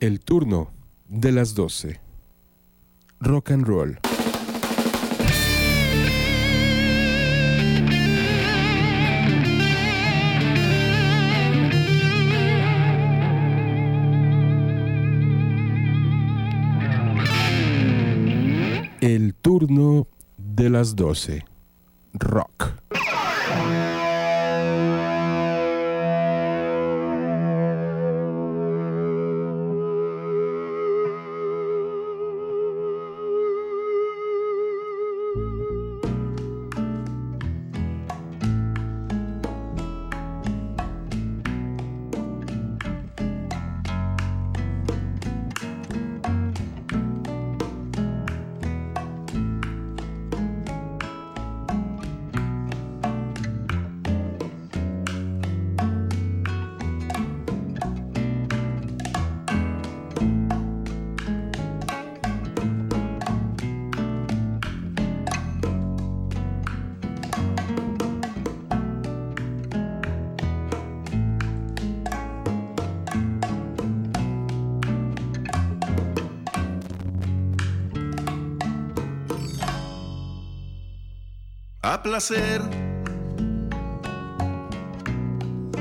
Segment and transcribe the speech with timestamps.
[0.00, 0.70] El turno
[1.08, 2.00] de las 12.
[3.20, 3.98] Rock and roll.
[19.00, 21.44] El turno de las 12.
[22.14, 22.77] Rock.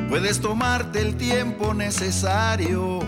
[0.08, 3.00] Puedes tomarte el tiempo necesario,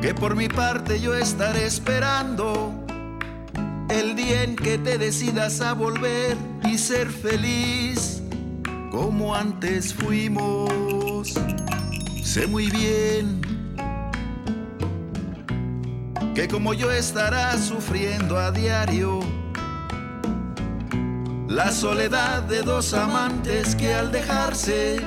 [0.00, 2.72] que por mi parte yo estaré esperando
[3.90, 8.22] el día en que te decidas a volver y ser feliz
[8.90, 11.34] como antes fuimos.
[12.24, 13.42] Sé muy bien
[16.34, 19.39] que como yo estarás sufriendo a diario
[21.50, 25.00] la soledad de dos amantes que al dejarse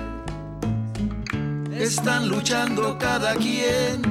[1.72, 4.02] están luchando cada quien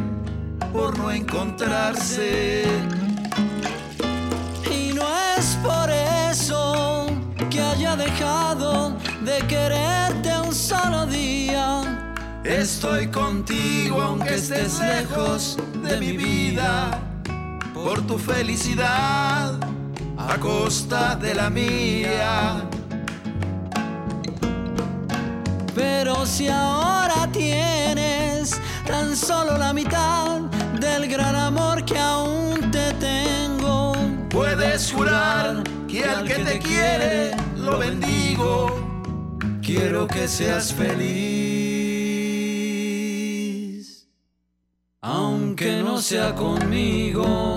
[0.73, 2.65] por no encontrarse.
[4.71, 5.05] Y no
[5.37, 7.07] es por eso
[7.51, 11.83] que haya dejado de quererte un solo día.
[12.45, 16.99] Estoy contigo aunque estés lejos de mi vida,
[17.75, 19.72] por tu felicidad
[20.33, 22.67] a costa de la mía.
[25.75, 30.41] Pero si ahora tienes tan solo la mitad
[30.81, 33.93] del gran amor que aún te tengo,
[34.31, 38.71] puedes jurar que al que te quiere lo bendigo.
[39.61, 41.13] Quiero que seas feliz,
[45.03, 47.55] aunque no sea conmigo.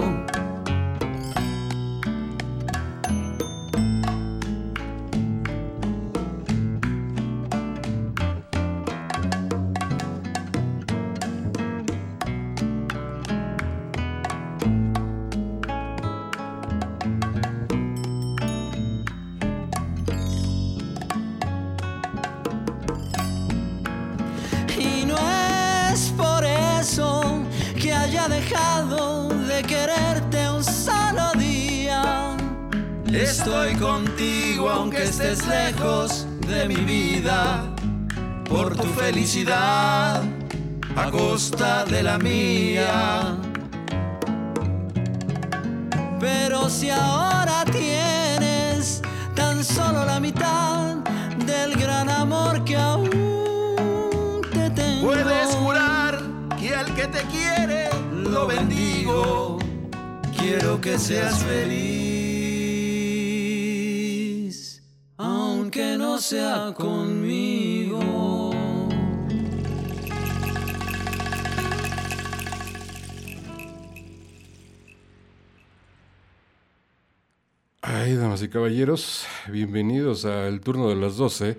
[77.98, 81.58] Ay, damas y caballeros, bienvenidos al turno de las 12.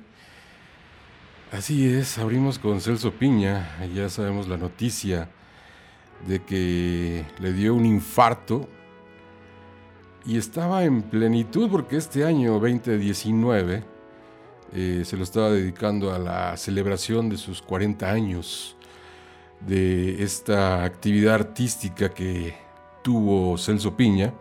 [1.50, 5.30] Así es, abrimos con Celso Piña, ya sabemos la noticia
[6.28, 8.68] de que le dio un infarto
[10.26, 13.82] y estaba en plenitud porque este año 2019
[14.74, 18.76] eh, se lo estaba dedicando a la celebración de sus 40 años
[19.66, 22.54] de esta actividad artística que
[23.02, 24.34] tuvo Celso Piña.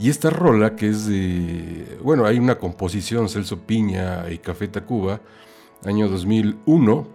[0.00, 5.20] Y esta rola que es de, bueno, hay una composición, Celso Piña y Café Tacuba,
[5.84, 7.06] año 2001,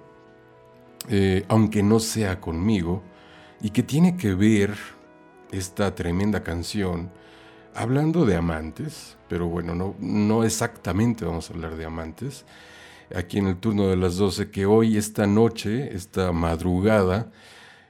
[1.10, 3.02] eh, aunque no sea conmigo,
[3.60, 4.76] y que tiene que ver
[5.52, 7.10] esta tremenda canción
[7.74, 12.46] hablando de amantes, pero bueno, no, no exactamente vamos a hablar de amantes,
[13.16, 17.32] aquí en el turno de las 12, que hoy, esta noche, esta madrugada,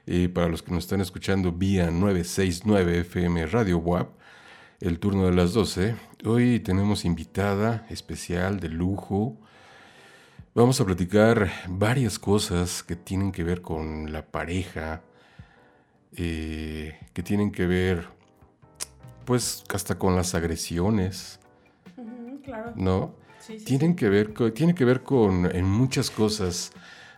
[0.07, 4.24] Y para los que nos están escuchando vía 969 FM Radio WAP,
[4.81, 5.95] el turno de las 12,
[6.25, 9.37] hoy tenemos invitada especial de lujo.
[10.53, 15.01] Vamos a platicar varias cosas que tienen que ver con la pareja,
[16.15, 18.07] eh, que tienen que ver,
[19.25, 21.39] pues, hasta con las agresiones,
[22.43, 22.73] claro.
[22.75, 23.15] ¿no?
[23.39, 26.71] Sí, sí, Tienen que ver, co- tiene que ver con en muchas cosas,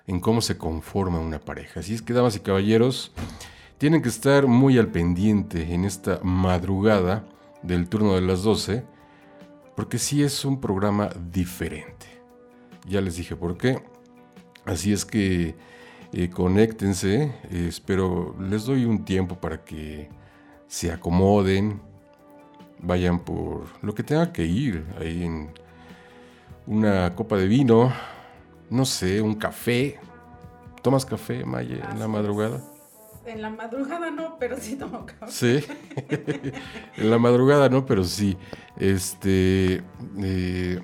[0.08, 1.80] en cómo se conforma una pareja.
[1.82, 3.12] Así es que, damas y caballeros,
[3.78, 7.24] tienen que estar muy al pendiente en esta madrugada
[7.68, 8.84] del turno de las 12,
[9.76, 12.08] porque sí es un programa diferente.
[12.88, 13.84] Ya les dije por qué.
[14.66, 15.56] Así es que
[16.14, 20.10] eh, conéctense, eh, espero, les doy un tiempo para que
[20.68, 21.82] se acomoden,
[22.80, 25.52] vayan por lo que tenga que ir ahí en
[26.66, 27.92] una copa de vino,
[28.70, 30.00] no sé, un café.
[30.82, 32.62] ¿Tomas café, Maye, en la madrugada?
[33.28, 35.62] En la madrugada no, pero sí tomo café.
[35.62, 35.66] Sí.
[36.98, 38.38] en la madrugada no, pero sí.
[38.78, 39.84] Este.
[40.20, 40.80] eh,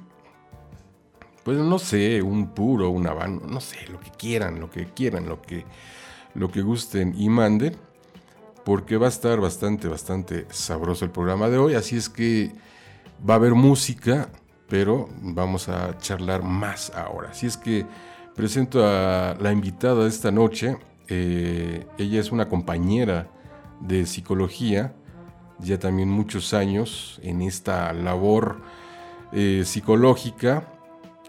[1.44, 5.28] pues no sé, un puro, un habano, no sé, lo que quieran, lo que quieran,
[5.28, 5.66] lo que,
[6.36, 7.76] lo que gusten y manden.
[8.66, 11.76] Porque va a estar bastante, bastante sabroso el programa de hoy.
[11.76, 12.52] Así es que
[13.28, 14.30] va a haber música,
[14.68, 17.30] pero vamos a charlar más ahora.
[17.32, 17.86] Así es que
[18.36, 20.78] presento a la invitada de esta noche.
[21.08, 23.30] Eh, ella es una compañera
[23.80, 24.94] de psicología,
[25.60, 28.62] ya también muchos años en esta labor
[29.32, 30.68] eh, psicológica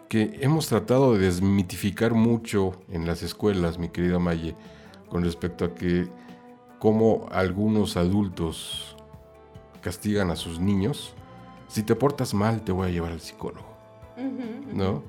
[0.09, 4.55] que hemos tratado de desmitificar mucho en las escuelas, mi querida Maye,
[5.09, 6.09] con respecto a que
[6.79, 8.97] cómo algunos adultos
[9.81, 11.15] castigan a sus niños.
[11.69, 13.67] Si te portas mal, te voy a llevar al psicólogo,
[14.73, 15.03] ¿no?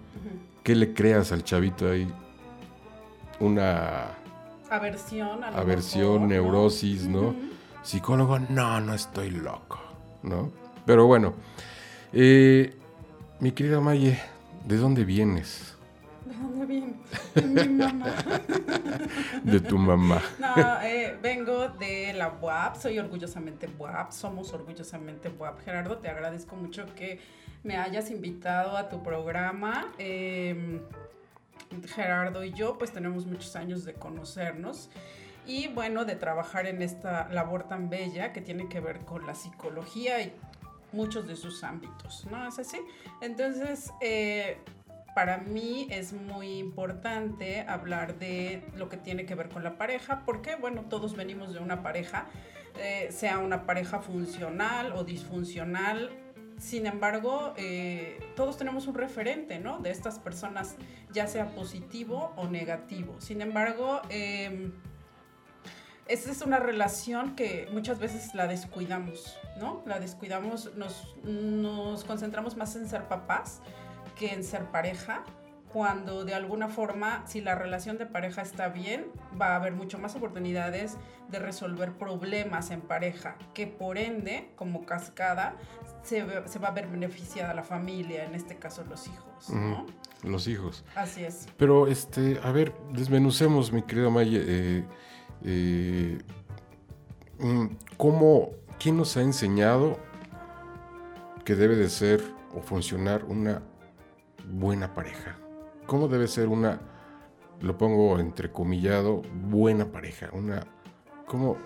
[0.63, 2.11] ¿Qué le creas al chavito ahí?
[3.39, 4.17] Una
[4.69, 6.27] Aversión, a aversión, mejor, ¿no?
[6.27, 7.35] neurosis, ¿no?
[7.83, 9.79] Psicólogo, no, no estoy loco,
[10.23, 10.51] ¿no?
[10.85, 11.33] Pero bueno,
[12.13, 12.75] eh,
[13.39, 14.19] mi querida Maye,
[14.65, 15.75] ¿de dónde vienes?
[16.25, 16.95] ¿De dónde viene?
[17.35, 18.15] De mi mamá.
[19.43, 20.21] De tu mamá.
[20.39, 25.59] No, eh, vengo de la UAP, soy orgullosamente UAP, somos orgullosamente UAP.
[25.63, 27.19] Gerardo, te agradezco mucho que
[27.63, 29.91] me hayas invitado a tu programa.
[29.99, 30.81] Eh,
[31.83, 34.89] Gerardo y yo pues tenemos muchos años de conocernos
[35.47, 39.35] y bueno, de trabajar en esta labor tan bella que tiene que ver con la
[39.35, 40.33] psicología y
[40.91, 42.47] muchos de sus ámbitos, ¿no?
[42.47, 42.79] ¿Es así?
[43.21, 44.57] Entonces, eh,
[45.13, 50.23] para mí es muy importante hablar de lo que tiene que ver con la pareja,
[50.25, 52.25] porque, bueno, todos venimos de una pareja,
[52.79, 56.09] eh, sea una pareja funcional o disfuncional.
[56.57, 59.79] Sin embargo, eh, todos tenemos un referente, ¿no?
[59.79, 60.75] De estas personas,
[61.11, 63.19] ya sea positivo o negativo.
[63.19, 64.71] Sin embargo, eh,
[66.07, 69.81] esa es una relación que muchas veces la descuidamos, ¿no?
[69.85, 73.61] La descuidamos, nos, nos concentramos más en ser papás
[74.15, 75.23] que en ser pareja,
[75.75, 79.07] cuando de alguna forma, si la relación de pareja está bien,
[79.39, 80.95] va a haber mucho más oportunidades
[81.27, 85.55] de resolver problemas en pareja, que por ende, como cascada,
[86.01, 89.85] se, ve- se va a ver beneficiada la familia, en este caso los hijos, ¿no?
[90.23, 90.85] Los hijos.
[90.95, 91.49] Así es.
[91.57, 94.41] Pero, este, a ver, desmenucemos, mi querida Maye.
[94.47, 94.85] eh,
[95.43, 96.17] eh,
[97.39, 97.65] mm,
[97.97, 99.99] ¿Cómo, quién nos ha enseñado
[101.43, 102.23] que debe de ser
[102.55, 103.61] o funcionar una
[104.47, 105.37] buena pareja?
[105.85, 106.79] ¿Cómo debe ser una,
[107.61, 110.29] lo pongo entrecomillado, buena pareja?
[110.33, 110.65] Una,
[111.27, 111.57] ¿cómo?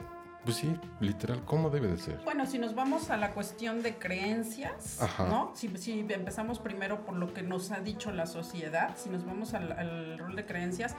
[0.43, 2.19] Pues sí, literal, ¿cómo debe de ser?
[2.25, 5.27] Bueno, si nos vamos a la cuestión de creencias, Ajá.
[5.27, 5.51] ¿no?
[5.53, 9.53] Si, si empezamos primero por lo que nos ha dicho la sociedad, si nos vamos
[9.53, 10.95] al, al rol de creencias,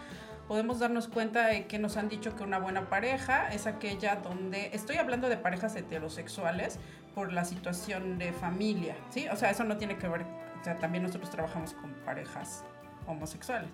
[0.48, 4.70] podemos darnos cuenta de que nos han dicho que una buena pareja es aquella donde,
[4.72, 6.78] estoy hablando de parejas heterosexuales
[7.14, 9.28] por la situación de familia, ¿sí?
[9.28, 10.22] O sea, eso no tiene que ver,
[10.60, 12.64] o sea, también nosotros trabajamos con parejas
[13.10, 13.68] homosexuales.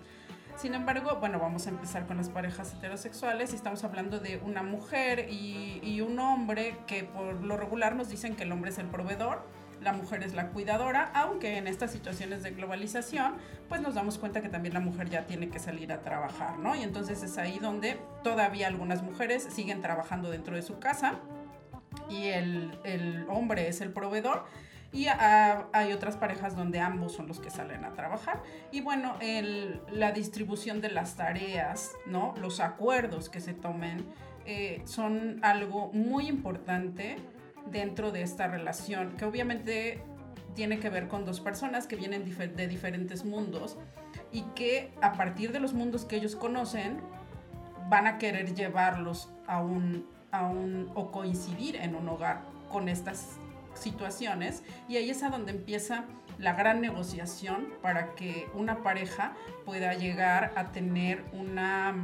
[0.57, 5.27] Sin embargo, bueno, vamos a empezar con las parejas heterosexuales estamos hablando de una mujer
[5.29, 9.43] y, un hombre que por lo regular nos dicen que el hombre es el proveedor,
[9.81, 13.35] la mujer es la cuidadora, aunque en estas situaciones de globalización,
[13.69, 16.75] pues nos damos cuenta que también la mujer ya tiene que salir a trabajar, ¿no?
[16.75, 21.15] Y entonces es ahí donde todavía algunas mujeres siguen trabajando dentro de su casa
[22.09, 24.45] y el hombre es el proveedor.
[24.93, 28.41] Y hay otras parejas donde ambos son los que salen a trabajar.
[28.71, 32.33] Y bueno, el- la distribución de las tareas, ¿no?
[32.39, 34.05] Los acuerdos que se tomen
[34.49, 37.17] eh, son algo muy importante
[37.69, 40.01] dentro de esta relación, que obviamente
[40.55, 42.23] tiene que ver con dos personas que vienen
[42.55, 43.77] de diferentes mundos
[44.31, 47.01] y que a partir de los mundos que ellos conocen
[47.89, 53.37] van a querer llevarlos a un, a un o coincidir en un hogar con estas
[53.77, 56.05] situaciones y ahí es a donde empieza
[56.39, 61.95] la gran negociación para que una pareja pueda llegar a tener una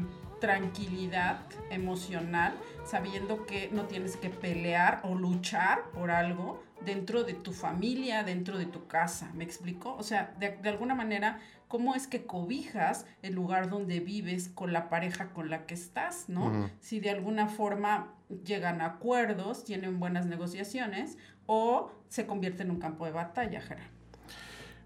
[0.43, 1.39] tranquilidad
[1.69, 2.53] emocional
[2.83, 8.57] sabiendo que no tienes que pelear o luchar por algo dentro de tu familia, dentro
[8.57, 9.31] de tu casa.
[9.35, 9.95] ¿Me explico?
[9.95, 11.39] O sea, de, alguna manera,
[11.69, 16.27] ¿cómo es que cobijas el lugar donde vives con la pareja con la que estás,
[16.27, 16.69] ¿no?
[16.81, 18.13] Si de alguna forma
[18.43, 23.89] llegan a acuerdos, tienen buenas negociaciones o se convierte en un campo de batalla, Gerard.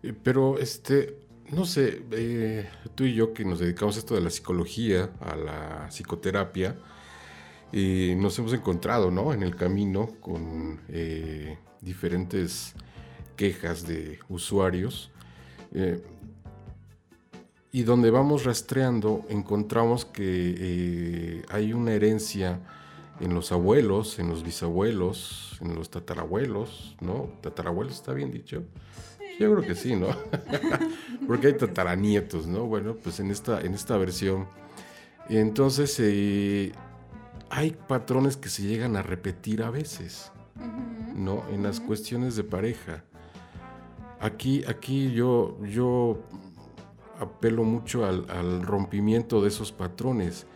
[0.03, 1.17] Eh, pero, este,
[1.51, 5.35] no sé, eh, tú y yo que nos dedicamos a esto de la psicología, a
[5.35, 6.75] la psicoterapia,
[7.73, 9.33] nos hemos encontrado, ¿no?
[9.33, 12.73] En el camino con eh, diferentes
[13.35, 15.11] quejas de usuarios.
[17.73, 22.61] y donde vamos rastreando, encontramos que hay una herencia
[23.19, 27.29] en los abuelos, en los bisabuelos, en los tatarabuelos, ¿no?
[27.41, 28.63] Tatarabuelos está bien dicho.
[29.39, 30.07] Yo creo que sí, ¿no?
[31.27, 32.65] Porque hay tataranietos, ¿no?
[32.65, 34.47] Bueno, pues en esta, en esta versión.
[35.29, 36.71] Entonces, eh,
[37.49, 40.31] hay patrones que se llegan a repetir a veces,
[41.15, 41.43] ¿no?
[41.51, 43.03] En las cuestiones de pareja.
[44.19, 46.19] Aquí, aquí yo, yo
[47.19, 50.47] apelo mucho al, al rompimiento de esos patrones.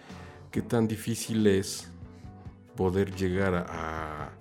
[0.50, 1.91] Qué tan difícil es
[2.82, 4.32] poder llegar a,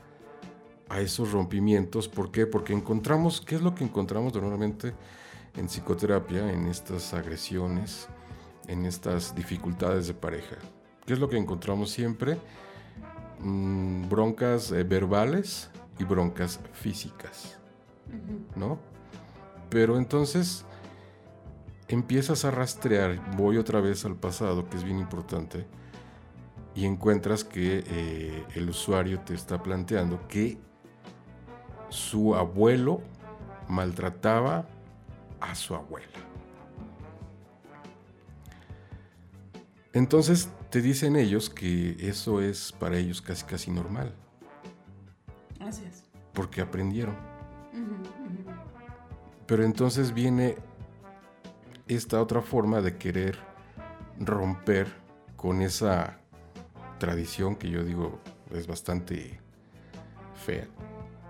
[0.89, 2.09] a esos rompimientos.
[2.09, 2.47] ¿Por qué?
[2.47, 4.95] Porque encontramos, ¿qué es lo que encontramos normalmente
[5.59, 8.09] en psicoterapia, en estas agresiones,
[8.67, 10.57] en estas dificultades de pareja?
[11.05, 12.39] ¿Qué es lo que encontramos siempre?
[13.41, 15.69] Mm, broncas eh, verbales
[15.99, 17.59] y broncas físicas,
[18.57, 18.79] ¿no?
[19.69, 20.65] Pero entonces
[21.89, 25.67] empiezas a rastrear, voy otra vez al pasado, que es bien importante,
[26.75, 30.59] y encuentras que eh, el usuario te está planteando que
[31.89, 33.03] su abuelo
[33.69, 34.67] maltrataba
[35.41, 36.07] a su abuela.
[39.93, 44.15] Entonces te dicen ellos que eso es para ellos casi casi normal.
[45.59, 46.05] Así es.
[46.33, 47.17] Porque aprendieron.
[49.47, 50.57] Pero entonces viene
[51.89, 53.37] esta otra forma de querer
[54.21, 54.87] romper
[55.37, 56.20] con esa
[57.01, 58.21] tradición que yo digo
[58.55, 59.41] es bastante
[60.47, 60.69] fea.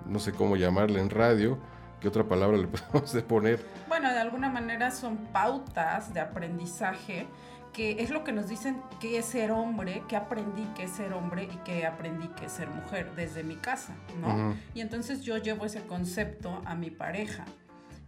[0.04, 1.58] No sé cómo llamarla en radio.
[2.00, 3.64] ¿Qué otra palabra le podemos poner?
[3.88, 7.26] Bueno, de alguna manera son pautas de aprendizaje
[7.72, 11.12] que es lo que nos dicen que es ser hombre, que aprendí que es ser
[11.12, 14.56] hombre y que aprendí que es ser mujer desde mi casa, ¿no?
[14.74, 17.44] Y entonces yo llevo ese concepto a mi pareja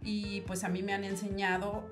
[0.01, 1.89] y pues a mí me han enseñado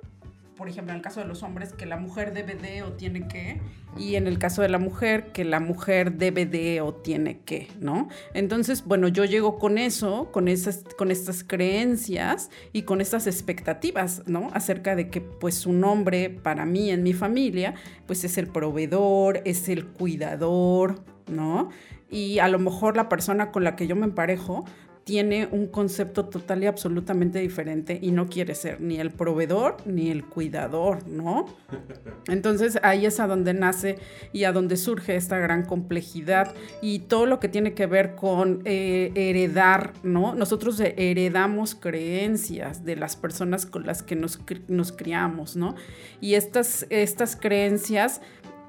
[0.55, 3.27] por ejemplo, en el caso de los hombres, que la mujer debe de o tiene
[3.27, 3.61] que,
[3.97, 7.67] y en el caso de la mujer, que la mujer debe de o tiene que,
[7.79, 8.09] ¿no?
[8.33, 14.23] Entonces, bueno, yo llego con eso, con, esas, con estas creencias y con estas expectativas,
[14.27, 14.49] ¿no?
[14.53, 17.73] Acerca de que, pues, un hombre, para mí, en mi familia,
[18.05, 21.69] pues es el proveedor, es el cuidador, ¿no?
[22.09, 24.65] Y a lo mejor la persona con la que yo me emparejo,
[25.11, 30.09] tiene un concepto total y absolutamente diferente y no quiere ser ni el proveedor ni
[30.09, 31.47] el cuidador, ¿no?
[32.29, 33.97] Entonces ahí es a donde nace
[34.31, 38.61] y a donde surge esta gran complejidad y todo lo que tiene que ver con
[38.63, 40.33] eh, heredar, ¿no?
[40.33, 44.39] Nosotros heredamos creencias de las personas con las que nos,
[44.69, 45.75] nos criamos, ¿no?
[46.21, 48.21] Y estas, estas creencias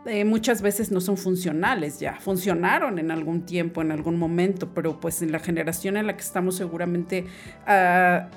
[0.04, 2.18] eh, muchas veces no son funcionales ya.
[2.18, 6.22] Funcionaron en algún tiempo, en algún momento, pero pues en la generación en la que
[6.22, 7.26] estamos seguramente
[7.66, 8.28] ah,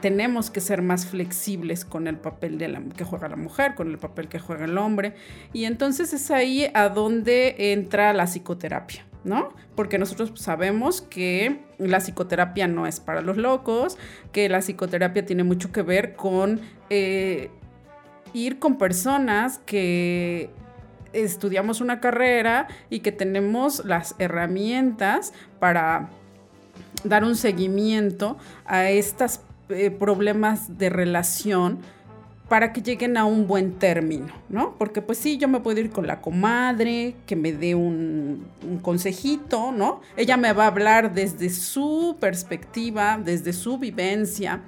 [0.00, 2.58] tenemos que ser más flexibles con el papel
[2.96, 5.14] que juega la mujer, con el papel que juega el hombre.
[5.52, 9.04] Y entonces es ahí a donde entra la psicoterapia.
[9.22, 9.50] ¿no?
[9.74, 13.98] Porque nosotros sabemos que la psicoterapia no es para los locos,
[14.32, 16.58] que la psicoterapia tiene mucho que ver con
[16.88, 17.50] eh,
[18.32, 20.48] ir con personas que
[21.12, 26.08] estudiamos una carrera y que tenemos las herramientas para
[27.04, 29.40] dar un seguimiento a estos
[29.70, 31.78] eh, problemas de relación
[32.48, 34.74] para que lleguen a un buen término, ¿no?
[34.76, 38.78] Porque pues sí, yo me puedo ir con la comadre, que me dé un, un,
[38.78, 40.00] consejito, ¿no?
[40.16, 44.62] Ella me va a hablar desde su perspectiva, desde su vivencia,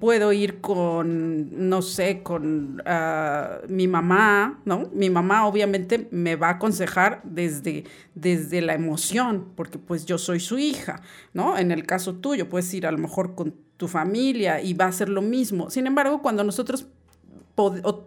[0.00, 4.90] puedo ir con, no sé, con ah, mi mamá, ¿no?
[4.92, 7.84] Mi mamá obviamente me va a aconsejar desde,
[8.14, 11.58] desde la emoción, porque pues yo soy su hija, ¿no?
[11.58, 14.92] En el caso tuyo, puedes ir a lo mejor con tu familia y va a
[14.92, 15.70] ser lo mismo.
[15.70, 16.86] Sin embargo, cuando nosotros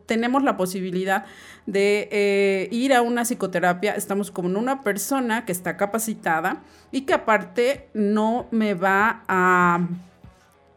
[0.06, 1.26] tenemos la posibilidad
[1.66, 7.14] de eh, ir a una psicoterapia, estamos como una persona que está capacitada y que
[7.14, 9.88] aparte no me va a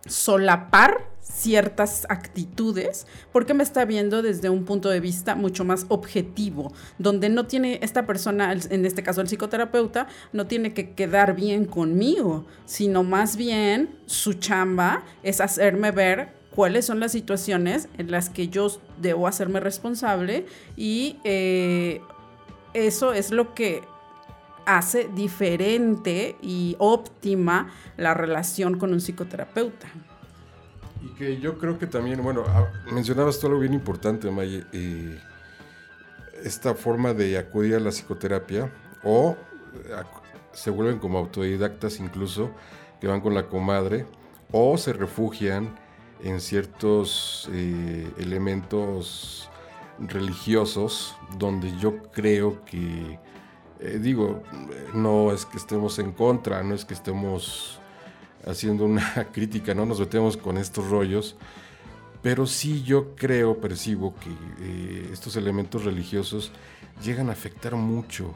[0.06, 6.72] solapar ciertas actitudes porque me está viendo desde un punto de vista mucho más objetivo,
[6.98, 11.64] donde no tiene esta persona, en este caso el psicoterapeuta, no tiene que quedar bien
[11.64, 18.30] conmigo, sino más bien su chamba es hacerme ver cuáles son las situaciones en las
[18.30, 18.68] que yo
[19.00, 20.46] debo hacerme responsable
[20.76, 22.00] y eh,
[22.74, 23.82] eso es lo que
[24.66, 29.88] hace diferente y óptima la relación con un psicoterapeuta.
[31.02, 35.18] Y que yo creo que también, bueno, ah, mencionabas tú algo bien importante, Maye, eh,
[36.42, 39.36] esta forma de acudir a la psicoterapia o
[40.52, 42.50] se vuelven como autodidactas incluso,
[43.00, 44.06] que van con la comadre,
[44.52, 45.74] o se refugian
[46.22, 49.50] en ciertos eh, elementos
[49.98, 53.18] religiosos donde yo creo que,
[53.80, 54.42] eh, digo,
[54.94, 57.80] no es que estemos en contra, no es que estemos
[58.46, 61.36] haciendo una crítica, no nos metemos con estos rollos,
[62.22, 66.52] pero sí yo creo, percibo que eh, estos elementos religiosos
[67.02, 68.34] llegan a afectar mucho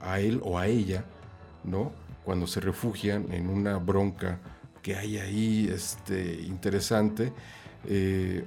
[0.00, 1.04] a, él o a ella,
[1.62, 1.92] ¿no?
[2.24, 4.40] Cuando se refugian en una bronca
[4.82, 7.32] que hay ahí este, interesante,
[7.86, 8.44] eh,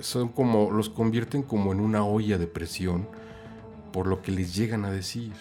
[0.00, 3.06] son como, los convierten como en una olla de presión
[3.92, 5.32] por lo que les llegan a decir.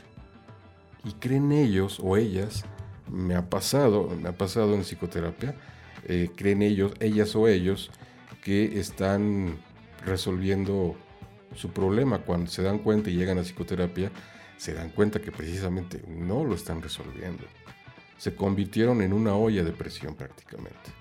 [1.10, 2.66] Y creen ellos o ellas
[3.12, 5.56] me ha pasado, me ha pasado en psicoterapia,
[6.08, 7.90] eh, creen ellos, ellas o ellos,
[8.44, 9.58] que están
[10.06, 10.96] resolviendo
[11.56, 12.20] su problema.
[12.20, 14.12] Cuando se dan cuenta y llegan a psicoterapia,
[14.58, 17.44] se dan cuenta que precisamente no lo están resolviendo.
[18.20, 20.92] Se convirtieron en una olla de presión prácticamente.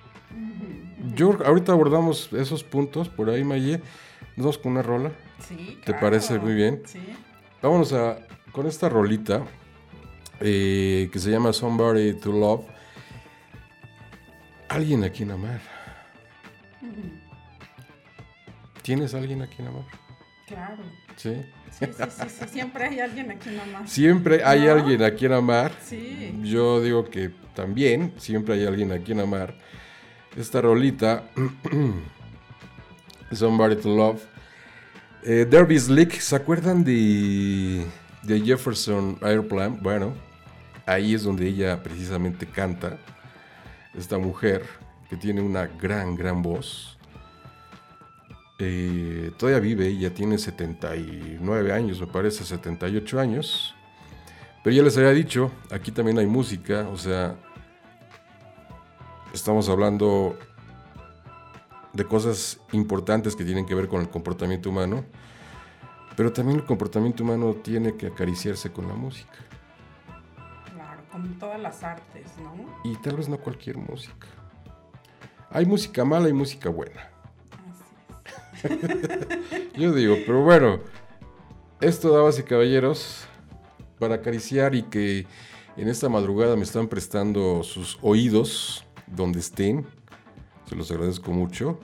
[1.15, 3.83] Yo ahorita abordamos esos puntos por ahí, Maye.
[4.37, 5.13] Nos vamos con una rola.
[5.47, 6.81] Sí, ¿Te parece muy bien?
[6.87, 7.01] Sí.
[7.61, 8.21] Vámonos a,
[8.53, 9.45] con esta rolita
[10.41, 12.67] eh, que se llama Somebody to Love.
[14.69, 15.61] Alguien a quien amar.
[18.83, 19.85] ¿Tienes alguien a quien amar?
[20.47, 20.83] Claro.
[21.17, 21.35] ¿Sí?
[21.71, 23.89] Sí, sí, sí, siempre hay alguien a quien amar.
[23.89, 24.73] Siempre hay ¿No?
[24.73, 25.73] alguien a quien amar.
[25.85, 26.35] Sí.
[26.43, 29.55] Yo digo que también siempre hay alguien a quien amar.
[30.37, 31.25] Esta rolita,
[33.33, 34.23] Somebody to Love.
[35.23, 37.85] Eh, Derby Slick, ¿se acuerdan de,
[38.23, 39.79] de Jefferson Airplane?
[39.83, 40.15] Bueno,
[40.89, 42.99] ahí es donde ella precisamente canta.
[43.95, 44.65] Esta mujer
[45.09, 46.99] que tiene una gran, gran voz.
[48.59, 53.75] Eh, todavía vive, ella tiene 79 años, me parece, 78 años.
[54.65, 57.37] Pero ya les había dicho, aquí también hay música, o sea,
[59.33, 60.37] estamos hablando
[61.93, 65.05] de cosas importantes que tienen que ver con el comportamiento humano,
[66.17, 69.48] pero también el comportamiento humano tiene que acariciarse con la música.
[71.39, 72.55] Todas las artes, ¿no?
[72.85, 74.27] Y tal vez no cualquier música.
[75.51, 77.11] Hay música mala y música buena.
[78.63, 79.73] Así es.
[79.79, 80.81] Yo digo, pero bueno,
[81.81, 83.27] esto, damas y caballeros,
[83.99, 85.27] para acariciar y que
[85.77, 89.87] en esta madrugada me están prestando sus oídos donde estén.
[90.67, 91.79] Se los agradezco mucho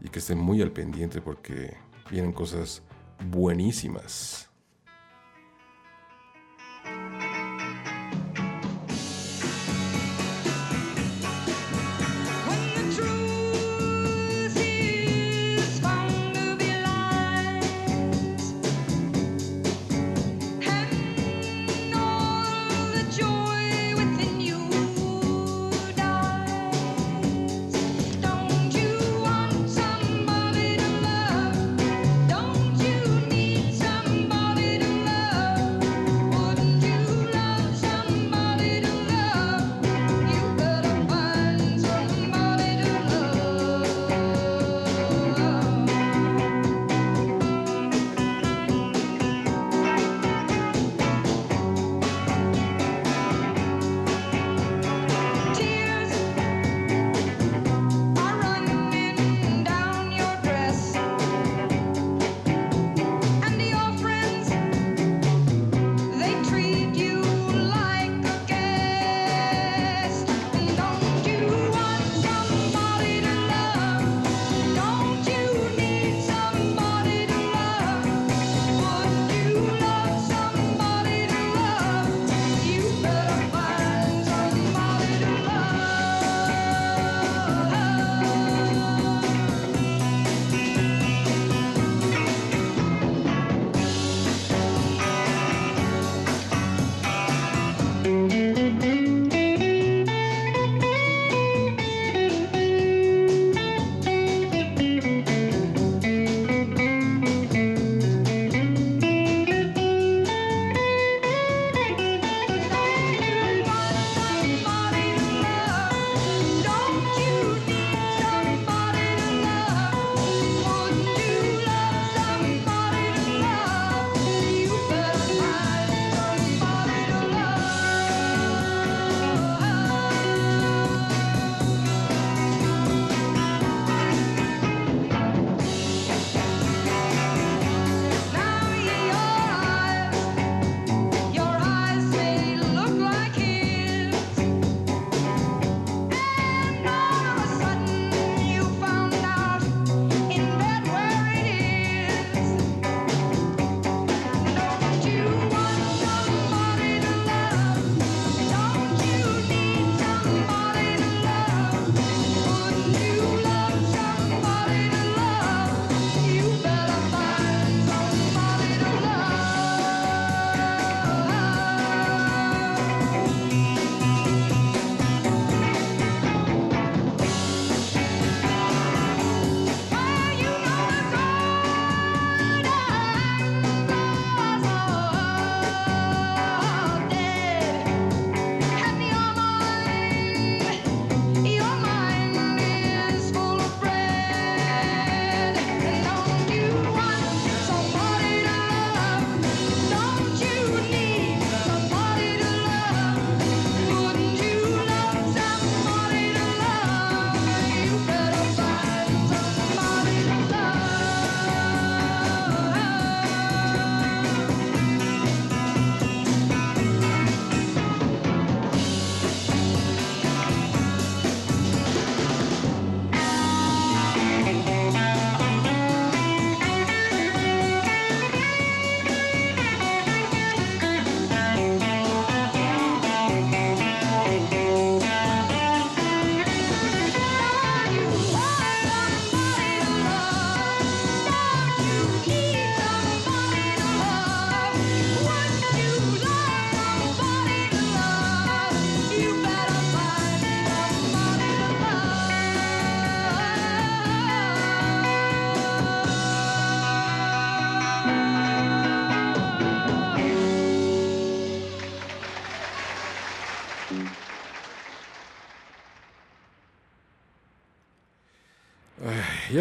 [0.00, 1.76] y que estén muy al pendiente porque
[2.10, 2.82] vienen cosas
[3.28, 4.49] buenísimas.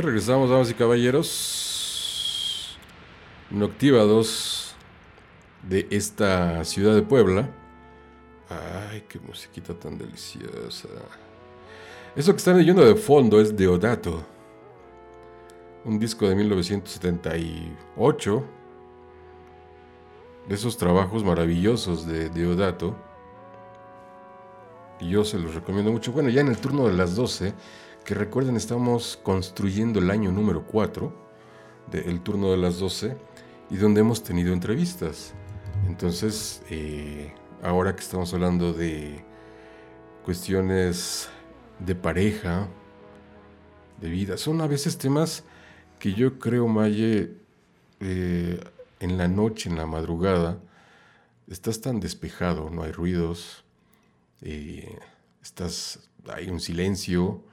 [0.01, 2.77] Regresamos, damas y caballeros.
[3.49, 4.73] Noctívados
[5.63, 7.49] de esta ciudad de Puebla.
[8.49, 10.87] Ay, qué musiquita tan deliciosa.
[12.15, 14.25] Eso que están leyendo de fondo es Deodato.
[15.83, 18.45] Un disco de 1978.
[20.47, 22.95] De esos trabajos maravillosos de Deodato.
[25.01, 26.11] Yo se los recomiendo mucho.
[26.11, 27.53] Bueno, ya en el turno de las 12,
[28.09, 31.13] que recuerden, estamos construyendo el año número 4
[31.91, 33.15] del turno de las 12
[33.69, 35.35] y donde hemos tenido entrevistas.
[35.85, 39.23] Entonces, eh, ahora que estamos hablando de
[40.25, 41.29] cuestiones
[41.77, 42.67] de pareja,
[44.01, 45.43] de vida, son a veces temas
[45.99, 47.37] que yo creo, Maye,
[47.99, 48.59] eh,
[48.99, 50.57] en la noche, en la madrugada,
[51.47, 53.63] estás tan despejado, no hay ruidos,
[54.41, 54.97] eh,
[55.43, 57.43] estás, hay un silencio,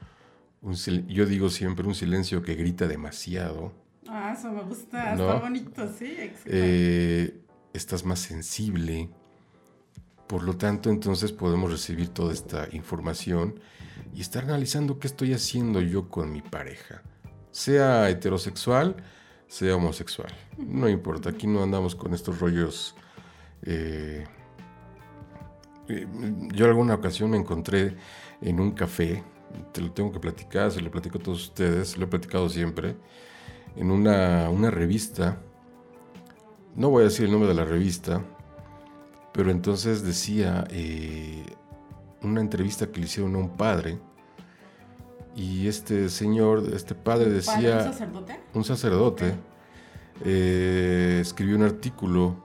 [0.62, 0.74] un
[1.08, 3.72] yo digo siempre un silencio que grita demasiado,
[4.08, 5.28] Ah, eso me gusta, No.
[5.28, 6.16] está bonito, sí,
[6.46, 7.40] eh,
[7.72, 9.10] estás más sensible,
[10.28, 13.58] por lo tanto entonces podemos recibir toda esta información
[14.14, 17.02] y estar analizando qué estoy haciendo yo con mi pareja,
[17.50, 18.96] sea heterosexual,
[19.48, 22.94] sea homosexual, no importa, aquí no andamos con estos rollos.
[23.62, 24.24] eh,
[25.88, 26.06] eh,
[26.52, 27.96] yo alguna ocasión me encontré
[28.40, 29.22] en un café,
[29.72, 32.96] te lo tengo que platicar, se lo platico a todos ustedes, lo he platicado siempre,
[33.76, 35.40] en una, una revista,
[36.74, 38.22] no voy a decir el nombre de la revista,
[39.32, 41.44] pero entonces decía eh,
[42.22, 43.98] una entrevista que le hicieron a un padre,
[45.37, 48.40] y este señor, este padre ¿Padre, decía un sacerdote?
[48.54, 49.35] un sacerdote
[50.24, 52.42] eh, escribió un artículo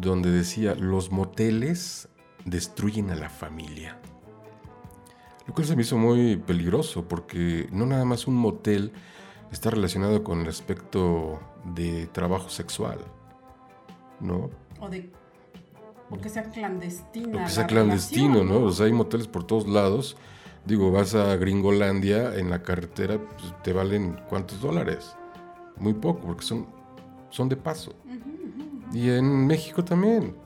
[0.00, 2.08] donde decía los moteles
[2.44, 3.98] destruyen a la familia.
[5.48, 8.92] Lo cual se me hizo muy peligroso porque no nada más un motel
[9.50, 12.98] está relacionado con el aspecto de trabajo sexual,
[14.20, 14.50] ¿no?
[14.78, 15.10] O de.
[16.10, 17.40] O que sea clandestina.
[17.40, 18.66] O que sea la clandestino, relación, ¿no?
[18.66, 20.18] O sea, hay moteles por todos lados.
[20.66, 25.16] Digo, vas a Gringolandia en la carretera, pues, te valen cuántos dólares.
[25.76, 26.66] Muy poco, porque son,
[27.30, 27.94] son de paso.
[28.92, 30.36] Y en México también,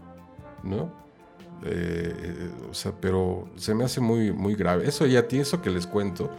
[0.62, 1.01] ¿no?
[1.64, 4.86] Eh, o sea, pero se me hace muy, muy grave.
[4.86, 6.30] Eso ya tiene, eso que les cuento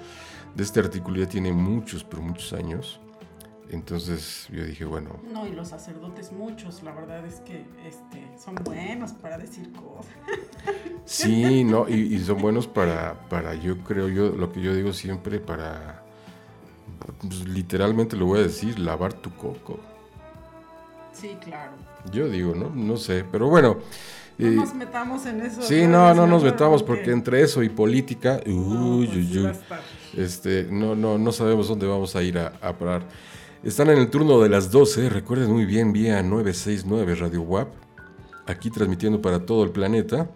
[0.55, 2.99] de este artículo ya tiene muchos, pero muchos años.
[3.69, 8.55] Entonces yo dije, bueno, No, y los sacerdotes muchos, la verdad es que este, son
[8.63, 10.13] buenos para decir cosas.
[11.05, 14.93] Sí, no, y, y son buenos para, para, yo creo, yo lo que yo digo
[14.93, 16.01] siempre, para,
[17.19, 19.79] pues, literalmente lo voy a decir, lavar tu coco.
[21.11, 21.73] Sí, claro.
[22.11, 22.69] Yo digo, ¿no?
[22.69, 23.77] No sé, pero bueno.
[24.37, 25.61] No eh, nos metamos en eso.
[25.61, 29.51] sí, no, no nos metamos porque entre eso y política, No, uy, pues, uy, uy,
[30.17, 33.03] este, no, no, no sabemos dónde vamos a ir a, a parar.
[33.63, 37.69] Están en el turno de las 12, recuerden muy bien, vía 969 Radio WAP,
[38.45, 40.29] aquí transmitiendo para todo el planeta,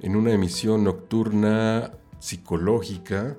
[0.00, 3.36] en una emisión nocturna psicológica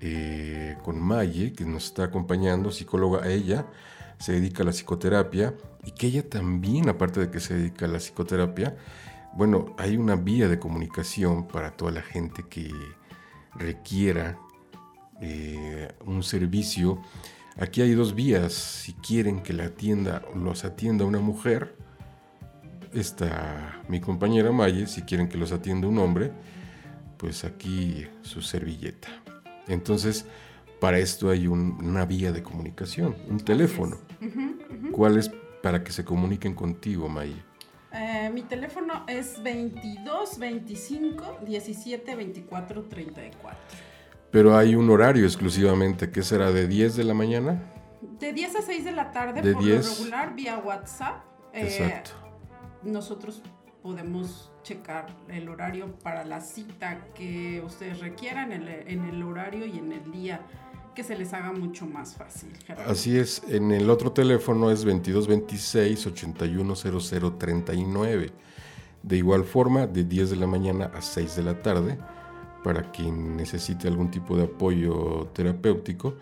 [0.00, 3.66] eh, con Maye, que nos está acompañando, psicóloga ella,
[4.18, 5.54] se dedica a la psicoterapia
[5.84, 8.76] y que ella también, aparte de que se dedica a la psicoterapia,
[9.34, 12.72] bueno, hay una vía de comunicación para toda la gente que
[13.54, 14.38] requiera
[15.20, 17.00] eh, un servicio.
[17.56, 18.52] Aquí hay dos vías.
[18.52, 21.76] Si quieren que la atienda los atienda una mujer,
[22.92, 24.86] está mi compañera Maye.
[24.86, 26.32] Si quieren que los atienda un hombre,
[27.16, 29.08] pues aquí su servilleta.
[29.66, 30.24] Entonces,
[30.80, 33.98] para esto hay un- una vía de comunicación, un teléfono.
[34.92, 35.30] ¿Cuál es
[35.62, 37.42] para que se comuniquen contigo, Maye?
[37.92, 43.58] Eh, mi teléfono es 22 25 17 24 34.
[44.30, 47.62] Pero hay un horario exclusivamente, que será de 10 de la mañana.
[48.20, 49.86] De 10 a 6 de la tarde, De por 10.
[49.86, 51.24] lo regular, vía WhatsApp.
[51.54, 52.10] eh, Exacto.
[52.82, 53.42] nosotros
[53.82, 59.64] podemos checar el horario para la cita que ustedes requieran, en el, en el horario
[59.64, 60.40] y en el día
[60.98, 62.48] que se les haga mucho más fácil.
[62.66, 62.90] Gerardo.
[62.90, 68.32] Así es, en el otro teléfono es 2226 810039.
[69.04, 71.96] De igual forma, de 10 de la mañana a 6 de la tarde,
[72.64, 76.16] para quien necesite algún tipo de apoyo terapéutico.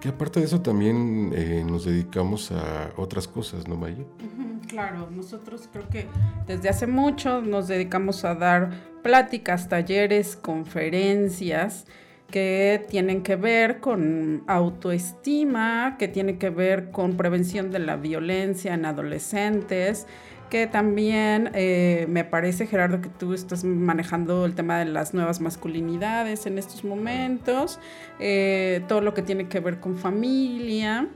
[0.00, 3.76] Que aparte de eso también eh, nos dedicamos a otras cosas, ¿no?
[3.76, 6.08] Ujú, Claro, nosotros creo que
[6.48, 8.72] desde hace mucho nos dedicamos a dar
[9.04, 11.86] pláticas, talleres, conferencias
[12.30, 18.74] que tienen que ver con autoestima, que tienen que ver con prevención de la violencia
[18.74, 20.06] en adolescentes,
[20.50, 25.40] que también eh, me parece, Gerardo, que tú estás manejando el tema de las nuevas
[25.40, 27.78] masculinidades en estos momentos,
[28.20, 31.08] eh, todo lo que tiene que ver con familia.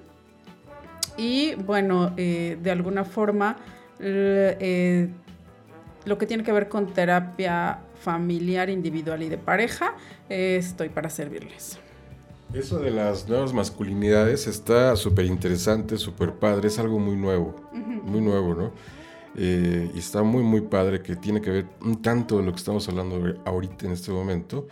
[1.16, 3.56] Y bueno, eh, de alguna forma
[3.98, 4.06] lo
[6.16, 9.94] que tiene que ver con terapia familiar, individual y de pareja,
[10.28, 11.78] eh, estoy para servirles.
[12.52, 18.20] Eso de las nuevas masculinidades está súper interesante, súper padre, es algo muy nuevo, muy
[18.20, 18.72] nuevo, ¿no?
[19.36, 22.58] Eh, y está muy, muy padre que tiene que ver un tanto de lo que
[22.58, 24.66] estamos hablando ahorita en este momento,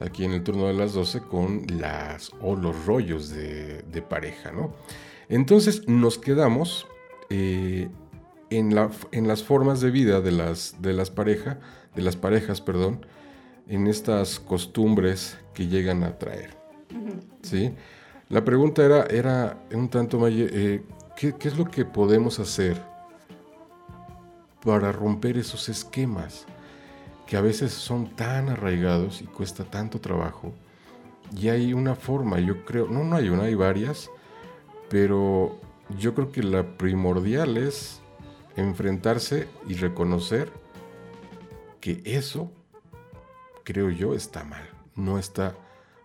[0.00, 4.50] aquí en el turno de las 12, con las o los rollos de, de pareja,
[4.50, 4.72] ¿no?
[5.28, 6.86] Entonces nos quedamos
[7.28, 7.90] eh,
[8.50, 11.58] en, la, en las formas de vida de las, de las parejas,
[11.98, 13.04] de las parejas, perdón,
[13.66, 16.56] en estas costumbres que llegan a traer.
[17.42, 17.74] ¿sí?
[18.28, 20.82] La pregunta era, era un tanto, Maye, eh,
[21.16, 22.80] ¿qué, qué es lo que podemos hacer
[24.64, 26.46] para romper esos esquemas
[27.26, 30.52] que a veces son tan arraigados y cuesta tanto trabajo?
[31.36, 34.08] Y hay una forma, yo creo, no, no hay una, hay varias,
[34.88, 35.58] pero
[35.98, 38.00] yo creo que la primordial es
[38.54, 40.52] enfrentarse y reconocer
[41.80, 42.52] que eso,
[43.64, 45.56] creo yo, está mal, no está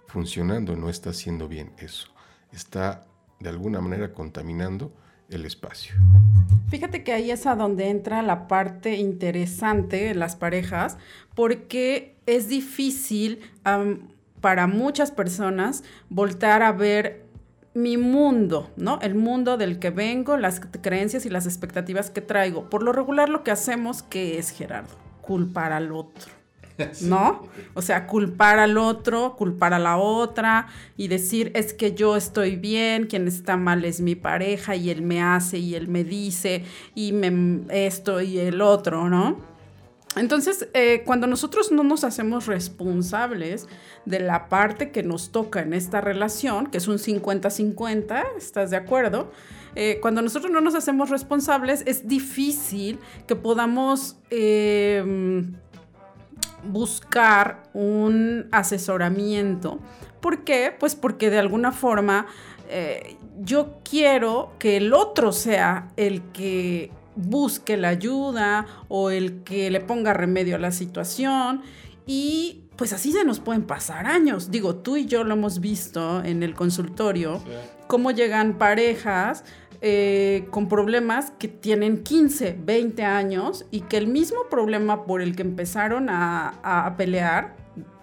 [0.08, 2.10] funcionando, no está haciendo bien eso.
[2.52, 3.06] Está
[3.40, 4.94] de alguna manera contaminando
[5.30, 5.96] el espacio.
[6.70, 10.98] Fíjate que ahí es a donde entra la parte interesante en las parejas,
[11.36, 13.42] porque es difícil
[14.42, 17.26] para muchas personas voltar a ver
[17.74, 19.00] mi mundo, ¿no?
[19.02, 22.70] El mundo del que vengo, las creencias y las expectativas que traigo.
[22.70, 25.03] Por lo regular lo que hacemos, ¿qué es, Gerardo?
[25.24, 26.44] Culpar al otro.
[27.02, 27.44] ¿no?
[27.74, 32.56] O sea, culpar al otro, culpar a la otra y decir, es que yo estoy
[32.56, 36.64] bien, quien está mal es mi pareja y él me hace y él me dice
[36.96, 39.54] y me esto y el otro, ¿no?
[40.16, 43.68] Entonces, eh, cuando nosotros no nos hacemos responsables
[44.06, 48.78] de la parte que nos toca en esta relación, que es un 50-50, ¿estás de
[48.78, 49.32] acuerdo?
[49.76, 55.44] Eh, cuando nosotros no nos hacemos responsables, es difícil que podamos eh,
[56.64, 59.80] buscar un asesoramiento.
[60.22, 60.74] ¿Por qué?
[60.78, 62.28] Pues porque de alguna forma
[62.70, 69.70] eh, yo quiero que el otro sea el que busque la ayuda o el que
[69.70, 71.62] le ponga remedio a la situación
[72.06, 74.50] y pues así se nos pueden pasar años.
[74.50, 77.42] Digo, tú y yo lo hemos visto en el consultorio,
[77.88, 79.44] cómo llegan parejas
[79.86, 85.36] eh, con problemas que tienen 15, 20 años y que el mismo problema por el
[85.36, 87.58] que empezaron a, pelear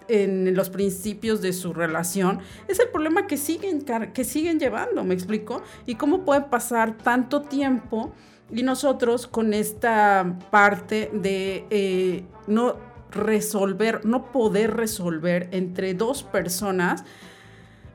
[0.07, 5.15] en los principios de su relación es el problema que siguen, que siguen llevando, ¿me
[5.15, 5.63] explico?
[5.87, 8.13] Y cómo puede pasar tanto tiempo
[8.51, 12.75] y nosotros con esta parte de eh, no
[13.09, 17.05] resolver, no poder resolver entre dos personas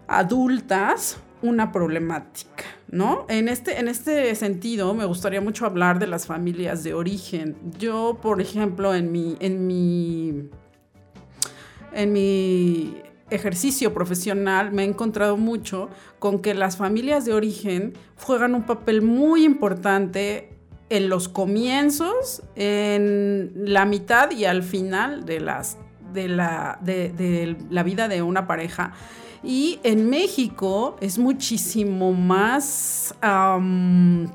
[0.09, 3.27] adultas una problemática, ¿no?
[3.29, 7.57] En este, en este sentido, me gustaría mucho hablar de las familias de origen.
[7.79, 10.49] Yo, por ejemplo, en mi, en mi,
[11.92, 12.96] en mi
[13.31, 19.03] ejercicio profesional me he encontrado mucho con que las familias de origen juegan un papel
[19.03, 20.51] muy importante
[20.88, 25.79] en los comienzos, en la mitad y al final de, las,
[26.12, 28.92] de, la, de, de la vida de una pareja.
[29.42, 33.14] Y en México es muchísimo más,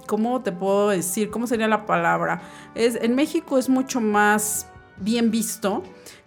[0.07, 1.29] ¿cómo te puedo decir?
[1.29, 2.41] ¿Cómo sería la palabra?
[2.75, 5.83] Es, en México es mucho más bien visto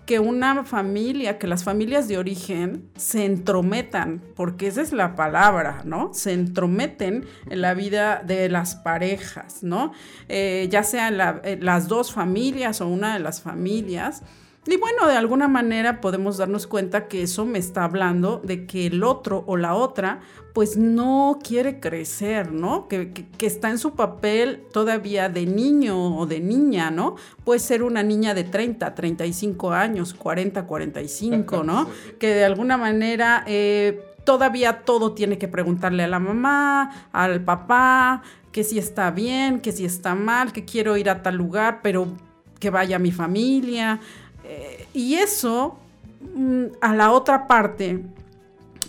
[0.07, 5.83] que una familia, que las familias de origen se entrometan, porque esa es la palabra,
[5.85, 6.13] ¿no?
[6.13, 9.93] Se entrometen en la vida de las parejas, ¿no?
[10.29, 14.23] Eh, ya sean eh, las dos familias o una de las familias.
[14.66, 18.87] Y bueno, de alguna manera podemos darnos cuenta que eso me está hablando de que
[18.87, 20.20] el otro o la otra
[20.55, 22.88] pues no quiere crecer, ¿no?
[22.88, 27.16] Que, que- que está en su papel todavía de niño o de niña, ¿no?
[27.44, 31.87] Puede ser una niña de 30, 35 años, 40, 45, ¿no?
[32.18, 38.22] Que de alguna manera eh, todavía todo tiene que preguntarle a la mamá, al papá,
[38.53, 42.07] que si está bien, que si está mal, que quiero ir a tal lugar, pero
[42.61, 44.00] que vaya mi familia.
[44.45, 45.79] Eh, y eso
[46.35, 48.05] mm, a la otra parte,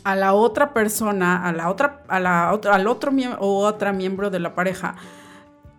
[0.04, 3.94] a la otra persona, a la otra, a la otra, al otro miembro o otra
[3.94, 4.96] miembro de la pareja,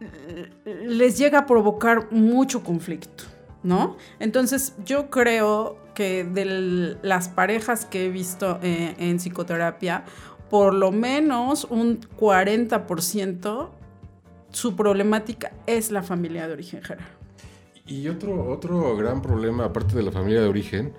[0.01, 0.51] eh,
[0.87, 3.25] les llega a provocar mucho conflicto,
[3.62, 3.97] ¿no?
[4.19, 10.05] Entonces yo creo que de las parejas que he visto eh, en psicoterapia,
[10.51, 13.69] por lo menos un 40%
[14.51, 17.15] su problemática es la familia de origen, Gerardo.
[17.87, 20.92] Y otro, otro gran problema, aparte de la familia de origen,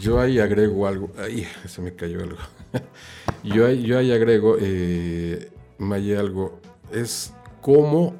[0.00, 1.10] yo ahí agrego algo.
[1.18, 2.38] Ay, se me cayó algo.
[3.44, 6.60] yo, ahí, yo ahí agrego, eh, Maye, algo.
[6.90, 8.14] Es cómo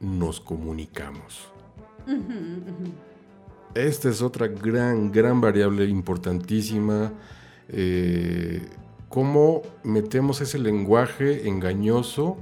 [0.00, 1.48] nos comunicamos.
[3.74, 7.12] Esta es otra gran, gran variable importantísima.
[7.68, 8.62] eh,
[9.08, 12.36] cómo metemos ese lenguaje engañoso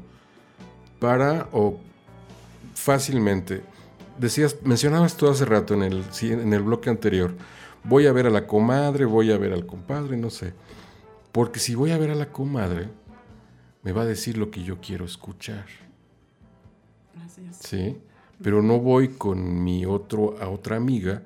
[0.99, 1.79] para o
[2.75, 3.63] fácilmente.
[4.19, 7.35] Decías, mencionabas tú hace rato en el, en el bloque anterior,
[7.83, 10.55] voy a ver a la comadre, voy a ver al compadre, no sé.
[11.33, 12.89] Porque si voy a ver a la comadre,
[13.83, 15.67] me va a decir lo que yo quiero escuchar.
[17.25, 17.57] Así es.
[17.57, 17.99] ¿sí?
[18.43, 21.23] Pero no voy con mi otro, a otra amiga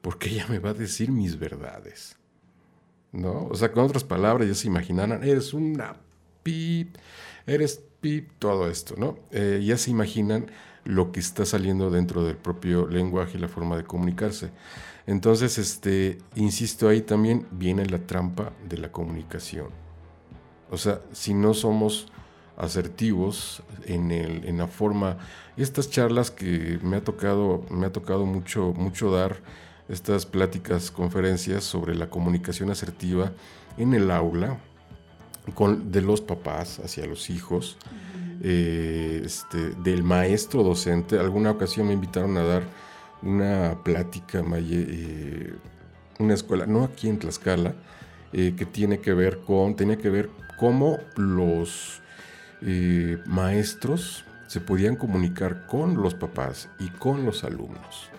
[0.00, 2.16] porque ella me va a decir mis verdades,
[3.12, 3.46] ¿no?
[3.46, 5.96] O sea, con otras palabras, ya se imaginarán, eres una
[6.42, 6.96] pip,
[7.46, 9.18] eres pip, todo esto, ¿no?
[9.30, 10.50] Eh, ya se imaginan
[10.88, 14.50] lo que está saliendo dentro del propio lenguaje y la forma de comunicarse.
[15.06, 19.68] Entonces, este, insisto, ahí también viene la trampa de la comunicación.
[20.70, 22.08] O sea, si no somos
[22.56, 25.18] asertivos en, el, en la forma,
[25.58, 29.42] estas charlas que me ha tocado, me ha tocado mucho, mucho dar,
[29.90, 33.32] estas pláticas, conferencias sobre la comunicación asertiva
[33.76, 34.58] en el aula,
[35.54, 37.76] con, de los papás hacia los hijos,
[38.42, 41.18] eh, este, del maestro docente.
[41.18, 42.62] Alguna ocasión me invitaron a dar
[43.22, 45.54] una plática, eh,
[46.18, 47.74] una escuela, no aquí en Tlaxcala,
[48.32, 52.02] eh, que tiene que ver con, que ver cómo los
[52.62, 58.10] eh, maestros se podían comunicar con los papás y con los alumnos,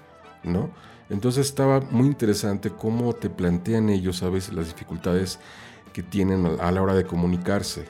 [0.43, 0.71] ¿no?
[1.09, 5.39] Entonces estaba muy interesante cómo te plantean ellos a veces las dificultades
[5.91, 7.85] que tienen a la hora de comunicarse.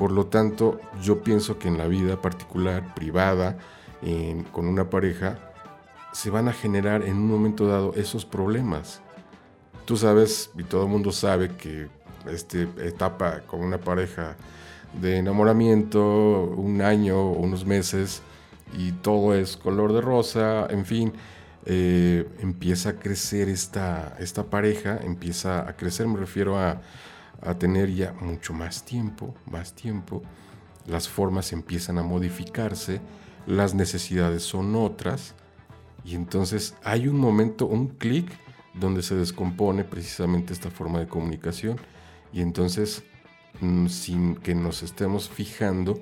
[0.00, 3.58] Por lo tanto, yo pienso que en la vida particular, privada,
[4.50, 5.38] con una pareja,
[6.12, 9.02] se van a generar en un momento dado esos problemas.
[9.84, 11.88] Tú sabes, y todo el mundo sabe que
[12.32, 14.36] esta etapa con una pareja
[14.98, 18.22] de enamoramiento, un año unos meses,
[18.72, 21.12] y todo es color de rosa, en fin,
[21.66, 26.80] eh, empieza a crecer esta, esta pareja, empieza a crecer, me refiero a,
[27.42, 30.22] a tener ya mucho más tiempo, más tiempo,
[30.86, 33.00] las formas empiezan a modificarse,
[33.46, 35.34] las necesidades son otras,
[36.04, 38.30] y entonces hay un momento, un clic,
[38.74, 41.78] donde se descompone precisamente esta forma de comunicación,
[42.32, 43.02] y entonces,
[43.60, 46.00] mm, sin que nos estemos fijando,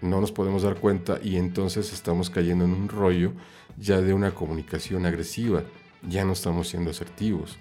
[0.00, 3.32] no nos podemos dar cuenta y entonces estamos cayendo en un rollo
[3.78, 5.62] ya de una comunicación agresiva,
[6.08, 7.56] ya no estamos siendo asertivos,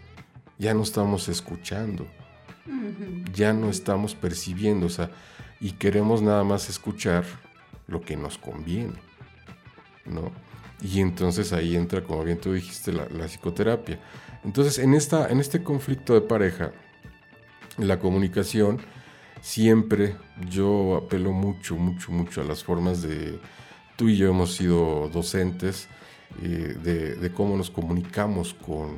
[0.58, 2.08] ya no estamos escuchando,
[3.34, 5.10] ya no estamos percibiendo, o sea,
[5.60, 7.24] y queremos nada más escuchar
[7.88, 8.94] lo que nos conviene,
[10.06, 10.32] ¿no?
[10.82, 14.00] Y entonces ahí entra, como bien tú dijiste, la, la psicoterapia.
[14.44, 16.72] Entonces, en, esta, en este conflicto de pareja,
[17.78, 18.80] la comunicación,
[19.42, 20.16] siempre
[20.50, 23.40] yo apelo mucho, mucho, mucho a las formas de...
[23.96, 25.88] Tú y yo hemos sido docentes
[26.42, 28.96] eh, de, de cómo nos comunicamos con,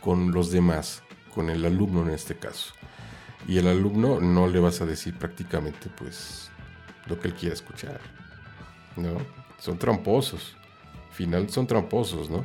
[0.00, 1.04] con los demás,
[1.34, 2.74] con el alumno en este caso.
[3.46, 6.50] Y el alumno no le vas a decir prácticamente pues
[7.06, 8.00] lo que él quiera escuchar,
[8.96, 9.16] ¿no?
[9.58, 10.56] Son tramposos,
[11.10, 12.44] final son tramposos, ¿no?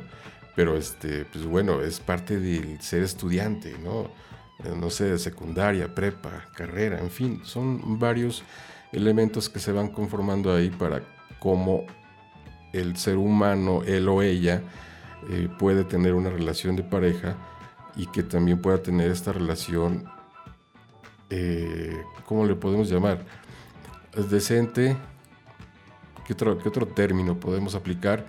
[0.56, 4.10] Pero este, pues bueno, es parte del ser estudiante, ¿no?
[4.64, 8.42] Eh, No sé, secundaria, prepa, carrera, en fin, son varios
[8.92, 11.02] elementos que se van conformando ahí para
[11.38, 11.84] cómo
[12.72, 14.62] el ser humano, él o ella,
[15.30, 17.36] eh, puede tener una relación de pareja
[17.98, 20.04] y que también pueda tener esta relación,
[21.28, 23.26] eh, ¿cómo le podemos llamar?
[24.14, 24.96] Es decente.
[26.24, 28.24] ¿Qué otro, qué otro término podemos aplicar?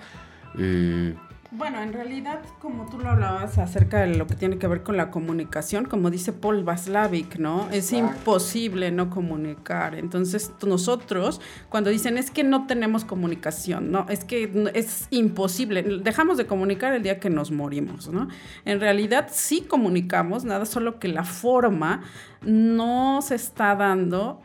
[0.57, 1.15] Eh,
[1.51, 4.97] Bueno, en realidad, como tú lo hablabas acerca de lo que tiene que ver con
[4.97, 7.67] la comunicación, como dice Paul Vaslavic, ¿no?
[7.71, 9.95] Es imposible no comunicar.
[9.95, 16.37] Entonces, nosotros, cuando dicen es que no tenemos comunicación, no, es que es imposible, dejamos
[16.37, 18.27] de comunicar el día que nos morimos, ¿no?
[18.63, 22.03] En realidad sí comunicamos, nada, solo que la forma
[22.43, 24.39] no se está dando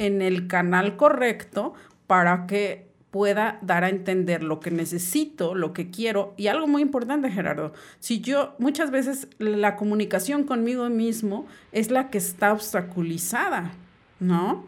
[0.00, 1.74] en el canal correcto
[2.08, 6.34] para que pueda dar a entender lo que necesito, lo que quiero.
[6.36, 12.10] Y algo muy importante, Gerardo, si yo muchas veces la comunicación conmigo mismo es la
[12.10, 13.72] que está obstaculizada,
[14.20, 14.64] ¿no?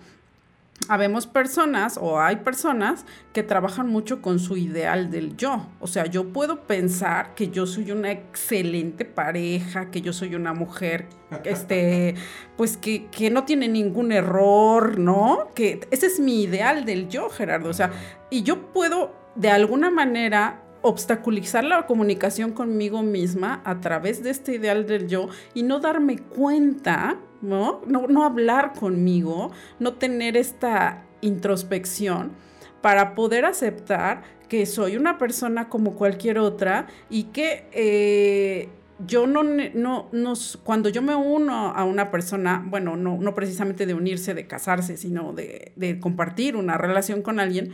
[0.89, 5.67] Habemos personas o hay personas que trabajan mucho con su ideal del yo.
[5.81, 10.53] O sea, yo puedo pensar que yo soy una excelente pareja, que yo soy una
[10.53, 11.07] mujer,
[11.45, 12.15] este,
[12.57, 15.51] pues que, que no tiene ningún error, ¿no?
[15.55, 17.71] Que ese es mi ideal del yo, Gerardo.
[17.71, 17.91] O sea,
[18.31, 24.55] y yo puedo de alguna manera obstaculizar la comunicación conmigo misma a través de este
[24.55, 27.81] ideal del yo y no darme cuenta, ¿no?
[27.87, 32.33] No, no hablar conmigo, no tener esta introspección
[32.81, 38.69] para poder aceptar que soy una persona como cualquier otra y que eh,
[39.07, 43.87] yo no, no, no cuando yo me uno a una persona, bueno, no, no precisamente
[43.87, 47.73] de unirse, de casarse, sino de, de compartir una relación con alguien,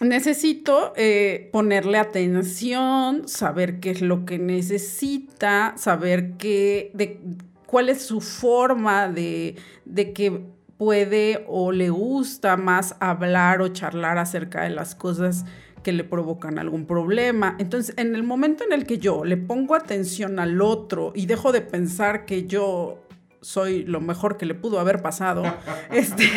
[0.00, 7.20] necesito eh, ponerle atención, saber qué es lo que necesita, saber qué, de,
[7.66, 10.42] cuál es su forma de, de que
[10.76, 15.44] puede o le gusta más hablar o charlar acerca de las cosas
[15.84, 17.56] que le provocan algún problema.
[17.60, 21.52] Entonces, en el momento en el que yo le pongo atención al otro y dejo
[21.52, 23.03] de pensar que yo
[23.44, 25.42] soy lo mejor que le pudo haber pasado,
[25.90, 26.30] este,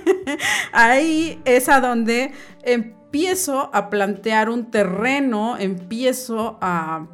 [0.72, 7.08] ahí es a donde empiezo a plantear un terreno, empiezo a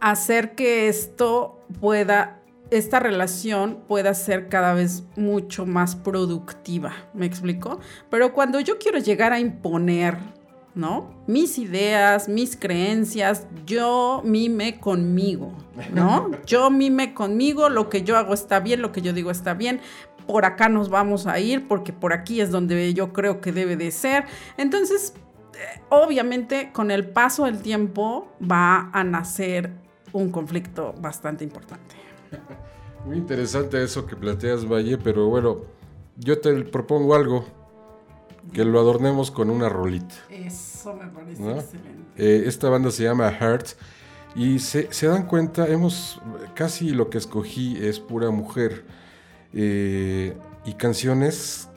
[0.00, 2.40] hacer que esto pueda,
[2.70, 6.92] esta relación pueda ser cada vez mucho más productiva.
[7.12, 7.80] ¿Me explico?
[8.08, 10.16] Pero cuando yo quiero llegar a imponer,
[10.78, 11.10] ¿no?
[11.26, 15.52] Mis ideas, mis creencias, yo mime conmigo,
[15.92, 16.30] ¿no?
[16.46, 19.80] Yo mime conmigo, lo que yo hago está bien, lo que yo digo está bien.
[20.26, 23.76] Por acá nos vamos a ir porque por aquí es donde yo creo que debe
[23.76, 24.24] de ser.
[24.56, 25.14] Entonces,
[25.54, 29.72] eh, obviamente con el paso del tiempo va a nacer
[30.12, 31.96] un conflicto bastante importante.
[33.06, 35.62] Muy interesante eso que planteas, Valle, pero bueno,
[36.16, 37.46] yo te propongo algo,
[38.52, 40.14] que lo adornemos con una rolita.
[40.78, 41.56] Eso me parece ¿no?
[41.56, 42.12] excelente.
[42.16, 43.66] Eh, esta banda se llama Heart
[44.36, 46.20] y se, se dan cuenta, hemos
[46.54, 48.84] casi lo que escogí es pura mujer
[49.52, 51.68] eh, y canciones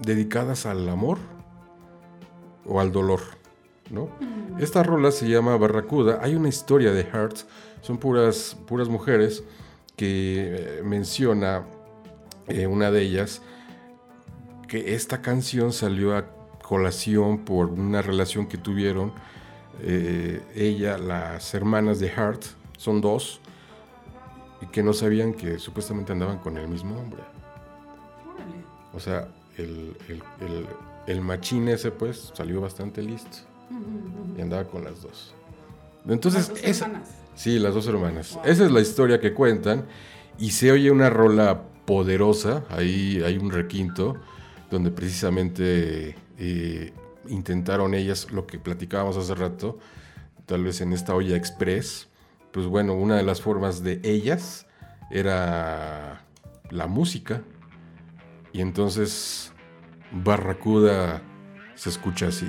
[0.00, 1.18] dedicadas al amor
[2.64, 3.20] o al dolor,
[3.90, 4.08] ¿no?
[4.60, 6.20] Esta rola se llama Barracuda.
[6.22, 7.38] Hay una historia de Heart,
[7.80, 9.42] son puras, puras mujeres
[9.96, 11.64] que eh, menciona
[12.46, 13.42] eh, una de ellas
[14.68, 16.37] que esta canción salió a
[16.68, 19.12] colación por una relación que tuvieron
[19.80, 22.42] eh, ella, las hermanas de Hart,
[22.76, 23.40] son dos,
[24.60, 27.22] y que no sabían que supuestamente andaban con el mismo hombre.
[28.92, 30.66] O sea, el, el, el-
[31.06, 33.38] el machín ese pues salió bastante listo
[34.36, 35.32] y andaba con las dos.
[36.06, 37.08] Entonces, Las dos esa- hermanas.
[37.34, 38.38] Sí, las dos hermanas.
[38.44, 39.86] Esa es la historia que cuentan.
[40.38, 42.64] Y se oye una rola poderosa.
[42.68, 44.16] Ahí hay un requinto
[44.70, 46.92] donde precisamente eh,
[47.28, 49.78] intentaron ellas lo que platicábamos hace rato,
[50.46, 52.08] tal vez en esta olla express.
[52.52, 54.66] Pues bueno, una de las formas de ellas
[55.10, 56.24] era
[56.70, 57.42] la música.
[58.52, 59.52] Y entonces
[60.10, 61.22] Barracuda
[61.74, 62.46] se escucha así.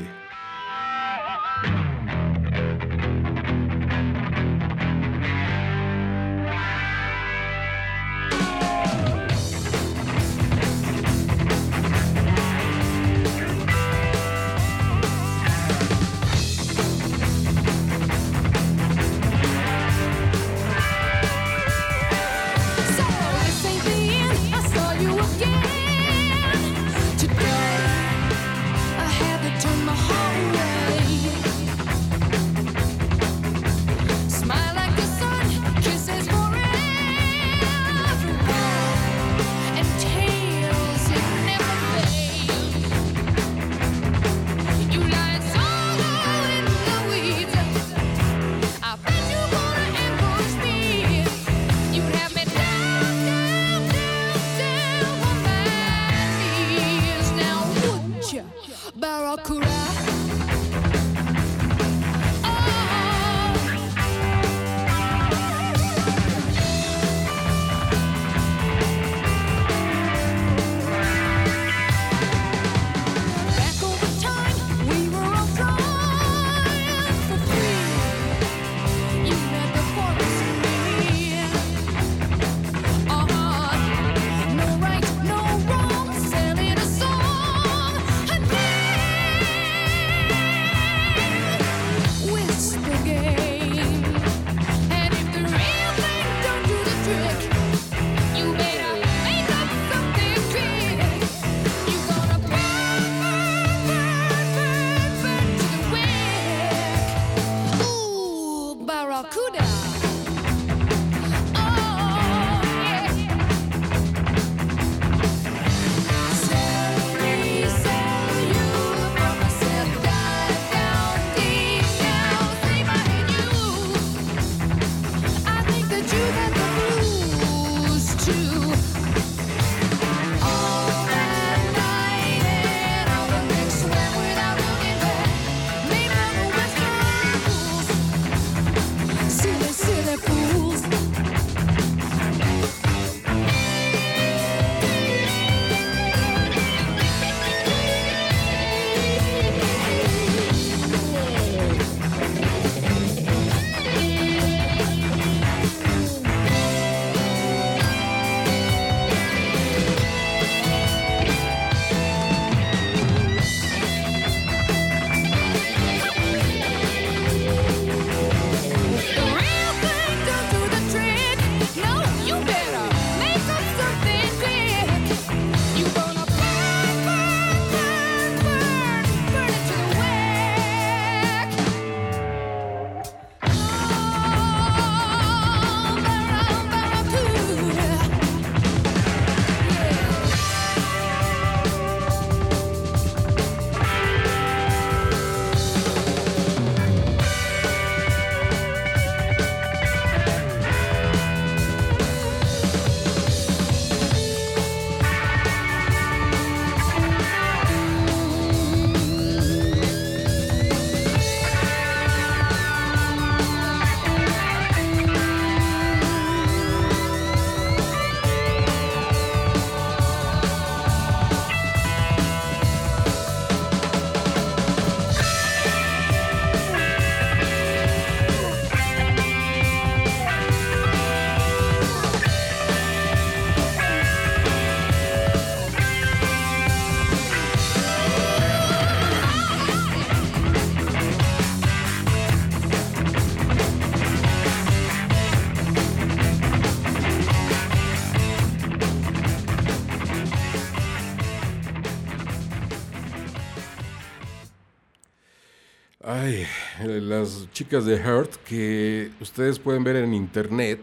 [257.59, 260.79] Chicas de Heart que ustedes pueden ver en internet.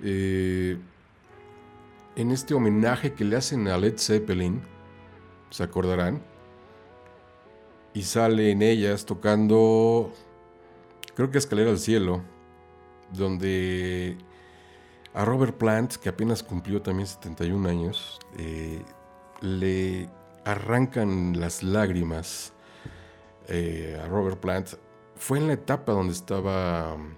[0.00, 0.78] eh,
[2.14, 4.62] en este homenaje que le hacen a Led Zeppelin,
[5.50, 6.22] se acordarán.
[7.94, 10.12] Y salen ellas tocando,
[11.16, 12.22] creo que Escalera al Cielo,
[13.12, 14.16] donde
[15.14, 18.84] a Robert Plant, que apenas cumplió también 71 años, eh,
[19.40, 20.08] le
[20.44, 22.52] arrancan las lágrimas
[23.48, 24.85] eh, a Robert Plant.
[25.16, 27.14] Fue en la etapa donde estaba um,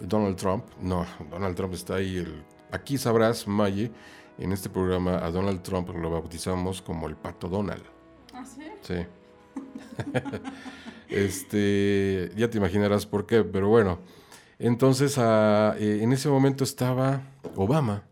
[0.00, 0.64] Donald Trump.
[0.80, 2.16] No, Donald Trump está ahí.
[2.18, 3.90] el- aquí sabrás, Maye,
[4.38, 7.82] en este programa a Donald Trump lo bautizamos como el pato Donald.
[8.32, 8.62] ¿Ah, sí?
[8.82, 9.06] Sí.
[11.08, 13.98] este, ya te imaginarás por qué, pero bueno.
[14.58, 17.22] Entonces, ah, eh, en ese momento estaba
[17.56, 18.04] Obama.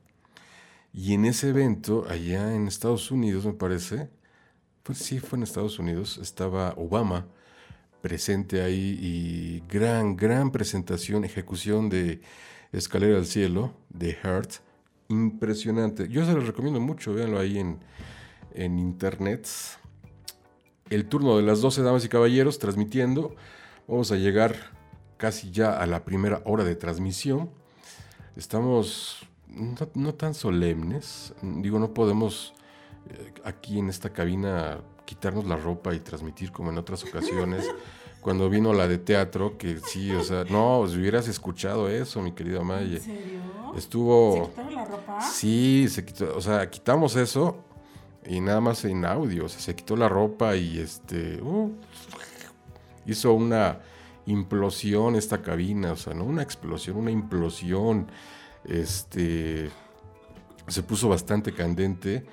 [0.93, 4.09] Y en ese evento, allá en Estados Unidos, me parece,
[4.83, 7.27] pues sí, fue en Estados Unidos, estaba Obama
[8.01, 12.21] presente ahí y gran, gran presentación, ejecución de
[12.73, 14.53] Escalera al Cielo, de Heart.
[15.09, 16.09] Impresionante.
[16.09, 17.79] Yo se los recomiendo mucho, véanlo ahí en,
[18.55, 19.49] en internet
[20.91, 23.35] el turno de las 12 damas y caballeros transmitiendo.
[23.87, 24.57] Vamos a llegar
[25.17, 27.51] casi ya a la primera hora de transmisión.
[28.37, 29.27] Estamos
[29.95, 31.35] no, tan solemnes.
[31.43, 32.55] Digo, no podemos
[33.11, 37.65] eh, aquí en esta cabina quitarnos la ropa y transmitir como en otras ocasiones.
[38.21, 42.33] Cuando vino la de teatro, que sí, o sea, no, si hubieras escuchado eso, mi
[42.33, 42.97] querida Maye.
[42.97, 43.41] ¿En serio?
[43.75, 44.35] Estuvo...
[44.35, 45.21] ¿Se quitaron la ropa?
[45.23, 47.65] Sí, se quitó, o sea, quitamos eso
[48.27, 51.73] y nada más en audio, o sea, se quitó la ropa y este uh,
[53.07, 53.79] hizo una
[54.27, 58.11] implosión esta cabina, o sea, no una explosión, una implosión.
[58.65, 59.71] Este
[60.67, 62.27] se puso bastante candente,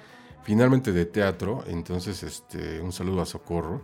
[0.46, 3.82] finalmente de teatro, entonces este un saludo a Socorro.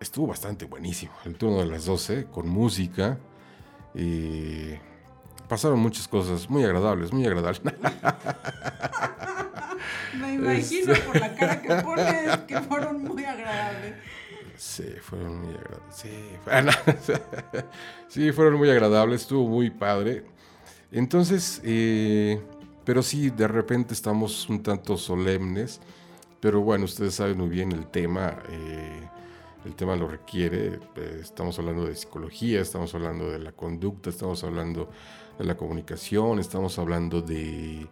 [0.00, 3.18] Estuvo bastante buenísimo, el turno de las 12 con música.
[3.94, 4.74] y
[5.48, 7.62] pasaron muchas cosas muy agradables, muy agradables.
[10.18, 11.04] Me imagino Este.
[11.06, 13.94] por la cara que pones que fueron muy agradables.
[14.56, 15.94] Sí, fueron muy agradables.
[15.96, 16.10] Sí,
[16.44, 16.72] bueno,
[18.08, 20.24] sí, fueron muy agradables, estuvo muy padre.
[20.92, 22.40] Entonces, eh,
[22.84, 25.80] pero sí, de repente estamos un tanto solemnes,
[26.40, 29.08] pero bueno, ustedes saben muy bien el tema, eh,
[29.64, 30.80] el tema lo requiere.
[30.96, 34.90] eh, estamos hablando de psicología, estamos hablando de la conducta, estamos hablando
[35.38, 37.88] de la comunicación, estamos hablando de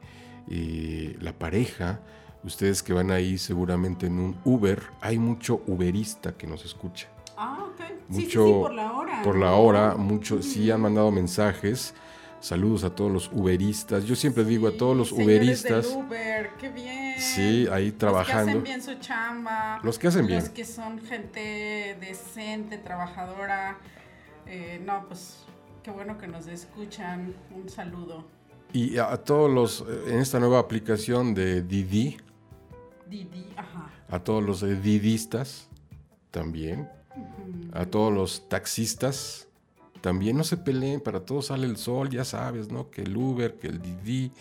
[0.50, 2.00] eh, la pareja.
[2.44, 7.08] Ustedes que van ahí seguramente en un Uber, hay mucho Uberista que nos escucha.
[7.36, 7.80] Ah, ok.
[8.10, 9.22] Sí, sí, sí, por la hora.
[9.22, 11.94] Por la hora, mucho, sí han mandado mensajes.
[12.42, 14.04] Saludos a todos los Uberistas.
[14.04, 15.88] Yo siempre digo a todos los Uberistas.
[15.88, 17.14] del Uber, qué bien.
[17.20, 18.50] Sí, ahí Los que trabajando.
[18.50, 19.80] hacen bien su chamba.
[19.84, 20.40] Los que hacen bien.
[20.40, 23.78] Los que son gente decente, trabajadora.
[24.46, 25.44] Eh, no, pues
[25.84, 27.32] qué bueno que nos escuchan.
[27.54, 28.24] Un saludo.
[28.72, 32.16] Y a, a todos los, eh, en esta nueva aplicación de Didi,
[33.08, 33.88] Didi, ajá.
[34.08, 35.68] a todos los eh, didistas
[36.32, 36.88] también,
[37.72, 39.46] a todos los taxistas
[40.02, 42.90] también, no se peleen, para todos sale el sol, ya sabes, ¿no?
[42.90, 44.32] Que el Uber, que el Didi,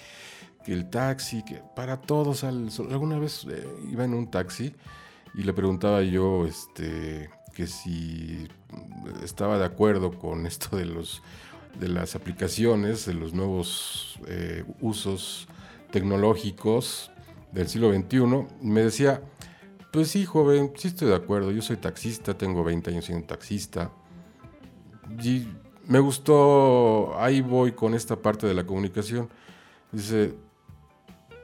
[0.65, 2.87] que el taxi, que para todos sale el sol.
[2.91, 4.73] Alguna vez eh, iba en un taxi
[5.35, 11.21] y le preguntaba yo, este, que si mm, estaba de acuerdo con esto de los
[11.79, 15.47] de las aplicaciones, de los nuevos eh, usos
[15.91, 17.11] tecnológicos
[17.53, 19.21] del siglo XXI, me decía,
[19.91, 23.91] pues sí, joven, sí estoy de acuerdo, yo soy taxista, tengo 20 años siendo taxista.
[25.19, 25.47] Y
[25.87, 29.29] me gustó, ahí voy con esta parte de la comunicación.
[29.91, 30.33] Dice,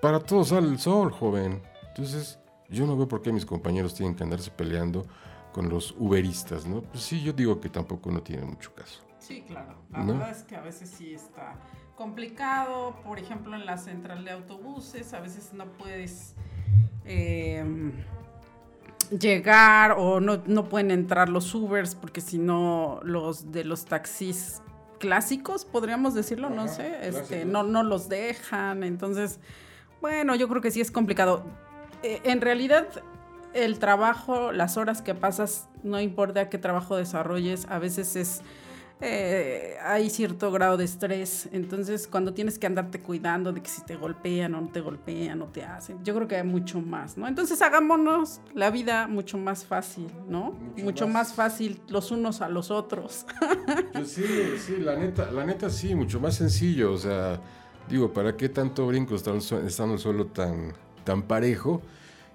[0.01, 1.61] para todos sale el sol, joven.
[1.89, 2.39] Entonces,
[2.70, 5.05] yo no veo por qué mis compañeros tienen que andarse peleando
[5.51, 6.82] con los uberistas, ¿no?
[6.82, 9.01] Pues sí, yo digo que tampoco no tiene mucho caso.
[9.20, 9.76] Sí, claro.
[9.91, 10.13] La ¿No?
[10.13, 11.55] verdad es que a veces sí está
[11.95, 12.95] complicado.
[13.03, 16.36] Por ejemplo, en la central de autobuses, a veces no puedes
[17.05, 17.65] eh,
[19.10, 24.62] llegar o no, no pueden entrar los Ubers porque si no, los de los taxis
[24.99, 28.84] clásicos, podríamos decirlo, no sé, este, no, no los dejan.
[28.84, 29.39] Entonces,
[30.01, 31.43] bueno, yo creo que sí es complicado.
[32.03, 32.88] Eh, en realidad,
[33.53, 38.41] el trabajo, las horas que pasas, no importa qué trabajo desarrolles, a veces es
[39.00, 41.48] eh, hay cierto grado de estrés.
[41.52, 45.41] Entonces, cuando tienes que andarte cuidando de que si te golpean o no te golpean
[45.41, 47.28] o te hacen, yo creo que hay mucho más, ¿no?
[47.28, 50.52] Entonces, hagámonos la vida mucho más fácil, ¿no?
[50.52, 51.28] Mucho Mucho, más.
[51.30, 53.26] más fácil los unos a los otros.
[53.93, 54.24] Pues sí,
[54.60, 56.91] sí, la neta, la neta sí, mucho más sencillo.
[56.93, 57.39] O sea,
[57.89, 60.74] digo, ¿para qué tanto brinco estando, estando el suelo tan,
[61.04, 61.82] tan parejo?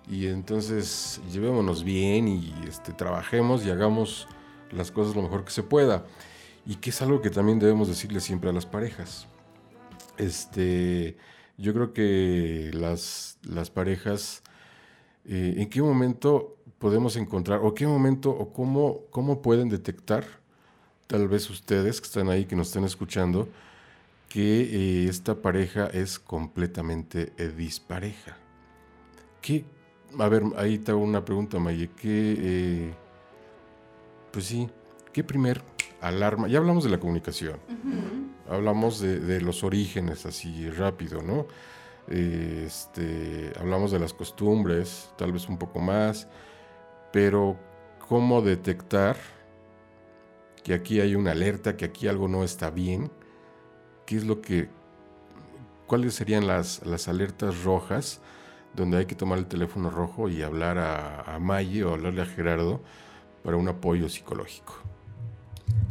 [0.08, 4.26] Y entonces llevémonos bien y este, trabajemos y hagamos
[4.72, 6.04] las cosas lo mejor que se pueda.
[6.64, 9.26] Y que es algo que también debemos decirle siempre a las parejas.
[10.16, 11.16] Este,
[11.58, 14.42] yo creo que las, las parejas,
[15.24, 20.24] eh, ¿en qué momento podemos encontrar, o qué momento, o cómo, cómo pueden detectar,
[21.06, 23.48] tal vez ustedes que están ahí, que nos están escuchando,
[24.28, 28.36] que eh, esta pareja es completamente eh, dispareja?
[29.40, 29.64] ¿Qué,
[30.18, 32.92] a ver, ahí te hago una pregunta, Maye, ¿qué,
[34.32, 34.68] pues sí,
[35.12, 35.62] qué primer
[36.00, 36.48] alarma?
[36.48, 37.58] Ya hablamos de la comunicación,
[38.48, 41.46] hablamos de, de los orígenes así rápido, ¿no?
[42.08, 46.28] Este, hablamos de las costumbres, tal vez un poco más,
[47.12, 47.56] pero
[48.08, 49.16] cómo detectar
[50.64, 53.10] que aquí hay una alerta, que aquí algo no está bien,
[54.06, 54.68] qué es lo que,
[55.86, 58.20] cuáles serían las, las alertas rojas
[58.74, 62.26] donde hay que tomar el teléfono rojo y hablar a, a Maye o hablarle a
[62.26, 62.80] Gerardo
[63.44, 64.81] para un apoyo psicológico.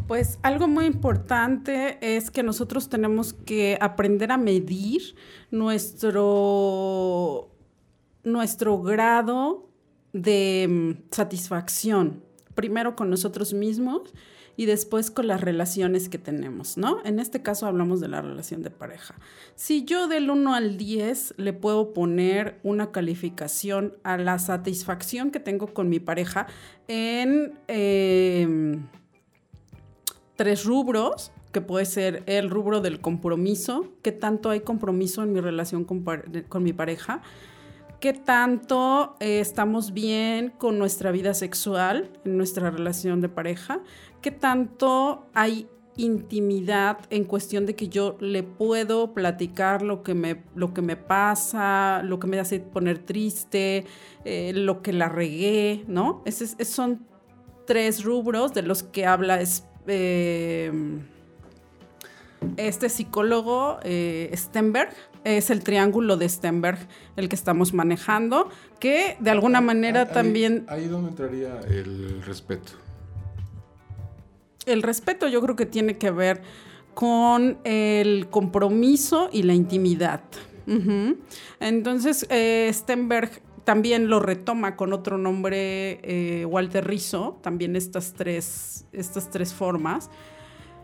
[0.07, 5.15] Pues algo muy importante es que nosotros tenemos que aprender a medir
[5.51, 7.49] nuestro,
[8.25, 9.69] nuestro grado
[10.11, 12.21] de mm, satisfacción,
[12.55, 14.13] primero con nosotros mismos
[14.57, 16.99] y después con las relaciones que tenemos, ¿no?
[17.05, 19.15] En este caso hablamos de la relación de pareja.
[19.55, 25.39] Si yo del 1 al 10 le puedo poner una calificación a la satisfacción que
[25.39, 26.47] tengo con mi pareja
[26.89, 27.53] en...
[27.67, 28.87] em,
[30.41, 35.39] tres rubros, que puede ser el rubro del compromiso, qué tanto hay compromiso en mi
[35.39, 37.21] relación con, mi pareja,
[37.99, 43.81] qué tanto eh, estamos bien con nuestra vida sexual en nuestra relación de pareja,
[44.23, 50.41] qué tanto hay intimidad en cuestión de que yo le puedo platicar lo que me,
[50.55, 53.85] lo que me pasa, lo que me hace poner triste,
[54.25, 56.23] eh, lo que la regué, ¿no?
[56.25, 57.05] Esos son
[57.67, 59.39] tres rubros de los que habla
[59.87, 60.71] eh,
[62.57, 64.93] este psicólogo eh, Stenberg.
[65.23, 66.79] Es el triángulo de Stenberg
[67.15, 72.71] el que estamos manejando, que de alguna manera también Ahí, donde entraría el respeto.
[74.65, 76.41] el respeto yo creo que tiene que ver
[76.95, 80.21] con el compromiso y la intimidad.
[81.59, 88.85] Entonces, eh, Stenberg también lo retoma con otro nombre, eh, Walter Rizzo, también estas tres,
[88.91, 90.09] estas tres formas.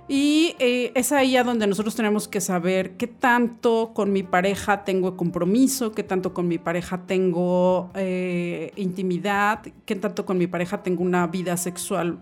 [0.10, 5.18] Y eh, es ahí donde nosotros tenemos que saber qué tanto con mi pareja tengo
[5.18, 11.04] compromiso, qué tanto con mi pareja tengo eh, intimidad, qué tanto con mi pareja tengo
[11.04, 12.20] una vida sexual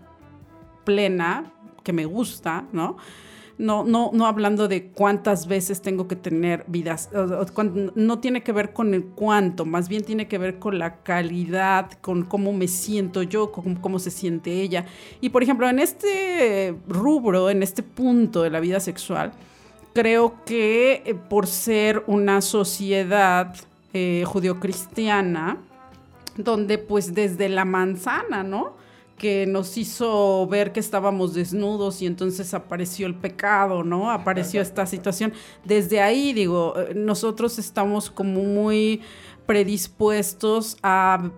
[0.84, 1.52] plena,
[1.84, 2.96] que me gusta, ¿no?
[3.58, 7.08] No, no, no hablando de cuántas veces tengo que tener vidas,
[7.94, 11.90] no tiene que ver con el cuánto, más bien tiene que ver con la calidad,
[12.02, 14.84] con cómo me siento yo, con cómo se siente ella.
[15.22, 19.32] Y por ejemplo, en este rubro, en este punto de la vida sexual,
[19.94, 23.54] creo que eh, por ser una sociedad
[23.94, 25.56] eh, judeocristiana,
[26.36, 28.74] donde pues desde la manzana, ¿no?
[29.16, 34.10] Que nos hizo ver que estábamos desnudos y entonces apareció el pecado, ¿no?
[34.10, 35.32] Apareció esta situación.
[35.64, 39.00] Desde ahí, digo, eh, nosotros estamos como muy
[39.46, 41.30] predispuestos a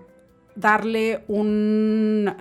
[0.57, 2.35] darle un,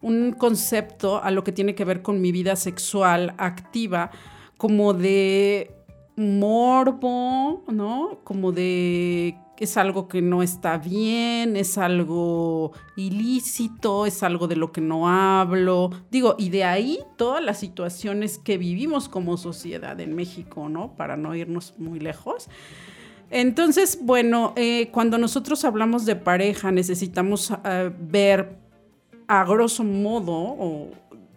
[0.00, 4.10] un concepto a lo que tiene que ver con mi vida sexual activa,
[4.56, 5.79] como de
[6.20, 8.20] morbo, ¿no?
[8.24, 14.72] Como de es algo que no está bien, es algo ilícito, es algo de lo
[14.72, 15.90] que no hablo.
[16.10, 20.96] Digo, y de ahí todas las situaciones que vivimos como sociedad en México, ¿no?
[20.96, 22.48] Para no irnos muy lejos.
[23.28, 28.56] Entonces, bueno, eh, cuando nosotros hablamos de pareja, necesitamos eh, ver
[29.28, 30.90] a grosso modo, o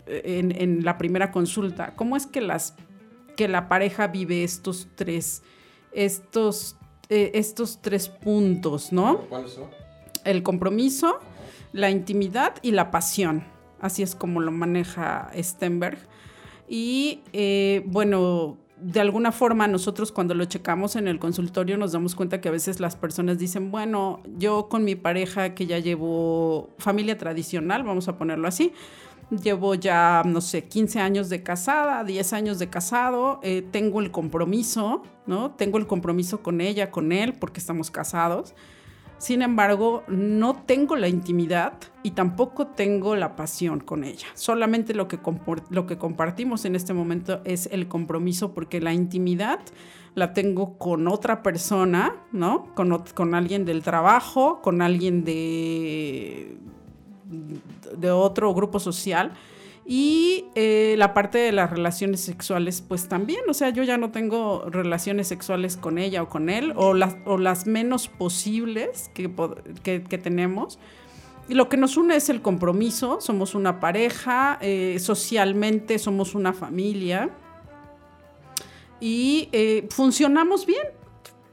[0.08, 2.78] eh, en, en la primera consulta, cómo es que, las,
[3.36, 5.44] que la pareja vive estos tres,
[5.92, 6.78] estos,
[7.10, 9.22] eh, estos tres puntos, ¿no?
[9.30, 9.70] ¿Cuáles son?
[10.24, 11.20] El compromiso,
[11.72, 13.44] la intimidad y la pasión.
[13.80, 15.98] Así es como lo maneja Stenberg.
[16.70, 22.16] Y eh, bueno, de alguna forma nosotros cuando lo checamos en el consultorio nos damos
[22.16, 26.70] cuenta que a veces las personas dicen, bueno, yo con mi pareja que ya llevo
[26.78, 28.74] familia tradicional, vamos a ponerlo así,
[29.42, 34.12] llevo ya, no sé, 15 años de casada, 10 años de casado, eh, tengo el
[34.12, 35.52] compromiso, ¿no?
[35.52, 38.54] Tengo el compromiso con ella, con él, porque estamos casados
[39.18, 41.74] Sin embargo, no tengo la intimidad
[42.04, 44.28] y tampoco tengo la pasión con ella.
[44.34, 45.18] Solamente lo que,
[45.70, 49.62] lo que compartimos en este momento es el compromiso porque la intimidad
[50.16, 52.74] la tengo con otra persona, ¿no?
[52.76, 56.58] Con, con alguien del trabajo, con alguien de,
[57.98, 59.34] de otro grupo social.
[59.86, 64.12] Y eh, la parte de las relaciones sexuales, pues también, o sea, yo ya no
[64.12, 69.30] tengo relaciones sexuales con ella o con él, o las, o las menos posibles que,
[69.84, 70.80] que tenemos.
[71.50, 76.54] Y lo que nos une es el compromiso, somos una pareja, eh, socialmente somos una
[76.54, 77.30] familia
[79.02, 80.88] y eh, funcionamos bien.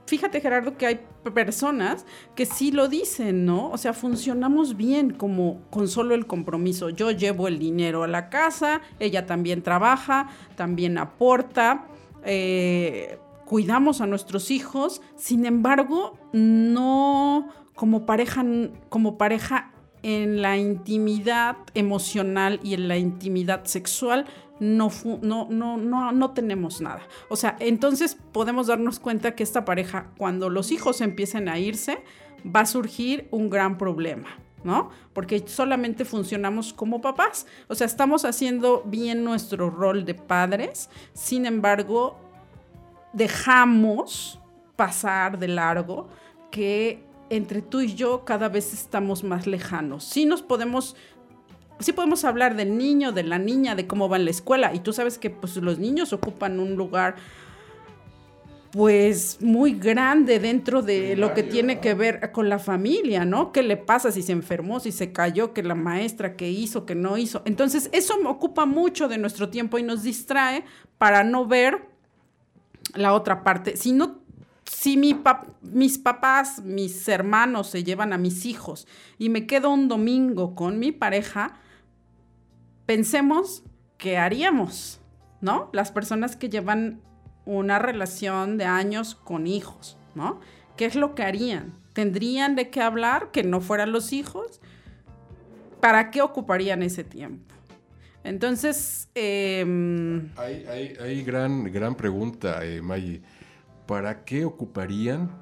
[0.07, 3.71] Fíjate, Gerardo, que hay personas que sí lo dicen, ¿no?
[3.71, 6.89] O sea, funcionamos bien como con solo el compromiso.
[6.91, 11.87] Yo llevo el dinero a la casa, ella también trabaja, también aporta,
[12.25, 18.45] eh, cuidamos a nuestros hijos, sin embargo, no como pareja,
[18.89, 24.26] como pareja en la intimidad emocional y en la intimidad sexual
[24.61, 24.90] no,
[25.22, 27.01] no, no, no, no tenemos nada.
[27.28, 32.05] O sea, entonces podemos darnos cuenta que esta pareja, cuando los hijos empiecen a irse,
[32.44, 34.28] va a surgir un gran problema.
[34.62, 34.90] ¿No?
[35.14, 37.46] Porque solamente funcionamos como papás.
[37.68, 40.90] O sea, estamos haciendo bien nuestro rol de padres.
[41.14, 42.18] Sin embargo,
[43.14, 44.38] dejamos
[44.76, 46.09] pasar de largo
[46.51, 50.05] que entre tú y yo cada vez estamos más lejanos.
[50.05, 50.97] Sí nos podemos
[51.78, 54.81] sí podemos hablar del niño, de la niña, de cómo va en la escuela y
[54.81, 57.16] tú sabes que pues los niños ocupan un lugar
[58.70, 63.51] pues muy grande dentro de lo que tiene que ver con la familia, ¿no?
[63.51, 66.95] ¿Qué le pasa si se enfermó, si se cayó, que la maestra, que hizo, que
[66.95, 67.43] no hizo?
[67.47, 70.64] Entonces, eso me ocupa mucho de nuestro tiempo y nos distrae
[70.99, 71.89] para no ver
[72.95, 73.76] la otra parte.
[73.76, 74.20] Si no,
[74.71, 78.87] si mis papás, mis hermanos se llevan a mis hijos
[79.18, 81.55] y me quedo un domingo con mi pareja,
[82.87, 83.64] pensemos
[83.99, 85.01] qué haríamos,
[85.41, 85.71] ¿no?
[85.73, 87.01] Las personas que llevan
[87.47, 90.41] una relación de años con hijos, ¿no?
[90.77, 91.75] ¿Qué es lo que harían?
[91.93, 94.61] ¿Tendrían de qué hablar que no fueran los hijos?
[95.81, 97.55] ¿Para qué ocuparían ese tiempo?
[98.23, 103.21] Entonces, em, hay gran, gran pregunta, eh, Maggie.
[103.91, 105.32] ¿Para qué ocuparían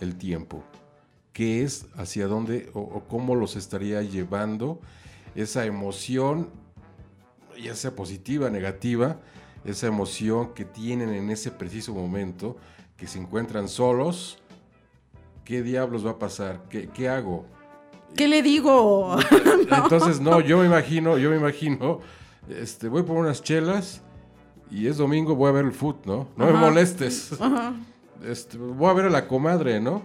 [0.00, 0.64] el tiempo?
[1.34, 4.80] ¿Qué es, hacia dónde o, o cómo los estaría llevando
[5.34, 6.48] esa emoción,
[7.62, 9.18] ya sea positiva, negativa,
[9.62, 12.56] esa emoción que tienen en ese preciso momento,
[12.96, 14.38] que se encuentran solos?
[15.44, 16.62] ¿Qué diablos va a pasar?
[16.70, 17.44] ¿Qué, qué hago?
[18.16, 19.18] ¿qué le digo?
[19.70, 22.00] Entonces, no, yo me imagino, yo me imagino,
[22.48, 24.00] este, voy por unas chelas
[24.70, 26.26] y es domingo, voy a ver el foot, ¿no?
[26.38, 27.38] No me molestes.
[27.38, 27.74] Ajá.
[28.24, 30.02] Este, voy a ver a la comadre, ¿no?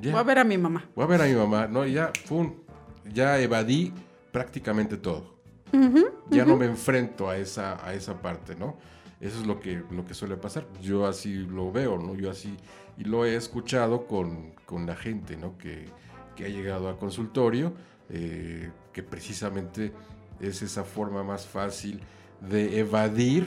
[0.00, 0.84] Ya, Voy a ver a mi mamá.
[0.94, 1.86] voy a ver a mi mamá, ¿no?
[1.86, 2.52] Y ya, pum,
[3.12, 3.92] ya evadí
[4.32, 5.34] prácticamente todo.
[6.30, 8.76] ya no me enfrento a esa, a esa parte, ¿no?
[9.20, 10.66] Eso es lo que, lo que suele pasar.
[10.82, 12.14] Yo así lo veo, ¿no?
[12.14, 12.56] Yo así,
[12.98, 15.56] y lo he escuchado con, con la gente, ¿no?
[15.58, 15.86] Que,
[16.36, 17.72] que ha llegado al consultorio,
[18.10, 19.92] eh, que precisamente
[20.40, 22.00] es esa forma más fácil
[22.40, 23.46] de evadir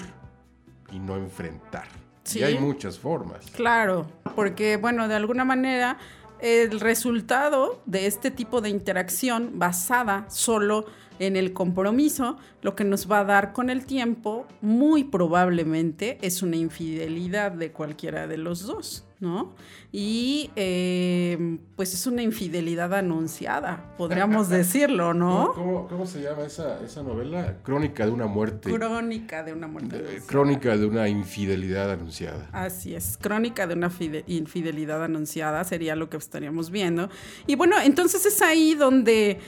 [0.92, 1.88] y no enfrentar.
[2.28, 2.40] Sí.
[2.40, 3.50] Y hay muchas formas.
[3.52, 4.06] Claro,
[4.36, 5.98] porque bueno, de alguna manera
[6.42, 10.86] el resultado de este tipo de interacción basada solo
[11.20, 16.44] en el compromiso, lo que nos va a dar con el tiempo, muy probablemente es
[16.44, 19.56] una infidelidad de cualquiera de los dos, ¿no?
[19.92, 25.54] Y eh, pues es una infidelidad anunciada, podríamos decirlo, ¿no?
[25.56, 27.58] ¿Cómo, cómo se llama esa, esa novela?
[27.64, 28.72] Crónica de una muerte.
[28.72, 29.96] Crónica de una muerte.
[29.96, 30.28] Eh, anunciada.
[30.28, 32.48] Crónica de una infidelidad anunciada.
[32.52, 37.10] Así es, crónica de una fide- infidelidad anunciada sería lo que estaríamos viendo.
[37.48, 39.40] Y bueno, entonces es ahí donde,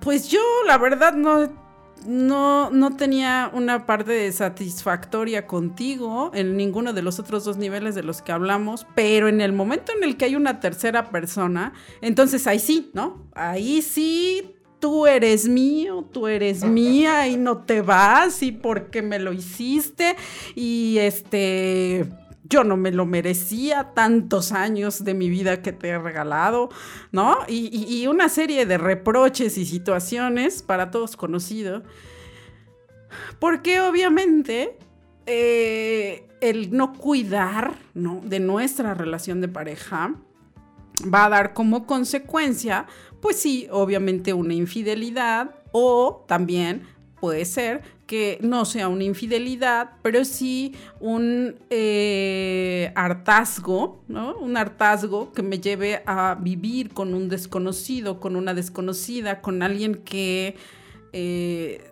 [0.00, 1.67] pues yo la verdad no,
[2.06, 8.02] no, no tenía una parte satisfactoria contigo en ninguno de los otros dos niveles de
[8.02, 12.46] los que hablamos, pero en el momento en el que hay una tercera persona, entonces
[12.46, 13.26] ahí sí, ¿no?
[13.34, 19.18] Ahí sí tú eres mío, tú eres mía y no te vas y porque me
[19.18, 20.16] lo hiciste
[20.54, 22.08] y este
[22.50, 26.70] yo no me lo merecía tantos años de mi vida que te he regalado,
[27.12, 27.38] ¿no?
[27.46, 31.82] Y, una serie de reproches y situaciones para todos conocido.
[33.38, 34.78] Porque obviamente
[35.26, 38.20] eh, el no cuidar ¿no?
[38.24, 40.14] de nuestra relación de pareja
[41.02, 42.86] va a dar como consecuencia,
[43.20, 46.82] pues sí, obviamente una infidelidad o también
[47.20, 54.34] puede ser que no sea una infidelidad, pero sí un eh, hartazgo, ¿no?
[54.38, 59.96] Un hartazgo que me lleve a vivir con un desconocido, con una desconocida, con alguien
[59.96, 60.56] que
[61.12, 61.84] eh,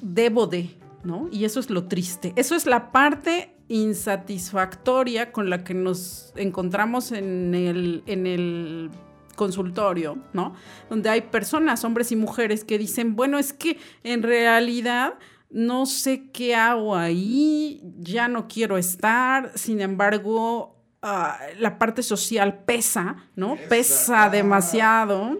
[0.00, 0.70] debo de,
[1.02, 1.28] ¿no?
[1.32, 2.32] Y eso es lo triste.
[2.36, 8.90] Eso es la parte insatisfactoria con la que nos encontramos en el, en el
[9.38, 10.52] consultorio, ¿no?
[10.90, 15.14] Donde hay personas, hombres y mujeres, que dicen, bueno, es que en realidad
[15.48, 22.64] no sé qué hago ahí, ya no quiero estar, sin embargo, ah, la parte social
[22.64, 23.56] pesa, ¿no?
[23.68, 25.38] Pesa demasiado.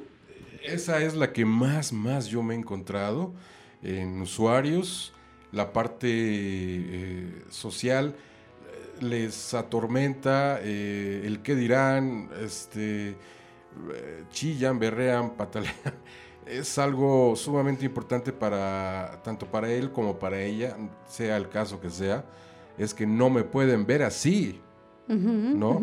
[0.62, 3.34] Esa es la que más, más yo me he encontrado
[3.82, 5.12] en usuarios.
[5.52, 13.16] La parte eh, social eh, les atormenta eh, el qué dirán, este,
[14.30, 15.74] chillan, berrean, patalean.
[16.46, 20.76] Es algo sumamente importante para tanto para él como para ella,
[21.06, 22.24] sea el caso que sea,
[22.78, 24.60] es que no me pueden ver así,
[25.06, 25.80] ¿no?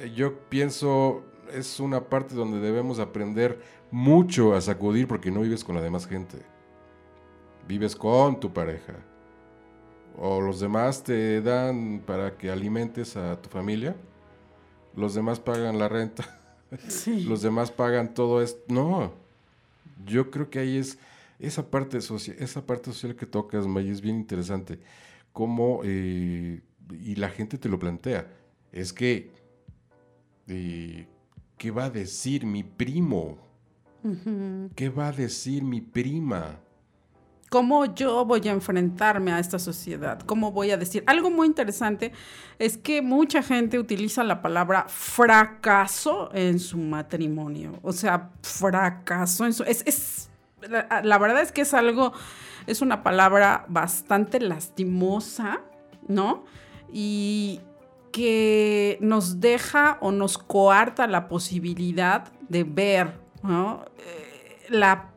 [0.00, 3.60] Eh, Yo pienso es una parte donde debemos aprender
[3.90, 6.38] mucho a sacudir porque no vives con la demás gente.
[7.66, 8.94] Vives con tu pareja.
[10.18, 13.96] O los demás te dan para que alimentes a tu familia.
[14.94, 16.40] Los demás pagan la renta.
[16.88, 17.22] Sí.
[17.28, 18.60] Los demás pagan todo esto.
[18.72, 19.12] No.
[20.06, 20.98] Yo creo que ahí es
[21.38, 24.78] esa parte, socia- esa parte social que tocas, May, es bien interesante.
[25.32, 26.60] Cómo, eh,
[27.02, 28.26] y la gente te lo plantea,
[28.72, 29.30] es que,
[30.48, 31.06] eh,
[31.58, 33.38] ¿qué va a decir mi primo?
[34.76, 36.60] ¿Qué va a decir mi prima?
[37.48, 40.20] ¿Cómo yo voy a enfrentarme a esta sociedad?
[40.20, 41.04] ¿Cómo voy a decir?
[41.06, 42.12] Algo muy interesante
[42.58, 47.78] es que mucha gente utiliza la palabra fracaso en su matrimonio.
[47.82, 49.62] O sea, fracaso en su...
[49.62, 50.28] Es,
[51.04, 52.12] la verdad es que es algo,
[52.66, 55.60] es una palabra bastante lastimosa,
[56.08, 56.44] ¿no?
[56.92, 57.60] Y
[58.10, 63.84] que nos deja o nos coarta la posibilidad de ver, ¿no?
[63.98, 65.12] Eh, la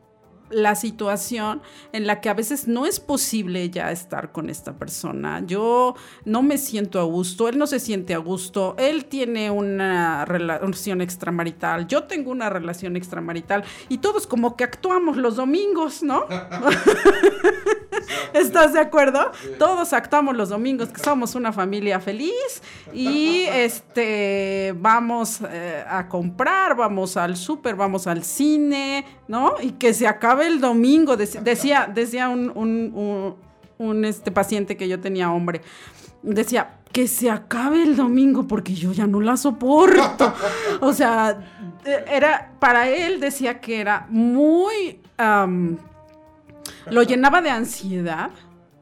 [0.50, 5.42] la situación en la que a veces no es posible ya estar con esta persona.
[5.46, 5.94] Yo
[6.24, 11.00] no me siento a gusto, él no se siente a gusto, él tiene una relación
[11.00, 16.26] extramarital, yo tengo una relación extramarital y todos como que actuamos los domingos, ¿no?
[18.32, 19.30] ¿Estás de acuerdo?
[19.58, 26.76] Todos actuamos los domingos, que somos una familia feliz y este vamos eh, a comprar,
[26.76, 29.54] vamos al súper, vamos al cine, ¿no?
[29.60, 33.34] Y que se acabe el domingo, dec- decía, decía un, un- un-
[33.78, 35.62] un, este paciente que yo tenía, hombre,
[36.22, 40.32] decía, que se acabe el domingo porque yo ya no la soporto.
[40.80, 41.38] O sea,
[41.84, 45.00] eh, era, para él decía que era muy...
[46.90, 48.30] lo llenaba de ansiedad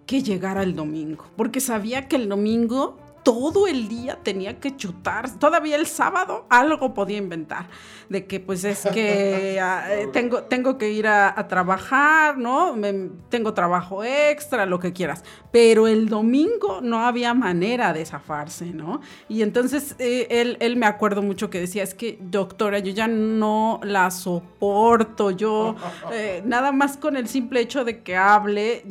[0.06, 2.96] que llegara el domingo, porque sabía que el domingo
[3.28, 7.66] todo el día tenía que chutar, todavía el sábado algo podía inventar,
[8.08, 12.74] de que pues es que ah, eh, tengo, tengo que ir a, a trabajar, ¿no?
[12.74, 18.64] Me- tengo trabajo extra, lo que quieras, pero el domingo no había manera de zafarse,
[18.72, 19.02] ¿no?
[19.28, 23.08] Y entonces eh, él, él me acuerdo mucho que decía, es que doctora, yo ya
[23.08, 25.76] no la soporto, yo
[26.12, 28.84] eh, nada más con el simple hecho de que hable,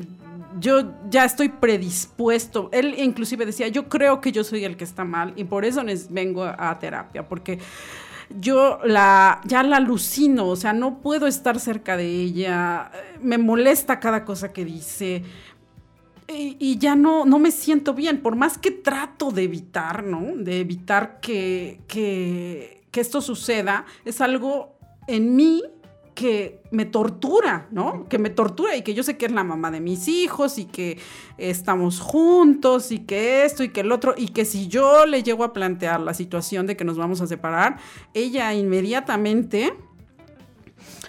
[0.60, 2.70] yo ya estoy predispuesto.
[2.72, 5.84] Él inclusive decía, yo creo que yo soy el que está mal y por eso
[6.10, 7.60] vengo a, terapia, porque
[8.30, 12.92] yo la, ya la alucino, o sea, no puedo estar cerca de ella,
[13.22, 15.24] me molesta cada cosa que dice.
[16.30, 20.36] Y, ya no, no me siento bien, por más que trato de evitar, ¿no?
[20.36, 24.78] De evitar que, que esto suceda, es algo
[25.08, 25.64] en mí
[26.18, 28.08] que me tortura, ¿no?
[28.10, 30.66] Que me tortura y que yo sé que es la mamá de mis hijos y
[30.66, 30.98] que
[31.38, 35.44] estamos juntos y que esto y que el otro y que si yo le llego
[35.44, 37.78] a plantear la situación de que nos vamos a separar,
[38.16, 39.76] ella inmediatamente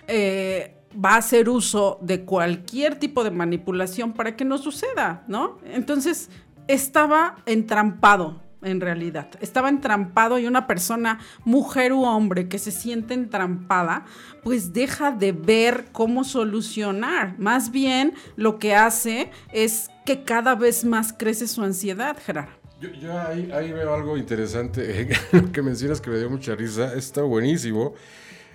[0.08, 5.56] eh, va a hacer uso de cualquier tipo de manipulación para que no suceda, ¿no?
[5.64, 6.28] Entonces,
[6.66, 9.28] estaba entrampado, en realidad.
[9.40, 14.04] Estaba entrampado y una persona, mujer u hombre, que se siente entrampada,
[14.42, 17.38] pues deja de ver cómo solucionar.
[17.38, 22.52] Más bien, lo que hace es que cada vez más crece su ansiedad, Gerardo.
[22.80, 25.08] Yo, ahí, ahí veo algo interesante
[25.52, 26.94] que mencionas que me dio mucha risa.
[26.94, 27.94] Está buenísimo.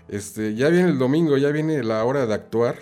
[0.07, 2.77] Este, ya viene el domingo, ya viene la hora de actuar.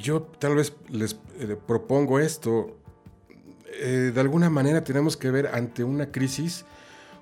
[0.00, 2.78] Yo tal vez les eh, propongo esto.
[3.80, 6.64] Eh, de alguna manera tenemos que ver ante una crisis,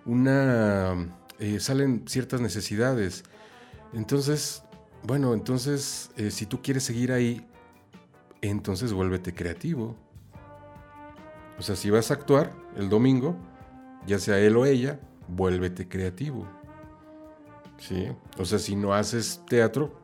[0.04, 0.94] una
[1.38, 3.24] eh, salen ciertas necesidades.
[3.92, 4.62] Entonces,
[5.02, 7.46] bueno, entonces eh, si tú quieres seguir ahí,
[8.40, 9.96] entonces vuélvete creativo.
[11.58, 13.36] O sea, si vas a actuar el domingo,
[14.06, 16.46] ya sea él o ella, vuélvete creativo.
[17.78, 18.08] ¿Sí?
[18.38, 20.00] O sea, si no haces teatro,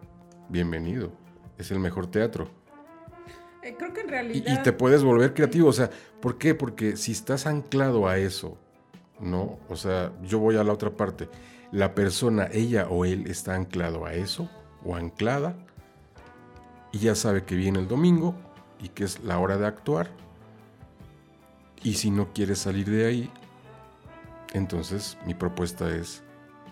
[0.48, 1.12] bienvenido.
[1.58, 2.48] Es el mejor teatro.
[3.62, 4.60] Eh, creo que en Y, realidad...
[4.60, 5.68] y te puedes volver creativo.
[5.68, 5.90] O sea,
[6.20, 6.54] ¿por qué?
[6.54, 8.56] Porque si estás anclado a eso,
[9.20, 9.58] ¿no?
[9.68, 11.28] O sea, yo voy a la otra parte.
[11.72, 14.48] La persona, ella o él, está anclado a eso
[14.84, 15.54] o anclada
[16.92, 18.34] y ya sabe que viene el domingo
[18.80, 20.08] y que es la hora de actuar.
[21.82, 23.30] Y si no quieres salir de ahí,
[24.54, 26.22] entonces mi propuesta es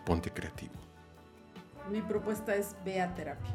[0.04, 0.72] ponte creativo.
[1.90, 3.50] Mi propuesta es ve a terapia.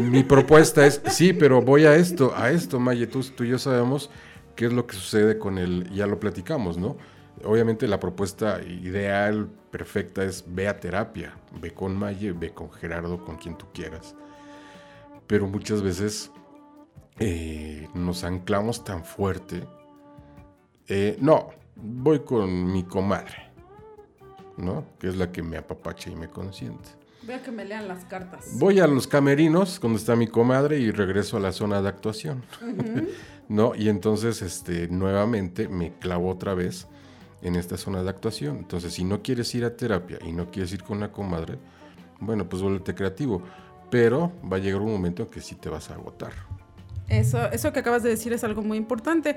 [0.00, 3.58] Mi propuesta es, sí, pero voy a esto, a esto, Maye, tú, tú y yo
[3.58, 4.10] sabemos
[4.56, 6.96] qué es lo que sucede con el, ya lo platicamos, ¿no?
[7.44, 13.24] Obviamente la propuesta ideal, perfecta, es ve a terapia, ve con Maye, ve con Gerardo,
[13.24, 14.14] con quien tú quieras.
[15.26, 16.30] Pero muchas veces
[17.18, 19.66] eh, nos anclamos tan fuerte.
[20.88, 23.50] eh, no, voy con mi comadre,
[24.56, 24.84] ¿no?
[24.98, 26.90] Que es la que me apapacha y me consiente.
[27.26, 28.58] Vea que me lean las cartas.
[28.58, 32.44] Voy a los camerinos donde está mi comadre y regreso a la zona de actuación.
[33.48, 33.74] ¿No?
[33.74, 36.86] Y entonces, este, nuevamente me clavo otra vez
[37.42, 38.58] en esta zona de actuación.
[38.58, 41.58] Entonces, si no quieres ir a terapia y no quieres ir con la comadre,
[42.20, 43.42] bueno, pues vuélvete creativo.
[43.90, 46.32] Pero va a llegar un momento en que sí te vas a agotar.
[47.08, 49.36] Eso, eso que acabas de decir es algo muy importante.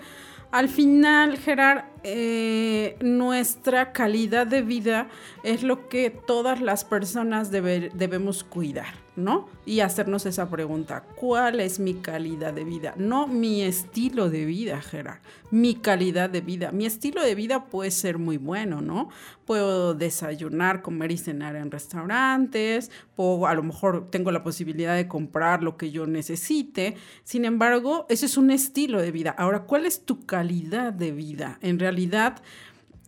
[0.51, 5.07] Al final, Gerard, eh, nuestra calidad de vida
[5.43, 9.49] es lo que todas las personas debe- debemos cuidar, ¿no?
[9.65, 12.93] Y hacernos esa pregunta, ¿cuál es mi calidad de vida?
[12.97, 15.19] No mi estilo de vida, Gerard,
[15.51, 16.71] mi calidad de vida.
[16.71, 19.09] Mi estilo de vida puede ser muy bueno, ¿no?
[19.45, 25.07] Puedo desayunar, comer y cenar en restaurantes, puedo, a lo mejor tengo la posibilidad de
[25.07, 26.95] comprar lo que yo necesite.
[27.23, 29.31] Sin embargo, ese es un estilo de vida.
[29.37, 31.57] Ahora, ¿cuál es tu calidad de vida?
[31.61, 32.41] En realidad,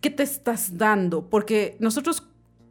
[0.01, 1.29] ¿qué te estás dando?
[1.29, 2.23] Porque nosotros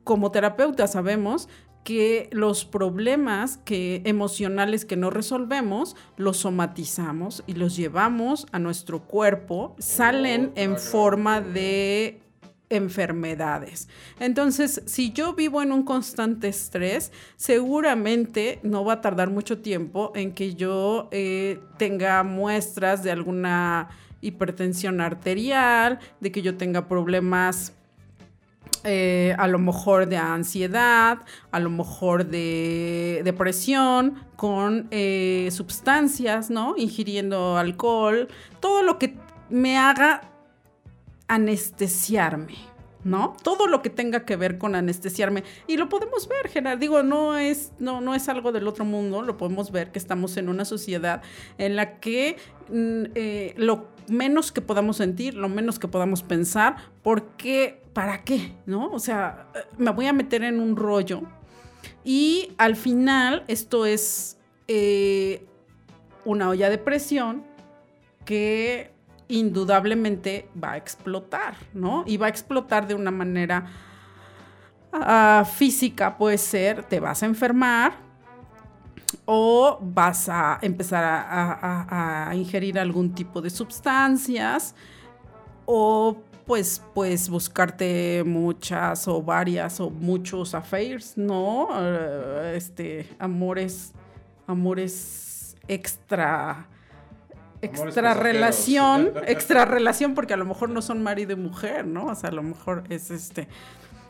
[0.08, 1.50] como terapeutas sabemos
[1.84, 9.00] que los problemas que, emocionales que no resolvemos los somatizamos y los llevamos a nuestro
[9.00, 12.20] cuerpo, salen en forma de
[12.70, 13.88] enfermedades.
[14.20, 20.12] Entonces, si yo vivo en un constante estrés, seguramente no va a tardar mucho tiempo
[20.14, 23.88] en que yo eh, tenga muestras de alguna
[24.20, 27.72] hipertensión arterial, de que yo tenga problemas
[28.84, 31.18] eh, a lo mejor de ansiedad,
[31.50, 36.74] a lo mejor de depresión, con eh, sustancias, ¿no?
[36.76, 38.28] Ingiriendo alcohol,
[38.60, 39.16] todo lo que
[39.50, 40.22] me haga
[41.26, 42.56] anestesiarme,
[43.04, 43.34] ¿no?
[43.42, 45.44] Todo lo que tenga que ver con anestesiarme.
[45.66, 46.78] Y lo podemos ver, Gerard.
[46.78, 49.22] Digo, no es, no, no es algo del otro mundo.
[49.22, 51.22] Lo podemos ver que estamos en una sociedad
[51.58, 52.36] en la que
[52.70, 58.52] mm, eh, lo menos que podamos sentir, lo menos que podamos pensar, porque, ¿para qué?
[58.64, 58.92] ¿No?
[58.92, 61.22] O sea, eh, me voy a meter en un rollo.
[62.04, 64.38] Y al final, esto es
[64.68, 65.44] eh,
[66.24, 67.42] una olla de presión
[68.24, 68.92] que
[69.26, 72.04] indudablemente va a explotar, ¿no?
[72.06, 73.66] Y va a explotar de una manera
[74.92, 77.94] ah, física, puede ser, te vas a enfermar
[79.24, 84.76] o vas a empezar a, a- ingerir algún tipo de sustancias
[85.66, 86.16] o
[86.48, 91.68] pues pues buscarte muchas o varias o muchos affairs, ¿no?
[91.78, 93.92] Eh, este, amores,
[94.48, 96.66] amores extra
[97.60, 102.06] extra relación, extra relación, porque a lo mejor no son marido y mujer, ¿no?
[102.06, 103.48] O sea, a lo mejor es este.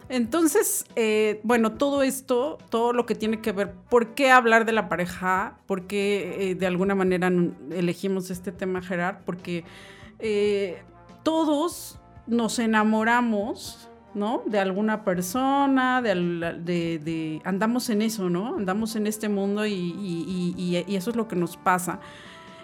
[0.08, 4.72] Entonces, eh, bueno, todo esto, todo lo que tiene que ver, ¿por qué hablar de
[4.72, 5.58] la pareja?
[5.66, 7.30] ¿Por qué eh, de alguna manera
[7.70, 9.18] elegimos este tema, Gerard?
[9.26, 9.64] Porque
[10.18, 10.82] eh,
[11.24, 11.97] todos
[12.28, 14.42] nos enamoramos, ¿no?
[14.46, 16.02] De alguna persona,
[17.44, 18.56] andamos en eso, ¿no?
[18.56, 22.00] Andamos en este mundo y, eso es lo que nos pasa.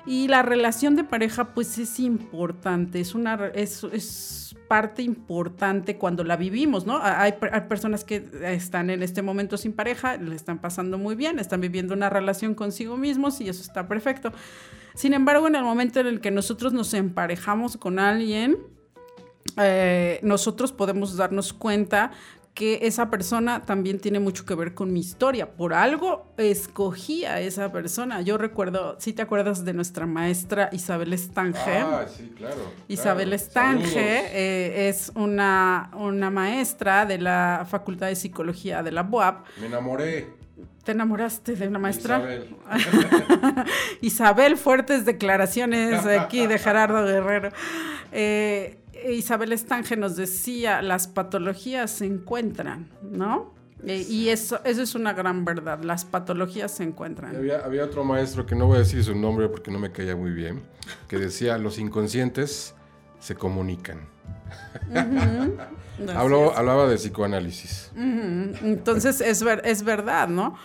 [0.06, 6.98] Y la relación de pareja, pues es importante, es parte importante cuando la vivimos, ¿no?
[7.02, 11.38] Hay, hay personas que están en este momento sin pareja, le están pasando muy bien,
[11.38, 14.32] están viviendo una relación consigo mismos y eso está perfecto.
[14.94, 18.58] Sin embargo, en el momento en el que nosotros nos emparejamos con alguien,
[19.56, 22.10] eh, nosotros podemos darnos cuenta
[22.54, 25.50] que esa persona también tiene mucho que ver con mi historia.
[25.50, 28.20] Por algo escogí a esa persona.
[28.22, 31.78] Yo recuerdo, si te acuerdas de nuestra maestra Isabel Estange.
[31.78, 32.70] Ah, sí, claro.
[32.86, 33.42] Isabel claro.
[33.42, 39.46] Estange eh, es una, una maestra de la Facultad de Psicología de la UAP.
[39.60, 40.44] Me enamoré.
[40.84, 42.18] ¿Te enamoraste de una maestra?
[42.18, 42.56] Isabel.
[44.00, 47.48] Isabel, fuertes declaraciones aquí de Gerardo Guerrero.
[48.12, 48.78] Eh,
[49.12, 53.52] Isabel Estange nos decía, las patologías se encuentran, ¿no?
[53.86, 57.36] Eh, y eso, eso es una gran verdad, las patologías se encuentran.
[57.36, 60.16] Había, había otro maestro que no voy a decir su nombre porque no me caía
[60.16, 60.62] muy bien,
[61.06, 62.74] que decía, los inconscientes
[63.20, 64.00] se comunican.
[66.14, 67.90] Habló- hablaba de psicoanálisis.
[67.96, 70.56] Entonces es, ver- es verdad, ¿no?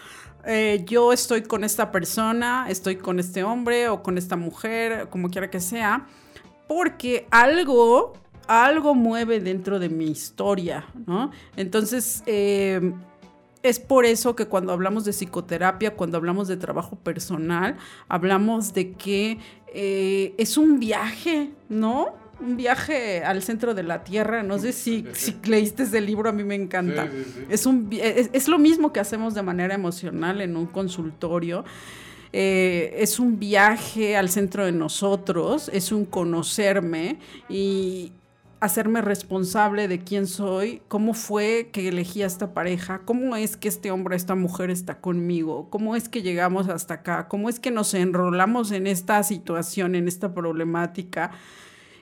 [0.45, 5.29] Eh, yo estoy con esta persona, estoy con este hombre o con esta mujer, como
[5.29, 6.07] quiera que sea,
[6.67, 8.13] porque algo,
[8.49, 11.29] algo mueve dentro de mi historia, ¿no?
[11.55, 12.93] Entonces, eh,
[13.61, 17.77] es por eso que cuando hablamos de psicoterapia, cuando hablamos de trabajo personal,
[18.07, 22.15] hablamos de que eh, es un viaje, ¿no?
[22.39, 24.41] Un viaje al centro de la Tierra.
[24.41, 27.03] No sé si, si leíste ese libro, a mí me encanta.
[27.03, 27.45] Sí, sí, sí.
[27.49, 31.65] Es, un, es, es lo mismo que hacemos de manera emocional en un consultorio.
[32.31, 37.17] Eh, es un viaje al centro de nosotros, es un conocerme
[37.49, 38.11] y
[38.59, 43.69] hacerme responsable de quién soy, cómo fue que elegí a esta pareja, cómo es que
[43.69, 47.71] este hombre, esta mujer está conmigo, cómo es que llegamos hasta acá, cómo es que
[47.71, 51.31] nos enrolamos en esta situación, en esta problemática.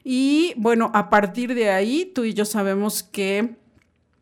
[0.03, 3.55] Y bueno, a partir de ahí, tú y yo sabemos que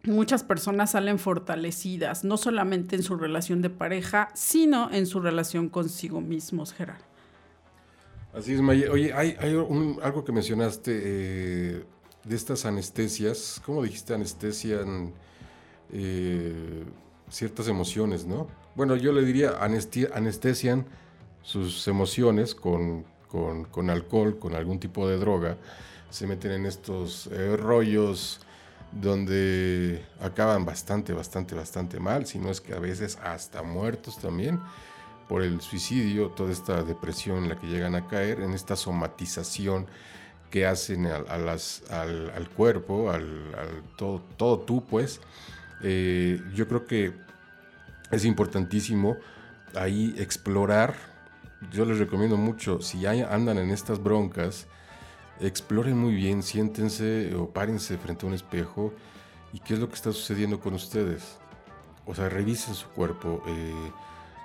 [0.03, 5.69] muchas personas salen fortalecidas, no solamente en su relación de pareja, sino en su relación
[5.69, 7.05] consigo mismos, Gerardo.
[8.33, 8.91] Así es, Maya.
[8.91, 11.85] Oye, hay, hay algo que mencionaste eh,
[12.25, 13.61] de estas anestesias.
[13.65, 14.13] ¿Cómo dijiste?
[14.13, 15.13] Anestesian
[15.91, 16.83] eh,
[17.29, 18.47] ciertas emociones, ¿no?
[18.75, 20.85] Bueno, yo le diría anestesian
[21.41, 25.57] sus emociones con, con- con alcohol, con algún tipo de droga.
[26.09, 28.41] Se meten en estos eh, rollos
[28.91, 34.59] donde acaban bastante, bastante, bastante mal, si no es que a veces hasta muertos también
[35.27, 39.87] por el suicidio, toda esta depresión en la que llegan a caer, en esta somatización
[40.55, 43.27] que hacen al, al- cuerpo, al,
[43.97, 45.19] todo, todo tú, pues.
[45.83, 47.11] Eh, yo creo que
[48.09, 49.17] es importantísimo
[49.75, 50.95] ahí explorar.
[51.73, 54.67] Yo les recomiendo mucho, si hay- andan en estas broncas,
[55.41, 58.93] exploren muy bien, siéntense o párense frente a un espejo
[59.51, 61.37] y qué es lo que está sucediendo con ustedes.
[62.05, 63.91] O sea, revisen su cuerpo, eh,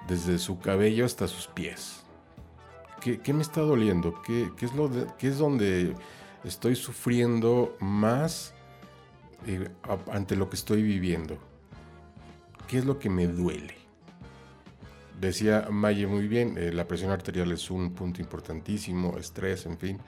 [0.08, 2.02] desde su cabello hasta sus pies.
[3.00, 4.20] ¿Qué, me está doliendo?
[4.22, 5.94] ¿Qué, es lo qué es donde
[6.44, 8.52] estoy sufriendo más
[9.46, 9.68] eh,
[10.12, 11.38] ante lo que estoy viviendo?
[12.68, 13.74] ¿Qué es lo que me duele?
[15.18, 19.98] Decía Maye muy bien, eh, la presión arterial es un punto importantísimo, estrés, en fin.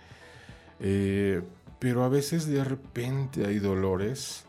[0.79, 1.43] Eh,
[1.79, 4.45] pero a veces de repente hay dolores,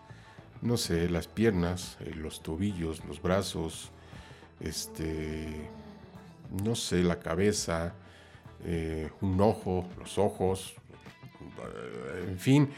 [0.62, 3.92] no sé, las piernas, los tobillos, los brazos,
[4.60, 5.70] este,
[6.64, 7.96] no sé, la cabeza,
[8.66, 10.76] eh, un ojo, los ojos,
[11.42, 12.70] eh, en fin,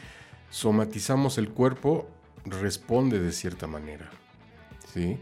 [0.50, 2.08] somatizamos el cuerpo,
[2.44, 4.10] responde de cierta manera,
[4.92, 5.18] ¿sí?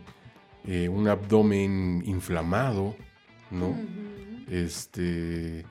[0.66, 2.96] Eh, un abdomen inflamado,
[3.50, 3.76] ¿no?
[4.48, 5.64] Este,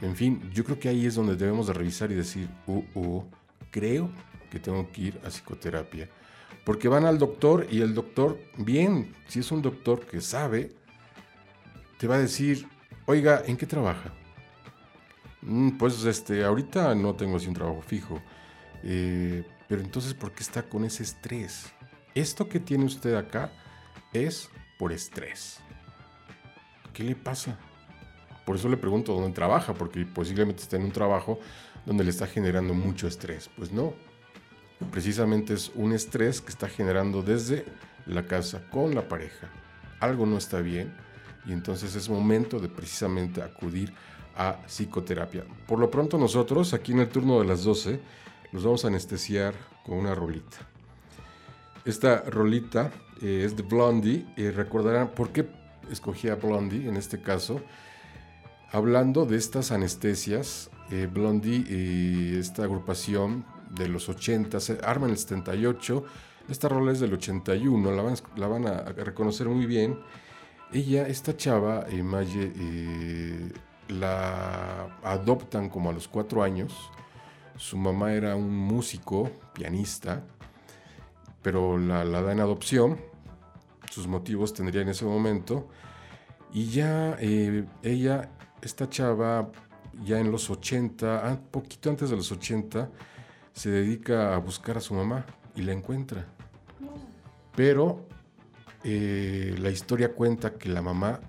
[0.00, 3.24] en fin, yo creo que ahí es donde debemos de revisar y decir, uh, uh,
[3.70, 4.10] creo
[4.50, 6.08] que tengo que ir a psicoterapia.
[6.64, 10.72] Porque van al doctor y el doctor, bien, si es un doctor que sabe,
[11.98, 12.66] te va a decir,
[13.06, 14.12] oiga, ¿en qué trabaja?
[15.42, 18.20] "Mm, pues este, ahorita no tengo así un trabajo fijo.
[18.82, 21.66] Eh, pero entonces, ¿por qué está con ese estrés?
[22.14, 23.50] Esto que tiene usted acá
[24.12, 25.60] es por estrés.
[26.92, 27.58] ¿Qué le pasa?
[28.44, 31.40] Por eso le pregunto dónde trabaja, porque posiblemente está en un trabajo
[31.86, 33.50] donde le está generando mucho estrés.
[33.56, 33.94] Pues no.
[34.90, 37.64] Precisamente es un estrés que está generando desde
[38.06, 39.48] la casa con la pareja.
[40.00, 40.94] Algo no está bien
[41.46, 43.92] y entonces es momento de precisamente acudir
[44.36, 45.44] a psicoterapia.
[45.66, 48.00] Por lo pronto nosotros, aquí en el turno de las 12,
[48.52, 49.54] los vamos a anestesiar
[49.84, 50.56] con una rolita.
[51.84, 54.26] Esta rolita eh, es de Blondie.
[54.36, 55.46] y recordarán por qué
[55.90, 57.60] escogí a Blondie en este caso.
[58.72, 65.18] Hablando de estas anestesias, eh, Blondie esta agrupación de los 80 se arma en el
[65.18, 66.04] 78.
[66.48, 69.98] Esta rola es del 81, la van, la van a reconocer muy bien.
[70.72, 73.52] Ella, esta chava, eh, Maye, eh,
[73.88, 76.90] la adoptan como a los cuatro años.
[77.56, 80.24] Su mamá era un músico, pianista,
[81.42, 83.00] pero la, la da en adopción.
[83.90, 85.68] Sus motivos tendría en ese momento.
[86.52, 88.30] Y ya eh, ella,
[88.62, 89.50] esta chava,
[90.04, 92.90] ya en los 80, un poquito antes de los 80,
[93.52, 96.26] se dedica a buscar a su mamá y la encuentra.
[97.54, 98.06] Pero
[98.84, 101.20] eh, la historia cuenta que la mamá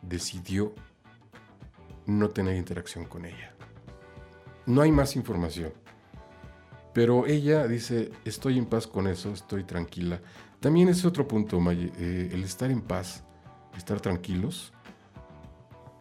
[0.00, 0.74] decidió
[2.06, 3.54] no tener interacción con ella.
[4.64, 5.72] No hay más información.
[6.94, 10.22] Pero ella dice, estoy en paz con eso, estoy tranquila.
[10.60, 13.22] También es otro punto, eh, el estar en paz,
[13.76, 14.72] estar tranquilos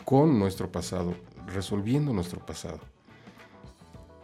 [0.06, 1.14] con nuestro pasado,
[1.48, 2.80] resolviendo nuestro pasado.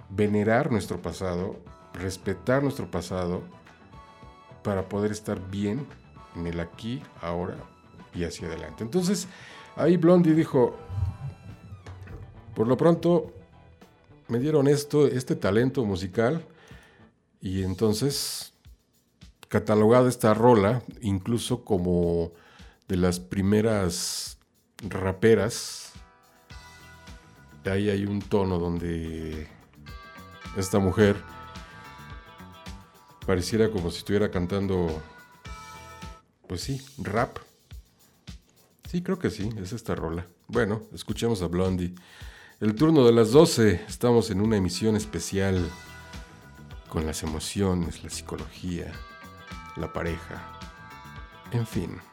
[0.09, 1.59] Venerar nuestro pasado,
[1.93, 3.41] respetar nuestro pasado
[4.63, 5.85] para poder estar bien
[6.35, 7.57] en el aquí, ahora
[8.13, 8.83] y hacia adelante.
[8.83, 9.27] Entonces,
[9.75, 10.77] ahí Blondie dijo,
[12.55, 13.33] por lo pronto
[14.27, 16.45] me dieron esto, este talento musical
[17.41, 18.53] y entonces
[19.47, 22.31] catalogada esta rola incluso como
[22.87, 24.37] de las primeras
[24.87, 25.93] raperas.
[27.65, 29.47] Ahí hay un tono donde
[30.57, 31.15] esta mujer
[33.25, 35.01] pareciera como si estuviera cantando,
[36.51, 37.37] pues sí, rap.
[38.89, 40.25] Sí, creo que sí, es esta rola.
[40.49, 41.95] Bueno, escuchemos a Blondie.
[42.59, 45.65] El turno de las 12, estamos en una emisión especial
[46.89, 48.91] con las emociones, la psicología,
[49.77, 50.59] la pareja,
[51.53, 52.10] en fin.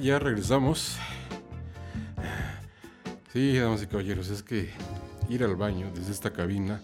[0.00, 0.96] Ya, regresamos.
[3.32, 4.70] Sí, damas y caballeros, es que
[5.28, 6.80] ir al baño desde esta cabina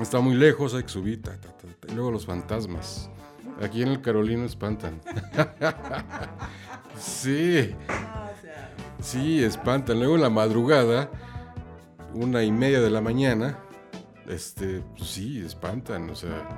[0.00, 1.20] está muy lejos, hay que subir.
[1.88, 3.10] y luego los fantasmas.
[3.60, 5.00] Aquí en el Carolino espantan.
[6.98, 7.74] sí,
[9.00, 9.98] sí, espantan.
[9.98, 11.10] Luego en la madrugada,
[12.14, 13.58] una y media de la mañana,
[14.26, 16.10] este, pues sí, espantan.
[16.10, 16.48] O sea,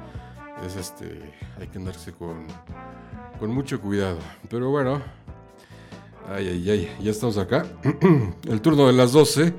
[0.65, 2.47] es este, hay que andarse con
[3.39, 4.19] con mucho cuidado.
[4.49, 5.03] Pero bueno,
[6.29, 7.67] ay, ay, ay, ya estamos acá.
[8.49, 9.53] El turno de las 12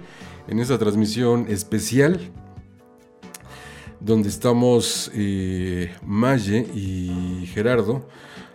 [0.47, 2.19] en esta transmisión especial
[3.99, 8.07] donde estamos eh, Maye y Gerardo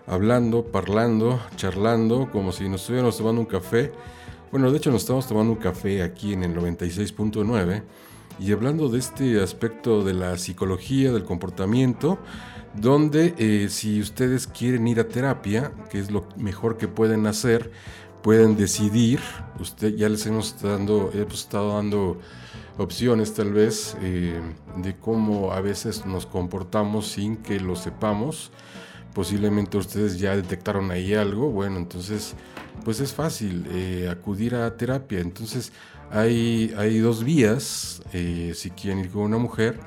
[0.07, 3.93] hablando, parlando, charlando, como si nos estuviéramos tomando un café.
[4.51, 7.83] Bueno, de hecho nos estamos tomando un café aquí en el 96.9
[8.41, 12.19] y hablando de este aspecto de la psicología, del comportamiento,
[12.75, 17.71] donde eh, si ustedes quieren ir a terapia, que es lo mejor que pueden hacer,
[18.23, 19.21] pueden decidir,
[19.59, 22.21] usted ya les hemos, dando, hemos estado dando
[22.79, 24.41] opciones tal vez eh,
[24.77, 28.53] de cómo a veces nos comportamos sin que lo sepamos.
[29.15, 32.35] Posiblemente ustedes ya detectaron ahí algo, bueno, entonces
[32.85, 35.19] pues es fácil eh, acudir a terapia.
[35.19, 35.73] Entonces
[36.13, 39.81] hay, hay dos vías, si quieren ir con una mujer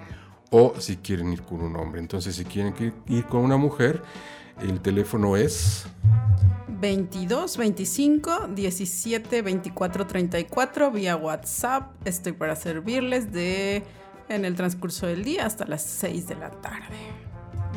[0.54, 2.00] o si quieren ir con un hombre.
[2.00, 2.74] Entonces si quieren
[3.08, 4.02] ir con una mujer,
[4.62, 5.86] el teléfono es
[6.80, 11.92] 22 25 17 24 34 vía WhatsApp.
[12.06, 13.84] Estoy para servirles de
[14.30, 16.98] en el transcurso del día hasta las 6 de la tarde.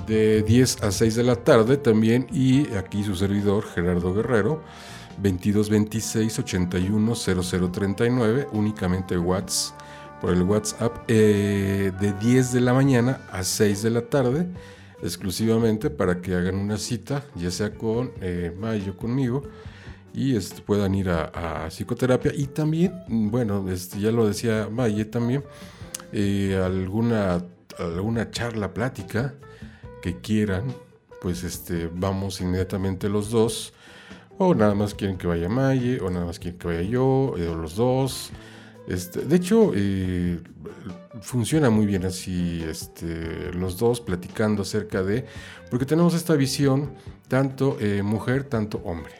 [0.06, 4.62] de 10 a 6 de la tarde también y aquí su servidor Gerardo Guerrero
[5.18, 9.85] 22 26 81 0039 únicamente WhatsApp
[10.20, 14.46] por el WhatsApp eh, de 10 de la mañana a 6 de la tarde
[15.02, 19.42] exclusivamente para que hagan una cita ya sea con eh, Mayo conmigo
[20.14, 25.44] y este, puedan ir a, psicoterapia y también bueno este, ya lo decía Maye también
[26.12, 27.42] eh, alguna
[27.78, 29.34] alguna charla plática
[30.02, 30.74] que quieran,
[31.20, 33.72] pues este, vamos inmediatamente los dos.
[34.38, 37.48] O nada más quieren que vaya Maye, o nada más quieren que vaya yo, eh,
[37.48, 38.30] o los dos.
[38.86, 40.40] Este, de hecho, eh,
[41.20, 45.26] funciona muy bien así, este, los dos platicando acerca de,
[45.70, 46.92] porque tenemos esta visión,
[47.28, 49.14] tanto eh, mujer, tanto hombre.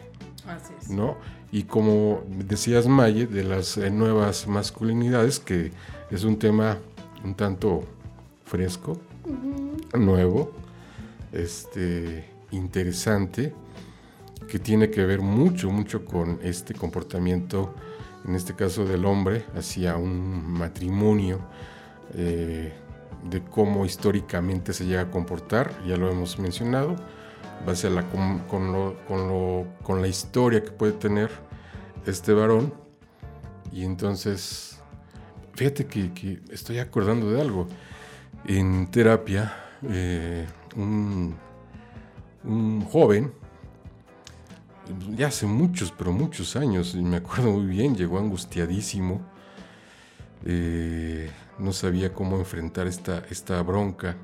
[0.46, 0.90] Así es.
[0.90, 1.16] ¿no?
[1.50, 5.72] Y como decías Maye, de las eh, nuevas masculinidades, que
[6.10, 6.78] es un tema
[7.24, 7.84] un tanto
[8.44, 9.00] fresco,
[9.94, 10.52] nuevo,
[11.32, 13.52] este, interesante,
[14.48, 17.74] que tiene que ver mucho, mucho con este comportamiento,
[18.26, 21.40] en este caso del hombre, hacia un matrimonio,
[22.14, 22.72] eh,
[23.28, 26.96] de cómo históricamente se llega a comportar, ya lo hemos mencionado,
[27.66, 31.30] base a la, con, lo- con lo- con la historia que puede tener
[32.06, 32.72] este varón.
[33.72, 34.78] Y entonces,
[35.54, 37.66] fíjate que, que estoy acordando de algo.
[38.46, 39.52] En terapia,
[39.88, 40.46] eh,
[40.76, 41.34] un,
[42.44, 43.32] un joven,
[45.16, 49.20] ya hace muchos, pero muchos años, me acuerdo muy bien, llegó angustiadísimo,
[50.44, 54.16] eh, no sabía cómo enfrentar esta, esta bronca,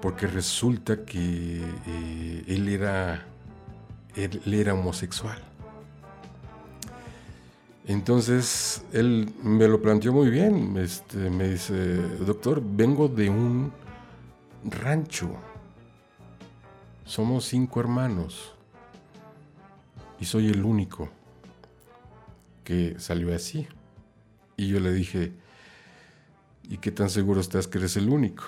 [0.00, 3.26] porque resulta que eh, él, era,
[4.16, 5.42] él era homosexual.
[7.86, 10.76] Entonces, él me lo planteó muy bien.
[10.78, 11.74] Este, me dice,
[12.24, 13.72] doctor, vengo de un
[14.64, 15.30] rancho.
[17.04, 18.53] Somos cinco hermanos.
[20.20, 21.10] Y soy el único
[22.62, 23.66] que salió así.
[24.56, 25.32] Y yo le dije,
[26.62, 28.44] ¿y qué tan seguro estás que eres el único?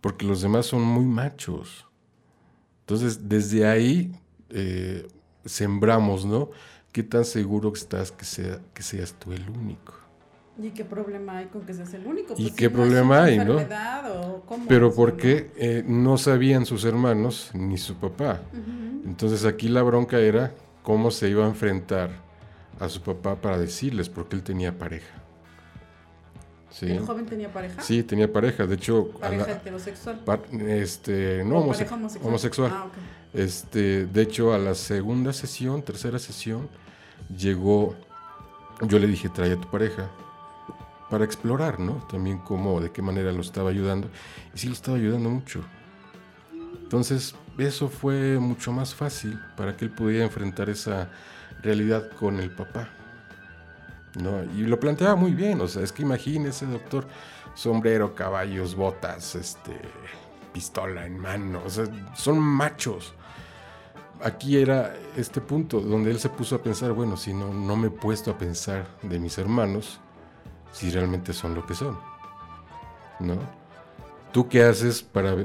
[0.00, 1.86] Porque los demás son muy machos.
[2.80, 4.12] Entonces, desde ahí
[4.50, 5.06] eh,
[5.44, 6.50] sembramos, ¿no?
[6.92, 10.07] ¿Qué tan seguro estás que, sea, que seas tú el único?
[10.60, 12.34] ¿Y qué problema hay con que seas el único?
[12.36, 13.56] ¿Y Pues qué si problema hay, no?
[13.58, 18.40] o cómo Pero porque eh, no sabían sus hermanos ni su papá.
[19.04, 20.52] Entonces aquí la bronca era
[20.82, 22.10] cómo se iba a enfrentar
[22.80, 25.14] a su papá para decirles, porque él tenía pareja.
[26.70, 27.80] Sí, ¿El joven tenía pareja?
[27.82, 28.66] sí tenía pareja.
[28.66, 30.20] De hecho, Pareja la- heterosexual.
[30.24, 32.28] pa- este, no, ¿O homose- pareja homosexual?
[32.28, 32.70] homosexual.
[32.74, 32.86] Ah.
[33.32, 36.68] Este, de hecho, a la segunda sesión, tercera sesión,
[37.36, 37.94] llegó,
[38.86, 40.08] yo le dije, trae a tu pareja
[41.10, 42.06] para explorar, ¿no?
[42.10, 44.08] También cómo, de qué manera lo estaba ayudando.
[44.54, 45.62] Y sí lo estaba ayudando mucho.
[46.82, 51.10] Entonces, eso fue mucho más fácil para que él pudiera enfrentar esa
[51.62, 52.88] realidad con el papá.
[54.22, 54.44] ¿no?
[54.44, 57.06] Y lo planteaba muy bien, o sea, es que imagínese, doctor,
[57.54, 59.80] sombrero, caballos, botas, este,
[60.52, 63.14] pistola en mano, o sea, son machos.
[64.22, 67.88] Aquí era este punto donde él se puso a pensar, bueno, si no, no me
[67.88, 70.00] he puesto a pensar de mis hermanos,
[70.72, 71.98] si realmente son lo que son,
[73.20, 73.36] ¿no?
[74.32, 75.36] ¿Tú qué haces para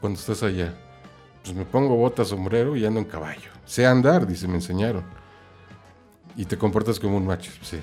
[0.00, 0.74] cuando estás allá?
[1.42, 3.50] Pues me pongo botas, sombrero y ando en caballo.
[3.64, 5.04] Sé andar, dice, me enseñaron.
[6.36, 7.78] Y te comportas como un macho, sí.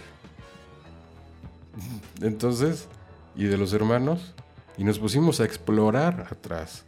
[2.22, 2.88] Entonces,
[3.36, 4.34] y de los hermanos,
[4.78, 6.86] y nos pusimos a explorar atrás.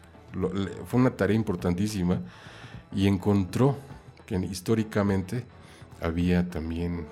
[0.85, 2.21] Fue una tarea importantísima
[2.93, 3.77] y encontró
[4.25, 5.45] que históricamente
[6.01, 7.05] había también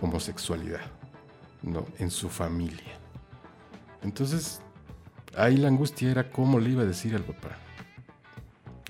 [0.00, 0.80] homosexualidad,
[1.64, 1.86] ¿no?
[1.98, 2.98] En su familia.
[4.02, 4.60] Entonces,
[5.36, 7.56] ahí la angustia era cómo le iba a decir al papá.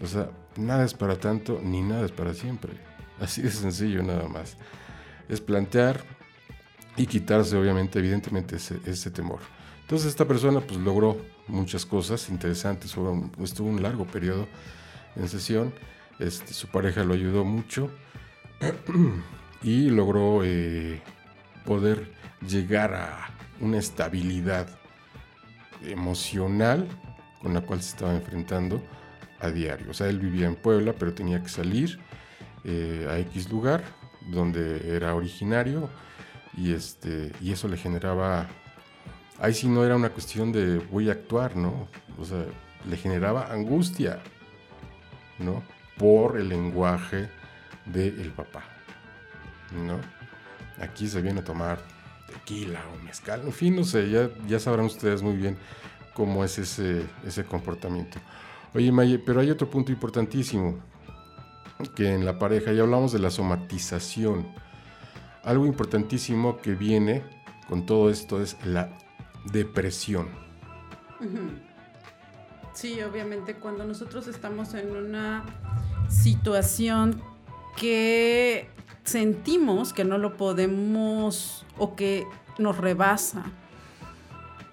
[0.02, 2.72] O sea, nada es para tanto ni nada es para siempre.
[3.20, 4.56] Así de sencillo nada más.
[5.28, 6.05] Es plantear
[6.96, 9.40] y quitarse obviamente, evidentemente, ese, temor.
[9.82, 12.96] Entonces esta persona pues logró muchas cosas interesantes,
[13.42, 14.46] estuvo un largo periodo
[15.16, 15.72] en sesión,
[16.18, 17.90] este, su pareja lo ayudó mucho
[19.62, 21.02] y logró eh,
[21.64, 23.31] poder llegar a
[23.61, 24.69] una estabilidad
[25.82, 26.89] emocional
[27.40, 28.82] con la cual se estaba enfrentando
[29.40, 29.90] a diario.
[29.90, 31.98] O sea, él vivía en Puebla, pero tenía que salir
[32.65, 33.85] eh, a X lugar
[34.31, 35.90] donde era originario
[36.56, 38.48] y, este, y eso le generaba...
[39.39, 41.89] Ahí sí no era una cuestión de voy a actuar, ¿no?
[42.19, 42.44] O sea,
[42.89, 44.20] le generaba angustia,
[45.39, 45.62] ¿no?
[45.98, 47.28] Por el lenguaje
[47.85, 48.65] del papá,
[49.73, 49.98] ¿no?
[50.82, 51.78] Aquí se viene a tomar
[52.35, 55.56] tequila o mezcal, en fin, no sé, ya, ya sabrán ustedes muy bien
[56.15, 58.19] cómo es ese, ese comportamiento.
[58.74, 60.78] Oye, Maye, pero hay otro punto importantísimo,
[61.94, 64.47] que en la pareja, ya hablamos de la somatización.
[65.43, 67.23] Algo importantísimo que viene
[67.69, 68.97] con todo esto es la
[69.44, 70.28] depresión.
[72.73, 75.44] Sí, obviamente cuando nosotros estamos en una
[76.09, 77.23] situación
[77.77, 78.69] que
[79.05, 82.26] sentimos que no lo podemos o que
[82.59, 83.44] nos rebasa,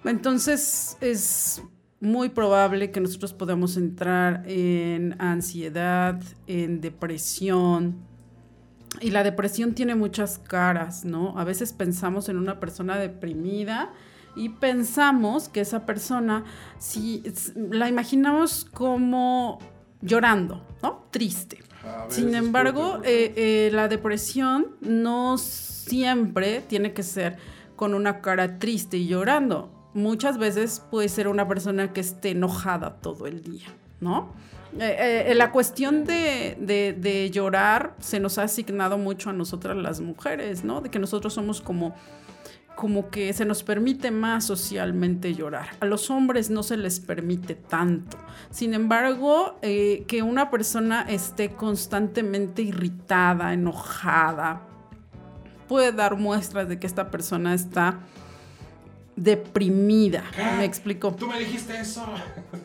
[0.04, 1.62] entonces es
[2.00, 7.98] muy probable que nosotros podamos entrar en ansiedad, en depresión.
[9.00, 11.38] Y la depresión tiene muchas caras, ¿no?
[11.38, 13.94] A veces pensamos en una persona deprimida
[14.36, 16.44] y pensamos que esa persona,
[16.80, 17.24] si
[17.56, 19.60] la imaginamos como
[20.02, 21.06] llorando, ¿no?
[21.12, 21.60] Triste.
[22.10, 27.38] Sin embargo, eh, eh, la depresión no siempre tiene que ser
[27.76, 29.72] con una cara triste y llorando.
[29.94, 33.68] Muchas veces puede ser una persona que esté enojada todo el día,
[34.00, 34.34] ¿no?
[34.80, 39.76] Eh, eh, la cuestión de, de- de llorar se nos ha asignado mucho a nosotras
[39.76, 40.80] las mujeres, ¿no?
[40.80, 41.94] De que nosotros somos como
[42.76, 45.70] como que se nos permite más socialmente llorar.
[45.80, 48.18] A los hombres no se les permite tanto.
[48.50, 54.62] Sin embargo, eh, que una persona esté constantemente irritada, enojada,
[55.68, 58.00] puede dar muestras de que esta persona está
[59.16, 60.24] deprimida.
[60.58, 61.14] ¿Me explico?
[61.14, 62.06] Tú me dijiste eso.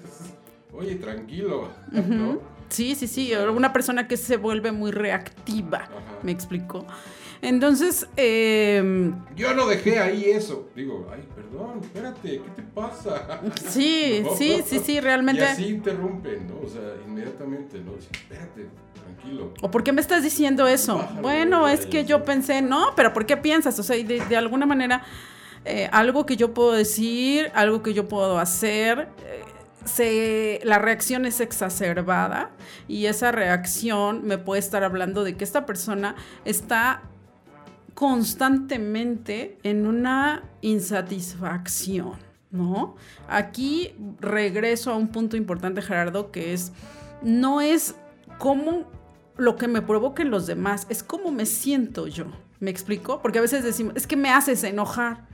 [0.72, 1.68] Oye, tranquilo.
[1.90, 2.40] ¿no?
[2.68, 3.32] Sí, sí, sí.
[3.34, 5.88] Una persona que se vuelve muy reactiva.
[6.22, 6.86] ¿Me explico?
[7.42, 10.68] Entonces, eh, Yo no dejé ahí eso.
[10.74, 13.40] Digo, ay, perdón, espérate, ¿qué te pasa?
[13.68, 14.34] Sí, No.
[14.36, 16.60] sí, sí, sí, realmente- Y así interrumpen, ¿no?
[16.64, 17.92] O sea, inmediatamente, ¿no?
[17.94, 19.52] Dicen, espérate, tranquilo.
[19.62, 21.06] ¿O por qué me estás diciendo eso?
[21.20, 23.78] Bueno, es que yo pensé, no, pero ¿por qué piensas?
[23.78, 25.02] O sea, de alguna manera,
[25.64, 29.42] eh, algo que yo puedo decir, algo que yo puedo hacer, eh,
[29.84, 32.50] se, la reacción es exacerbada
[32.88, 37.02] y esa reacción me puede estar hablando de que esta persona está
[37.96, 42.12] constantemente en una insatisfacción,
[42.50, 42.94] ¿no?
[43.26, 46.74] Aquí regreso a un punto importante, Gerardo, que es,
[47.22, 47.94] no es
[48.38, 48.84] cómo
[49.38, 52.26] lo que me provoquen los demás, es cómo me siento yo.
[52.60, 53.22] ¿Me explico?
[53.22, 55.24] Porque a veces decimos, es que me haces enojar.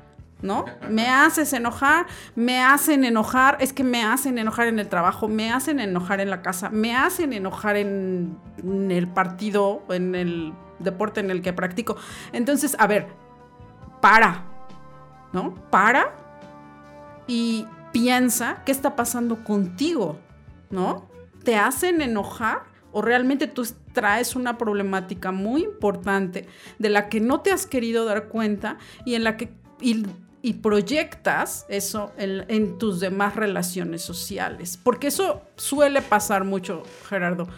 [0.40, 0.64] ¿No?
[0.88, 5.52] Me haces enojar, me hacen enojar, es que me hacen enojar en el trabajo, me
[5.52, 10.52] hacen enojar en la casa, me hacen enojar en, en el partido, en el
[10.82, 11.96] deporte en el que practico.
[12.32, 13.08] Entonces, a ver,
[14.00, 14.44] para,
[15.32, 15.54] ¿no?
[15.70, 16.14] Para
[17.26, 20.18] y piensa qué está pasando contigo,
[20.70, 21.08] ¿no?
[21.44, 26.46] ¿Te hacen enojar o realmente tú traes una problemática muy importante
[26.78, 29.50] de la que no te has querido dar cuenta y en la que
[29.80, 34.78] y, proyectas eso en tus demás relaciones sociales?
[34.82, 37.48] Porque eso suele pasar mucho, Gerardo.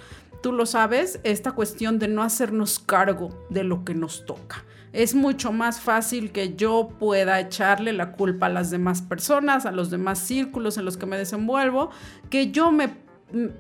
[0.45, 4.63] Tú lo sabes, esta cuestión de no hacernos cargo de lo que nos toca.
[4.93, 9.73] Es mucho más fácil que yo pueda echarle la culpa a las demás personas, a
[9.73, 11.89] los demás círculos en los que me desenvuelvo,
[12.29, 12.91] que yo me,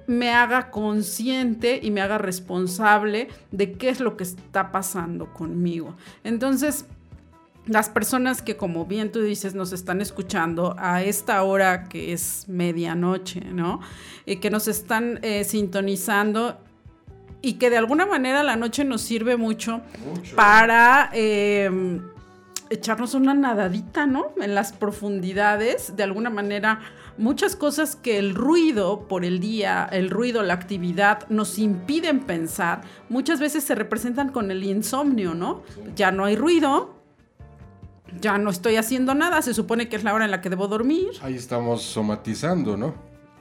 [0.06, 5.96] me haga consciente y me haga responsable de qué es lo que está pasando conmigo.
[6.22, 6.84] Entonces,
[7.66, 12.44] las personas que, como bien tú dices, nos están escuchando a esta hora que es
[12.46, 13.80] medianoche, ¿no?
[14.26, 16.58] Y que nos están eh, sintonizando
[17.44, 20.34] y que de alguna manera la noche nos sirve mucho, Mucho.
[20.34, 22.00] para eh,
[22.70, 24.32] echarnos una nadadita, ¿no?
[24.40, 26.80] En las profundidades, de alguna manera,
[27.18, 32.80] muchas cosas que el ruido por el día, el ruido, la actividad, nos impiden pensar,
[33.10, 35.62] muchas veces se representan con el insomnio, ¿no?
[35.94, 36.94] Ya no hay ruido,
[38.20, 40.68] ya no estoy haciendo nada, se supone que es la hora en la que debo
[40.68, 42.94] dormir Ahí estamos somatizando, ¿no?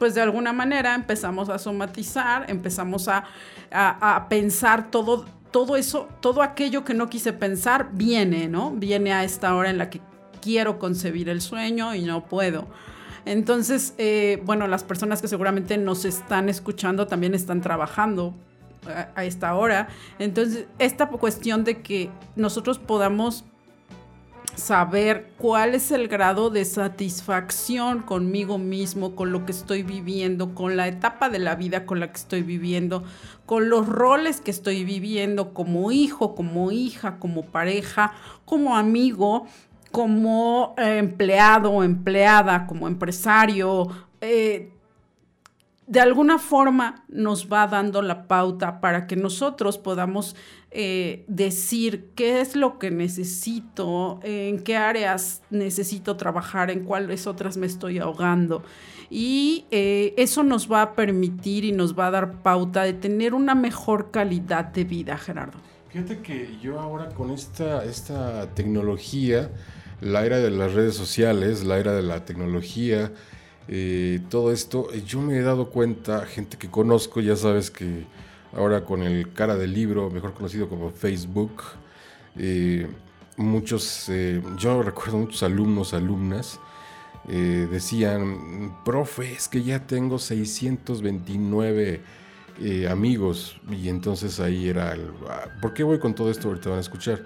[0.04, 3.24] Pues de alguna manera empezamos a somatizar, empezamos a,
[3.72, 8.72] a- pensar todo, todo eso, todo aquello que no quise pensar viene, ¿no?
[8.72, 10.02] Viene a esta hora en la que
[10.42, 12.68] quiero concebir el sueño y no puedo.
[13.24, 18.34] Entonces, eh, bueno, las personas que seguramente nos están escuchando también están trabajando
[19.16, 19.88] a esta hora.
[20.20, 23.46] Entonces, esta cuestión de que nosotros podamos
[24.56, 30.78] saber cuál es el grado de satisfacción conmigo mismo, con lo que estoy viviendo, con
[30.78, 33.04] la etapa de la vida con la que estoy viviendo,
[33.46, 38.14] con los roles que estoy viviendo como hijo, como hija, como pareja,
[38.46, 39.48] como amigo,
[39.92, 43.88] como eh, empleado empleada, como empresario.
[44.22, 44.70] eh,
[45.86, 50.36] de alguna forma nos va dando la pauta para que nosotros podamos
[50.76, 57.58] eh, decir qué es lo que necesito, en qué áreas necesito trabajar, en cuáles otras
[57.58, 58.64] me estoy ahogando.
[59.10, 63.36] Y eh, eso nos va a permitir y nos va a dar pauta de tener
[63.36, 65.60] una mejor calidad de vida, Gerardo.
[65.90, 69.52] Fíjate que yo ahora con esta, esta tecnología,
[70.02, 73.12] la era de las redes sociales, la era de la tecnología,
[73.68, 78.08] eh, todo esto, yo me he dado cuenta, gente que conozco, ya sabes que
[78.56, 81.64] ahora con el cara del libro, mejor conocido como Facebook,
[82.38, 82.88] eh,
[83.38, 86.60] muchos, eh, yo recuerdo muchos alumnos, alumnas,
[87.28, 92.02] eh, decían, profe, es que ya tengo 629
[92.62, 93.60] eh, amigos.
[93.70, 96.50] Y entonces ahí era el, ah, ¿por qué voy con todo esto?
[96.50, 97.24] Ahorita van a escuchar.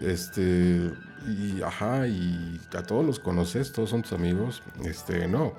[0.00, 0.90] Este,
[1.26, 4.62] y ajá, y a todos los conoces, todos son tus amigos.
[4.84, 5.54] Este, no.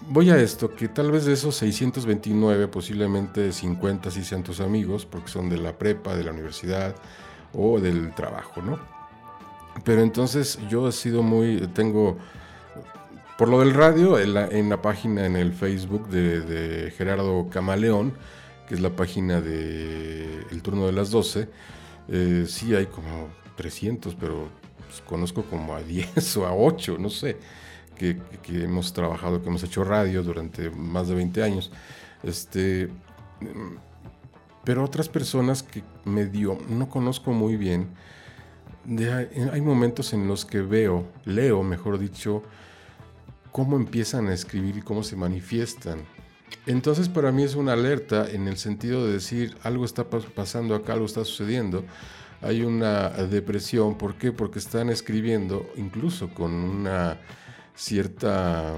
[0.00, 5.04] Voy a esto, que tal vez de esos 629, posiblemente 50 sí sean tus amigos,
[5.04, 6.94] porque son de la prepa, de la universidad
[7.52, 8.78] o del trabajo, ¿no?
[9.84, 12.16] Pero entonces yo he sido muy, tengo,
[13.36, 17.48] por lo del radio, en la, en la página, en el Facebook de, de Gerardo
[17.50, 18.14] Camaleón,
[18.68, 21.48] que es la página de El Turno de las 12,
[22.08, 24.48] eh, sí hay como 300, pero
[24.86, 27.36] pues, conozco como a 10 o a 8, no sé,
[27.98, 31.70] que, que hemos trabajado, que hemos hecho radio durante más de 20 años.
[32.22, 32.88] Este,
[34.64, 37.88] pero otras personas que medio no conozco muy bien,
[38.84, 42.42] de- hay, momentos en los que veo, leo, mejor dicho,
[43.52, 45.98] cómo empiezan a escribir y cómo se manifiestan.
[46.66, 50.74] Entonces para mí es una alerta en el sentido de decir algo está pas- pasando
[50.74, 51.84] acá, algo está sucediendo.
[52.40, 53.98] hay una depresión.
[53.98, 54.30] ¿Por qué?
[54.32, 57.18] Porque están escribiendo incluso con una
[57.78, 58.74] cierta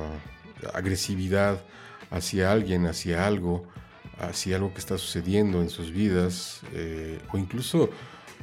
[0.75, 1.65] agresividad
[2.11, 3.67] hacia alguien, hacia algo,
[4.19, 7.89] hacia algo que está sucediendo en sus vidas, eh, o incluso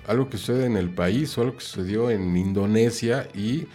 [0.07, 3.67] algo que sucede en el país o algo que sucedió en Indonesia y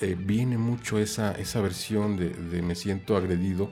[0.00, 3.70] eh, viene mucho esa, esa versión de, de me siento agredido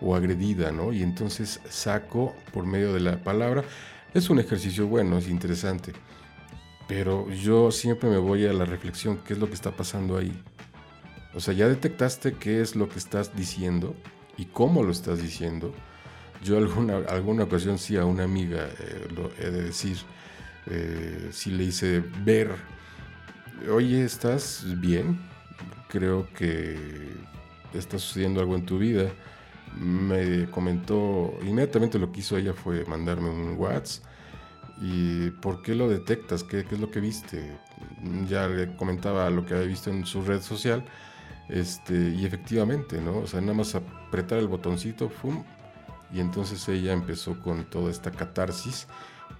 [0.00, 0.92] o agredida, ¿no?
[0.92, 3.62] Y entonces saco por medio de la palabra.
[4.14, 5.92] Es un ejercicio bueno, es interesante,
[6.88, 10.32] pero yo siempre me voy a la reflexión, ¿qué es lo que está pasando ahí?
[11.34, 13.94] O sea, ya detectaste qué es lo que estás diciendo
[14.36, 15.72] y cómo lo estás diciendo.
[16.42, 19.98] Yo alguna, alguna ocasión sí a una amiga, eh, lo he de decir,
[20.66, 22.50] eh, sí le hice ver,
[23.70, 25.20] oye, ¿estás bien?
[25.88, 27.10] Creo que
[27.74, 29.10] está sucediendo algo en tu vida.
[29.78, 34.04] Me comentó, inmediatamente lo que hizo ella fue mandarme un WhatsApp.
[34.82, 36.42] ¿Y por qué lo detectas?
[36.42, 37.58] ¿Qué, qué es lo que viste?
[38.26, 40.84] Ya le comentaba lo que había visto en su red social.
[41.50, 43.18] Este, y efectivamente, ¿no?
[43.18, 45.42] O sea, nada más apretar el botoncito, ¡fum!
[46.12, 48.86] Y entonces ella empezó con toda esta catarsis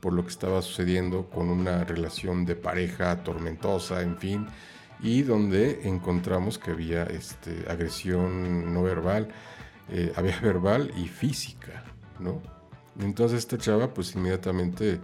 [0.01, 4.47] por lo que estaba sucediendo con una relación de pareja tormentosa, en fin,
[5.01, 9.29] y donde encontramos que había este, agresión no verbal,
[9.91, 11.85] eh, había verbal y física,
[12.19, 12.41] ¿no?
[12.99, 15.01] Entonces esta chava pues inmediatamente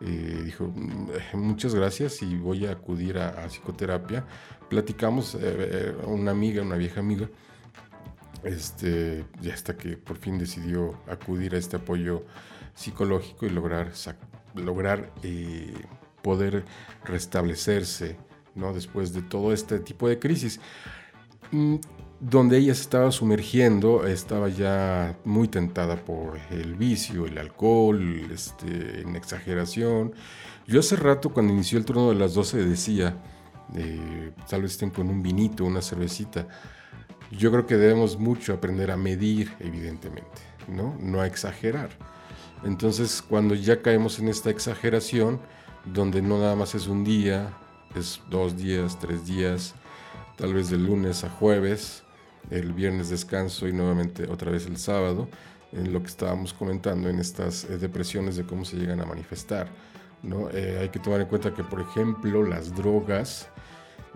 [0.00, 4.24] eh, dijo, "Mm, muchas gracias y voy a acudir a, a psicoterapia.
[4.68, 7.28] Platicamos, eh, eh, una amiga, una vieja amiga,
[8.42, 12.24] este, ya hasta que por fin decidió acudir a este apoyo
[12.74, 13.92] psicológico y lograr,
[14.54, 15.74] lograr eh,
[16.22, 16.64] poder
[17.04, 18.16] restablecerse
[18.54, 18.72] ¿no?
[18.72, 20.60] después de todo este tipo de crisis.
[21.50, 21.76] Mm,
[22.18, 28.00] Donde ella se estaba sumergiendo, estaba ya muy tentada por el vicio, el alcohol,
[28.32, 30.14] este, en exageración.
[30.66, 33.22] Yo hace rato, cuando inició el turno de las 12, decía,
[33.74, 36.46] eh, tal vez estén con un vinito, una cervecita.
[37.30, 40.96] Yo creo que debemos mucho aprender a medir, evidentemente, ¿no?
[41.00, 41.90] No a exagerar.
[42.64, 45.40] Entonces, cuando ya caemos en esta exageración,
[45.84, 47.52] donde no nada más es un día,
[47.94, 49.74] es dos días, tres días,
[50.36, 52.02] tal vez de lunes a jueves,
[52.50, 55.28] el viernes descanso y nuevamente otra vez el sábado,
[55.72, 59.68] en lo que estábamos comentando en estas eh, depresiones de cómo se llegan a manifestar.
[60.22, 60.48] ¿no?
[60.50, 63.48] Eh, hay que tomar en cuenta que, por ejemplo, las drogas,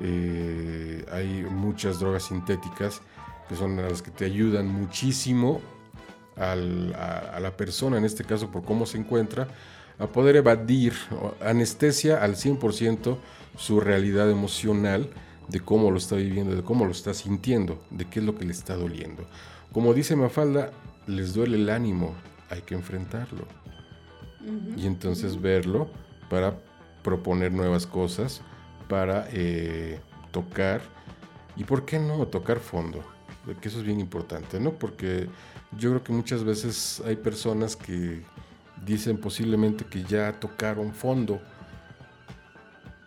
[0.01, 3.03] eh, hay muchas drogas sintéticas
[3.49, 5.61] que son las que te ayudan muchísimo
[6.37, 9.49] al- a, a la persona, en este caso por cómo se encuentra,
[9.99, 10.95] a poder evadir
[11.45, 13.19] anestesia al 100%
[13.59, 15.11] su realidad emocional
[15.49, 18.45] de cómo lo está viviendo, de cómo lo está sintiendo, de qué es lo que
[18.45, 19.25] le está doliendo.
[19.73, 20.71] Como dice Mafalda,
[21.07, 22.15] les duele el ánimo,
[22.49, 23.45] hay que enfrentarlo.
[24.77, 25.91] Y entonces verlo
[26.31, 26.59] para
[27.03, 28.41] proponer nuevas cosas,
[28.91, 30.01] para eh,
[30.33, 30.83] tocar,
[31.57, 33.05] y por qué no tocar fondo,
[33.61, 34.73] que eso es bien importante, ¿no?
[34.73, 35.29] Porque
[35.79, 38.23] yo creo que muchas veces hay personas que
[38.85, 41.41] dicen posiblemente que ya tocaron fondo,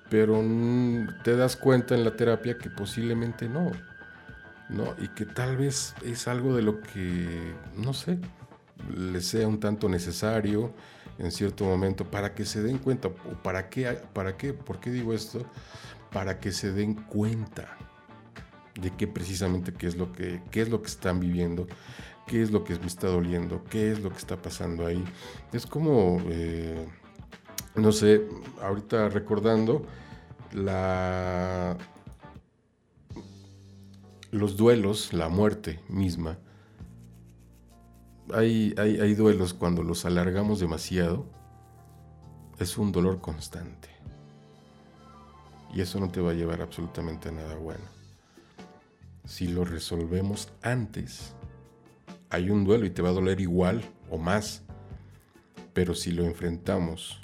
[0.10, 0.42] pero
[1.26, 3.70] te das cuenta en la terapia que posiblemente no,
[4.70, 4.96] ¿no?
[5.00, 8.20] Y que tal vez es algo de lo que, no sé,
[8.96, 10.74] les sea un tanto necesario
[11.18, 14.92] en cierto momento para que se den cuenta, o para qué, para qué, ¿por qué
[14.92, 15.46] digo esto?
[16.12, 17.78] Para que se den cuenta
[18.80, 21.68] de qué precisamente qué es lo que, qué es lo que están viviendo,
[22.28, 25.04] qué es lo que me está doliendo, qué es lo que está pasando ahí.
[25.52, 26.88] Es como, eh,
[27.76, 28.22] no sé,
[28.62, 29.86] ahorita recordando
[30.54, 31.78] la,
[34.32, 36.40] los duelos, la muerte misma.
[38.34, 41.26] Hay, hay, duelos cuando los alargamos demasiado,
[42.60, 43.90] es un dolor constante.
[45.74, 47.84] Y eso no te va a llevar absolutamente a nada bueno.
[49.26, 51.34] Si lo resolvemos antes,
[52.30, 54.62] hay un duelo y te va a doler igual o más.
[55.74, 57.20] Pero si lo enfrentamos,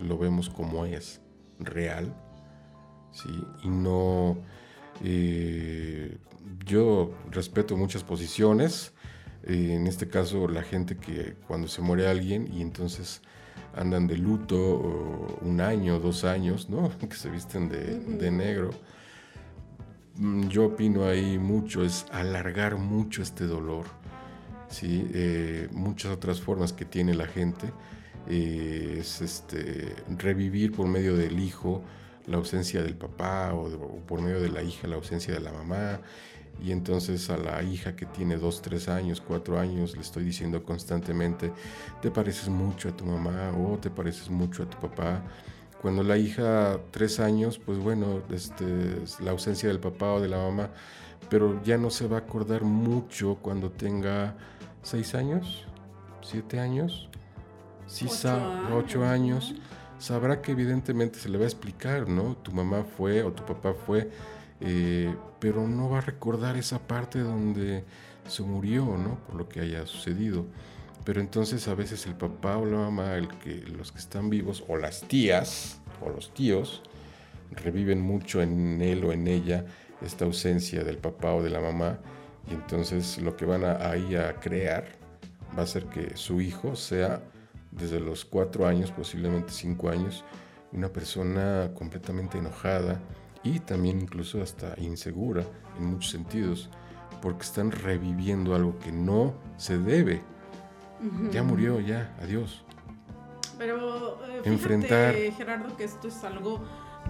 [0.00, 1.20] lo vemos como es,
[1.58, 2.14] real,
[3.12, 3.28] ¿sí?
[3.62, 4.38] Y no...
[5.04, 6.18] eh,
[6.64, 8.92] yo respeto muchas posiciones,
[9.44, 13.22] eh, en este caso la gente que cuando se muere alguien y entonces
[13.74, 16.90] andan de luto o un año, dos años, ¿no?
[16.98, 18.70] Que se visten de, de negro.
[20.16, 23.86] Mm, Yo opino ahí mucho, es alargar mucho este dolor,
[24.68, 25.06] ¿sí?
[25.14, 27.72] Eh, muchas otras formas que tiene la gente
[28.28, 31.82] eh, es este, revivir por medio del hijo
[32.26, 35.40] la ausencia del papá o, de- o por medio de la hija la ausencia de
[35.40, 36.00] la mamá.
[36.62, 40.62] Y entonces a la hija que tiene dos, tres años, cuatro años, le estoy diciendo
[40.62, 41.52] constantemente,
[42.02, 45.22] te pareces mucho a tu mamá o te pareces mucho a tu papá.
[45.80, 50.28] Cuando la hija, tres años, pues bueno, este, es la ausencia del papá o de
[50.28, 50.68] la mamá,
[51.30, 54.34] pero ya no se va a acordar mucho cuando tenga
[54.82, 55.64] seis años,
[56.20, 57.08] siete años,
[57.86, 58.34] sí Ocho sa-
[58.66, 59.06] años, ocho ¿no?
[59.06, 59.54] años.
[59.98, 62.36] Sabrá que evidentemente se le va a explicar, ¿no?
[62.36, 64.10] Tu mamá fue o tu papá fue,
[64.60, 67.84] eh, pero no va a recordar esa parte donde
[68.28, 69.18] se murió, ¿no?
[69.26, 70.46] Por lo que haya sucedido.
[71.04, 75.00] Pero entonces a veces el papá o la mamá, los que están vivos, o las
[75.02, 76.82] tías, o los tíos,
[77.50, 79.64] reviven mucho en él o en ella
[80.02, 81.98] esta ausencia del papá o de la mamá.
[82.48, 84.84] Y entonces lo que van a, ahí a crear
[85.58, 87.22] va a ser que su hijo sea
[87.70, 90.24] desde los cuatro años, posiblemente cinco años,
[90.72, 93.00] una persona completamente enojada
[93.42, 95.44] y también incluso hasta insegura
[95.78, 96.68] en muchos sentidos,
[97.22, 100.22] porque están reviviendo algo que no se debe.
[101.32, 102.62] Ya murió, ya, adiós.
[103.56, 105.14] Pero eh, fíjate, Enfrentar.
[105.36, 106.62] Gerardo, que esto es algo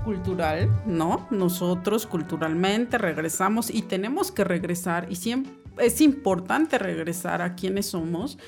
[0.05, 1.27] cultural, ¿no?
[1.31, 8.39] Nosotros culturalmente regresamos y tenemos que regresar y siempre es importante regresar a quienes somos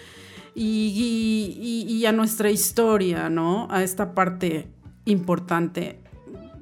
[0.54, 0.62] y,
[1.56, 3.66] y- y- y a nuestra historia, ¿no?
[3.70, 4.68] A esta parte
[5.04, 6.01] importante.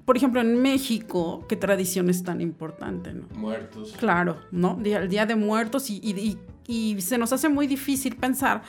[0.05, 3.27] Por ejemplo, en México, ¿qué tradición es tan importante, no?
[3.35, 3.95] Muertos.
[3.99, 4.79] Claro, ¿no?
[4.85, 8.63] El Día de Muertos y, y- y- y se nos hace muy difícil pensar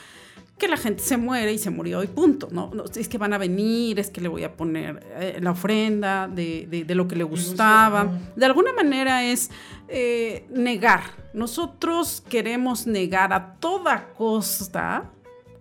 [0.58, 2.70] que la gente se muere y se murió y punto, ¿no?
[2.72, 6.28] No, es que van a venir, es que le voy a poner eh, la ofrenda
[6.28, 8.08] de, de- de lo que le gustaba.
[8.36, 9.50] De alguna manera es
[9.88, 11.00] eh, negar.
[11.34, 15.10] Nosotros queremos negar a toda costa,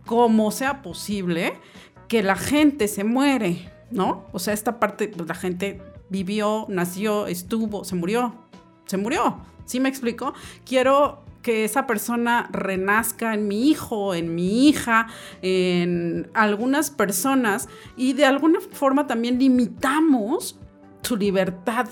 [0.06, 1.54] como sea posible,
[2.08, 4.26] que la gente se muere, ¿no?
[4.32, 8.34] O sea, esta parte, pues, la gente vivió, nació, estuvo, se murió,
[8.86, 9.38] se murió.
[9.66, 10.34] ¿Sí me explico?
[10.66, 15.08] Quiero que esa persona renazca en mi hijo, en mi hija,
[15.42, 20.60] en algunas personas y de alguna forma también limitamos
[21.02, 21.88] su libertad.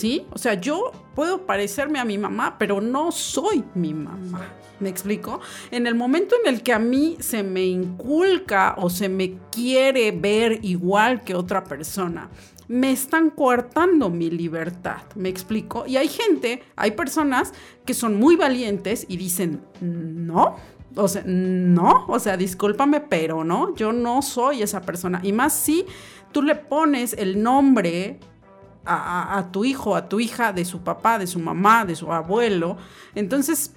[0.00, 0.26] ¿Sí?
[0.32, 4.48] O sea, yo puedo parecerme a mi mamá, pero no soy mi mamá.
[4.78, 5.40] ¿Me explico?
[5.70, 10.10] En el momento en el que a mí se me inculca o se me quiere
[10.12, 12.30] ver igual que otra persona,
[12.66, 15.02] me están coartando mi libertad.
[15.16, 15.84] ¿Me explico?
[15.86, 17.52] Y hay gente, hay personas
[17.84, 20.56] que son muy valientes y dicen, no.
[20.96, 25.20] O sea, no, o sea, discúlpame, pero no, yo no soy esa persona.
[25.22, 25.84] Y más si
[26.32, 28.18] tú le pones el nombre
[28.84, 32.76] a, tu hijo, a tu hija, de su papá, de su mamá, de su abuelo.
[33.14, 33.74] Entonces,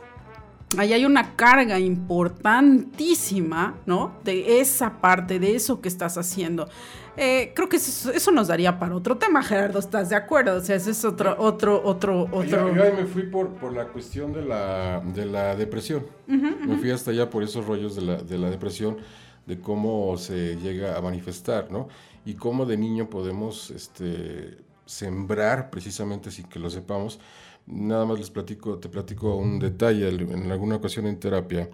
[0.77, 4.13] ahí hay una carga importantísima, ¿no?
[4.23, 6.67] De esa parte, de eso que estás haciendo.
[7.15, 10.57] Eh, creo que eso, eso nos daría para otro tema, Gerardo, ¿estás de acuerdo?
[10.57, 12.69] O sea, ese es otro, otro, otro, otro...
[12.69, 16.05] Yo, yo ahí me fui por, por la cuestión de la, de la depresión.
[16.27, 18.97] Me fui hasta allá por esos rollos de la, de la depresión,
[19.45, 21.88] de cómo se llega a manifestar, ¿no?
[22.25, 27.19] Y cómo de niño podemos este, sembrar, precisamente sin que lo sepamos.
[27.65, 30.10] Nada más les platico, te platico un detalle.
[30.10, 31.69] En alguna ocasión en terapia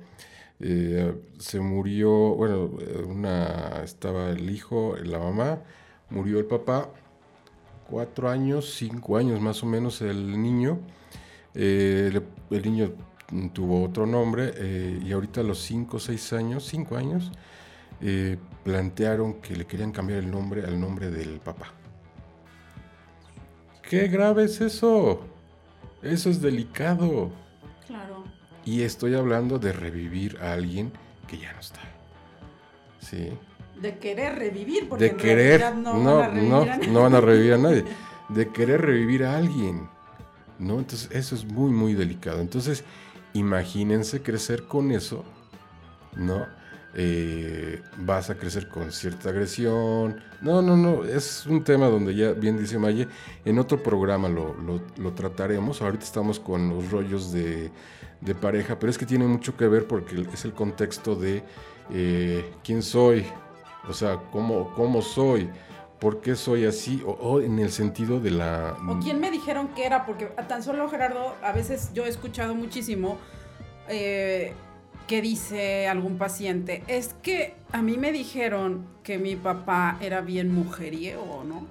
[0.60, 2.72] eh, se murió, bueno,
[3.08, 5.62] una, estaba el hijo, la mamá,
[6.10, 6.90] murió el papá,
[7.90, 10.80] cuatro años, cinco años más o menos el niño.
[11.56, 12.12] Eh,
[12.52, 12.94] el niño
[13.54, 17.32] tuvo otro nombre eh, y ahorita a los cinco seis años, cinco años,
[18.64, 21.79] plantearon que le querían cambiar el nombre al nombre del papá.
[23.90, 25.20] ¿Qué grave es eso?
[26.04, 27.32] Eso es delicado.
[27.88, 28.24] Claro.
[28.64, 30.92] Y estoy hablando de revivir a alguien
[31.28, 31.80] que ya no está.
[33.00, 33.32] Sí.
[33.82, 35.76] De querer revivir, porque De en querer.
[35.76, 37.84] No, no, van a no, no van a revivir a nadie.
[38.30, 39.90] De querer revivir a alguien.
[40.60, 40.78] ¿No?
[40.78, 42.42] Entonces, eso es muy, muy delicado.
[42.42, 42.84] Entonces,
[43.34, 45.26] imagínense crecer con eso.
[46.16, 46.46] ¿No?
[46.96, 50.22] Eh, vas a crecer con cierta agresión.
[50.42, 51.04] No, no, no.
[51.06, 53.08] Es un tema donde ya, bien dice Maye,
[53.46, 54.56] en otro programa lo,
[54.98, 55.82] lo- trataremos.
[55.82, 57.70] Ahorita estamos con los rollos de,
[58.22, 61.44] de pareja, pero es que tiene mucho que ver porque es el contexto de
[61.92, 63.24] eh, quién soy,
[63.88, 65.50] o sea, cómo, cómo soy,
[66.00, 68.76] por qué soy así, o, o en el sentido de la...
[68.88, 70.06] ¿O quién me dijeron que era?
[70.08, 73.18] Porque tan solo Gerardo, a veces yo he escuchado muchísimo
[73.88, 74.54] eh,
[75.10, 80.54] que dice algún paciente, es que a mí me dijeron que mi papá era bien
[80.54, 81.66] mujeriego, ¿no?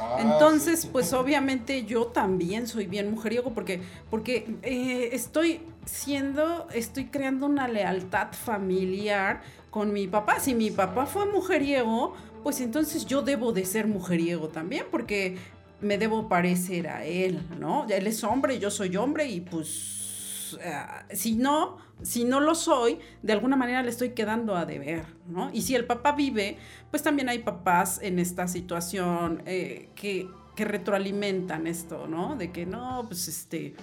[0.00, 3.80] Ah, Entonces, pues obviamente yo también soy bien mujeriego porque,
[4.10, 9.40] porque eh, estoy siendo, estoy creando una lealtad familiar
[9.70, 10.40] con mi papá.
[10.40, 15.36] Si mi papá fue mujeriego, pues entonces yo debo de ser mujeriego también porque
[15.80, 17.86] me debo parecer a él, ¿no?
[17.88, 22.98] Él es hombre, yo soy hombre y pues eh, si no, si no lo soy,
[23.22, 25.50] de alguna manera le estoy quedando a deber, ¿no?
[25.52, 26.56] Y si el papá vive,
[26.90, 32.36] pues también hay papás en esta situación eh, que, que retroalimentan esto, ¿no?
[32.36, 33.74] De que no, pues este,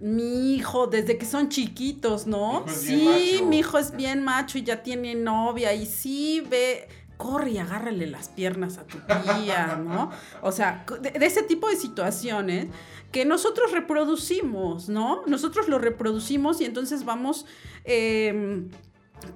[0.00, 2.64] mi hijo, desde que son chiquitos, ¿no?
[2.68, 6.88] Sí, mi hijo es bien macho y ya tiene novia y sí ve,
[7.18, 10.10] corre y agárrale las piernas a tu tía, ¿no?
[10.40, 12.68] O sea, de, ese tipo de situaciones
[13.12, 15.22] que nosotros reproducimos, ¿no?
[15.26, 17.44] Nosotros lo reproducimos y entonces vamos
[17.84, 18.66] eh,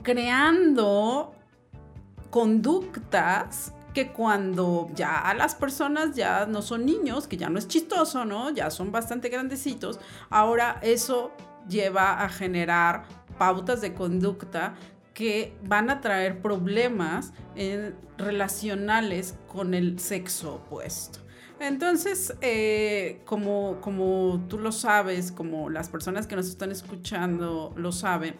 [0.02, 1.34] creando
[2.30, 8.24] conductas que cuando ya las personas ya no son niños, que ya no es chistoso,
[8.24, 8.50] ¿no?
[8.50, 9.98] Ya son bastante grandecitos,
[10.30, 11.32] ahora eso
[11.68, 13.04] lleva a generar
[13.38, 14.74] pautas de conducta
[15.14, 17.32] que van a traer problemas
[18.18, 21.20] relacionales con el sexo opuesto.
[21.60, 27.92] Entonces, eh, como, como tú lo sabes, como las personas que nos están escuchando lo
[27.92, 28.34] saben,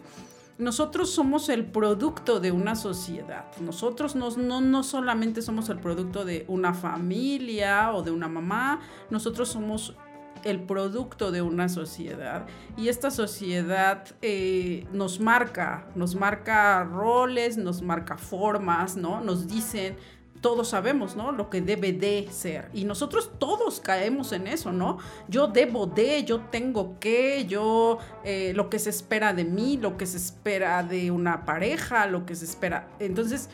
[0.57, 3.45] nosotros somos el producto de una sociedad.
[3.59, 8.81] Nosotros no, no, no solamente somos el producto de una familia o de una mamá,
[9.09, 9.95] nosotros somos
[10.43, 12.45] el producto de una sociedad
[12.77, 19.21] y esta sociedad eh, nos marca, nos marca roles, nos marca formas, ¿no?
[19.21, 19.97] Nos dicen,
[20.43, 21.31] todos sabemos, ¿no?
[21.31, 22.69] Lo que debe de ser.
[22.73, 24.97] Y nosotros todos caemos en eso, ¿no?
[25.29, 29.95] Yo debo de, yo tengo que, yo, eh, lo que se espera de mí, lo
[29.97, 32.89] que se espera de una pareja, lo que se espera.
[32.99, 33.49] Entonces,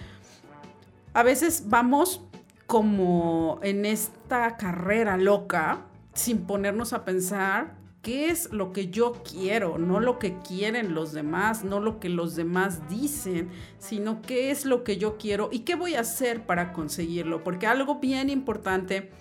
[1.13, 2.23] a veces vamos
[2.65, 5.85] como en esta carrera loca,
[6.19, 11.13] sin ponernos a pensar qué es lo que yo quiero, no lo que quieren los
[11.13, 15.59] demás, no lo que los demás dicen, sino qué es lo que yo quiero y
[15.59, 17.43] qué voy a hacer para conseguirlo.
[17.43, 19.11] Porque algo bien importante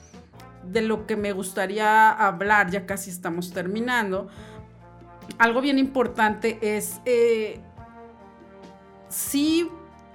[0.65, 4.29] de lo que me gustaría hablar, ya casi estamos terminando,
[5.39, 7.61] algo bien importante es eh,
[9.09, 9.69] si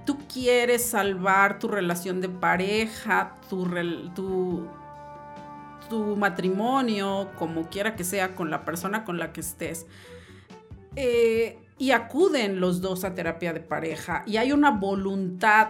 [0.06, 3.68] tú quieres salvar tu relación de pareja, tu,
[4.16, 4.68] tu,
[5.90, 9.86] tu matrimonio, como quiera que sea, con la persona con la que estés,
[10.96, 15.70] eh, y acuden los dos a terapia de pareja y hay una voluntad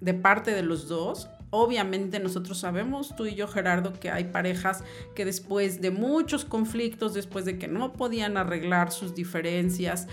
[0.00, 4.84] de parte de los dos, obviamente nosotros sabemos, tú y yo Gerardo, que hay parejas
[5.14, 10.08] que después de muchos conflictos, después de que no podían arreglar sus diferencias,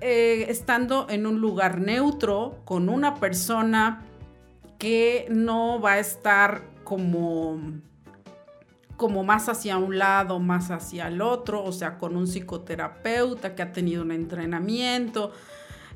[0.00, 4.02] eh, estando en un lugar neutro con una persona
[4.78, 7.60] que no va a estar como
[9.00, 13.62] como más hacia un lado, más hacia el otro, o sea, con un psicoterapeuta que
[13.62, 15.32] ha tenido un entrenamiento,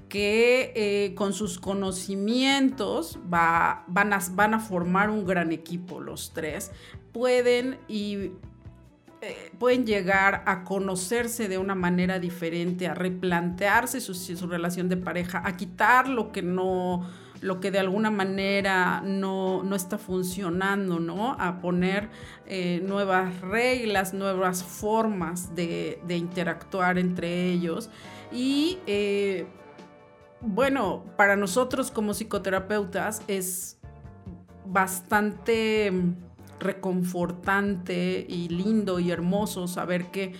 [0.09, 6.70] que eh, con sus conocimientos va- van, a, formar un gran equipo los tres,
[7.12, 8.31] pueden y
[9.20, 15.43] eh, pueden llegar a conocerse de una manera diferente, a replantearse su relación de pareja,
[15.44, 17.06] a quitar lo que no,
[17.44, 21.36] lo que de alguna manera no, no está funcionando, ¿no?
[21.38, 22.08] A poner
[22.46, 27.90] eh, nuevas reglas, nuevas formas de, interactuar entre ellos.
[28.32, 29.46] Y eh,
[30.40, 33.76] bueno, para nosotros como psicoterapeutas es
[34.64, 35.92] bastante
[36.60, 40.32] reconfortante y lindo y hermoso saber que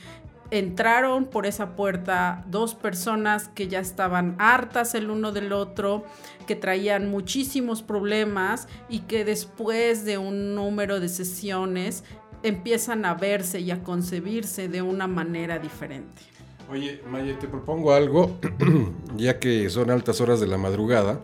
[0.59, 6.05] entraron por esa puerta dos personas que ya estaban hartas el uno del otro,
[6.47, 12.05] que traían muchísimos problemas y que después de un número de sesiones
[12.44, 16.22] empiezan a verse y a concebirse de una manera diferente.
[16.70, 18.39] Oye, Maya, te propongo algo,
[19.16, 21.20] ya que son altas horas de la madrugada,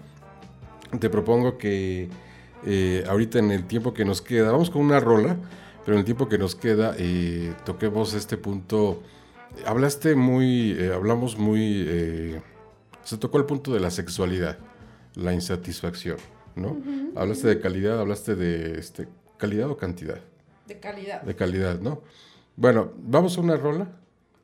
[0.99, 2.09] te propongo que
[2.67, 5.37] eh, ahorita en el tiempo que nos queda, vamos con una rola,
[5.85, 9.03] pero en el tiempo que nos queda, eh, toquemos este punto.
[9.67, 12.41] Hablaste muy, eh, hablamos muy, eh,
[13.05, 14.59] se tocó el punto de la sexualidad,
[15.15, 16.17] la insatisfacción,
[16.57, 16.79] ¿no?
[17.17, 20.21] Hablaste de calidad, hablaste de este, calidad o cantidad,
[20.67, 21.23] De calidad.
[21.23, 22.03] de calidad, ¿no?
[22.57, 23.91] Bueno, vamos a una rola.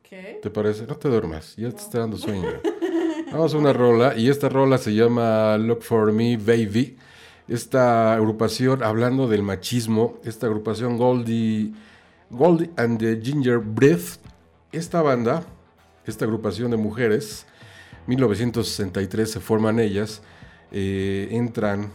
[0.03, 0.39] ¿Qué?
[0.41, 0.85] ¿Te parece?
[0.87, 2.47] No te duermas, ya te está dando sueño.
[3.31, 6.95] Vamos a una rola y esta rola se llama Look for Me Baby.
[7.49, 11.73] Esta agrupación, hablando del machismo, esta agrupación Goldie,
[12.29, 14.19] Goldie and the Ginger Breath,
[14.71, 15.43] esta banda,
[16.05, 17.45] esta agrupación de mujeres,
[18.07, 20.21] 1963 se forman ellas,
[20.71, 21.91] eh, entran,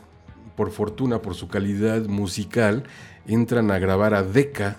[0.57, 2.85] por fortuna, por su calidad musical,
[3.27, 4.77] entran a grabar a Decca,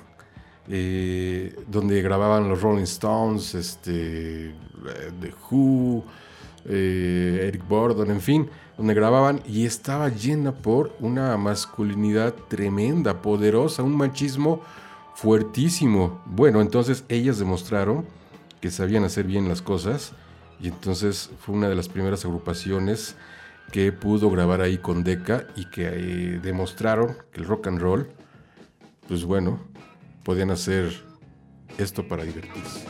[0.70, 4.54] eh, donde grababan los Rolling Stones, este, eh,
[5.20, 6.04] The Who,
[6.66, 13.98] Eric Burdon, en fin, donde grababan y estaba llena por una masculinidad tremenda, poderosa, un
[13.98, 14.62] machismo
[15.16, 16.22] fuertísimo.
[16.26, 18.06] Bueno, entonces ellas demostraron
[18.62, 20.14] que sabían hacer bien las cosas
[20.60, 23.16] y entonces fue una de las primeras agrupaciones
[23.72, 28.10] que pudo grabar ahí con Decca y que eh, demostraron que el rock and roll,
[29.08, 29.60] pues bueno,
[30.24, 30.94] podían hacer
[31.78, 32.86] esto para divertirse.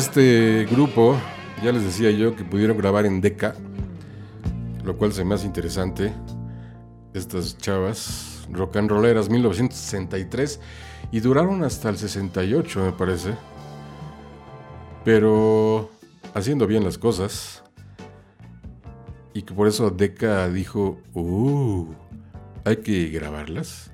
[0.00, 1.14] Este grupo,
[1.62, 3.54] ya les decía yo que pudieron grabar en Decca,
[4.82, 6.14] lo cual se me hace interesante.
[7.12, 10.58] Estas chavas, rock and rolleras, 1963,
[11.12, 13.34] y duraron hasta el 68, me parece.
[15.04, 15.90] Pero
[16.32, 17.62] haciendo bien las cosas.
[19.34, 21.86] Y que por eso Decca dijo, uh,
[22.64, 23.90] hay que grabarlas.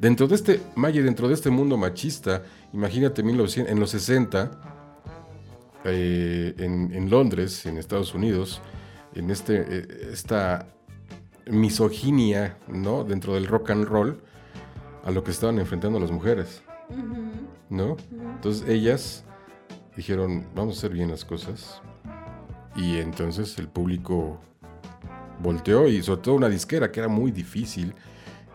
[0.00, 4.79] Dentro de este, Maye, dentro de este mundo machista, imagínate 1900, en los 60,
[5.84, 8.60] eh, en, en Londres, en Estados Unidos,
[9.14, 10.66] en este, eh, esta
[11.46, 13.04] misoginia, ¿no?
[13.04, 14.20] Dentro del rock and roll,
[15.04, 16.62] a lo que estaban enfrentando las mujeres,
[17.68, 17.96] ¿no?
[18.34, 19.24] Entonces ellas
[19.96, 21.80] dijeron, vamos a hacer bien las cosas.
[22.76, 24.40] Y entonces el público
[25.42, 27.94] volteó y sobre todo una disquera que era muy difícil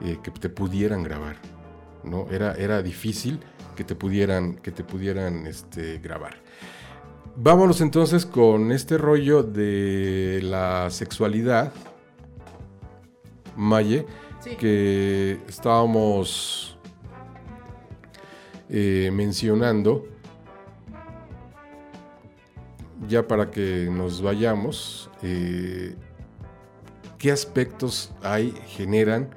[0.02, 1.38] eh, que te pudieran grabar,
[2.04, 2.28] ¿no?
[2.32, 3.40] Era, era difícil
[3.76, 6.45] que te pudieran, que te pudieran este, grabar.
[7.38, 11.74] Vámonos entonces con este rollo de la sexualidad,
[13.58, 14.06] Maye,
[14.40, 14.56] Sí.
[14.58, 16.78] que estábamos
[18.70, 20.06] eh, mencionando,
[23.08, 25.96] ya para que nos vayamos, eh,
[27.18, 29.30] qué aspectos hay, generan,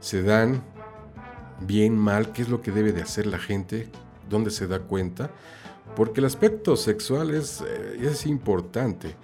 [0.00, 0.62] se dan
[1.60, 3.88] bien, mal, qué es lo que debe de hacer la gente,
[4.28, 5.30] dónde se da cuenta,
[5.96, 9.14] porque el aspecto sexual es, eh, es importante.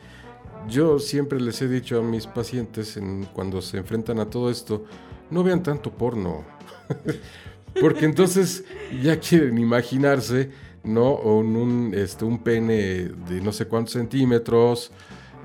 [0.69, 4.85] Yo siempre les he dicho a mis pacientes en- cuando se enfrentan a todo esto,
[5.31, 6.45] no vean tanto porno,
[7.81, 8.65] porque entonces
[9.03, 10.51] ya quieren imaginarse,
[10.85, 11.15] ¿no?
[11.15, 14.91] Un, este, un pene de no sé cuántos centímetros,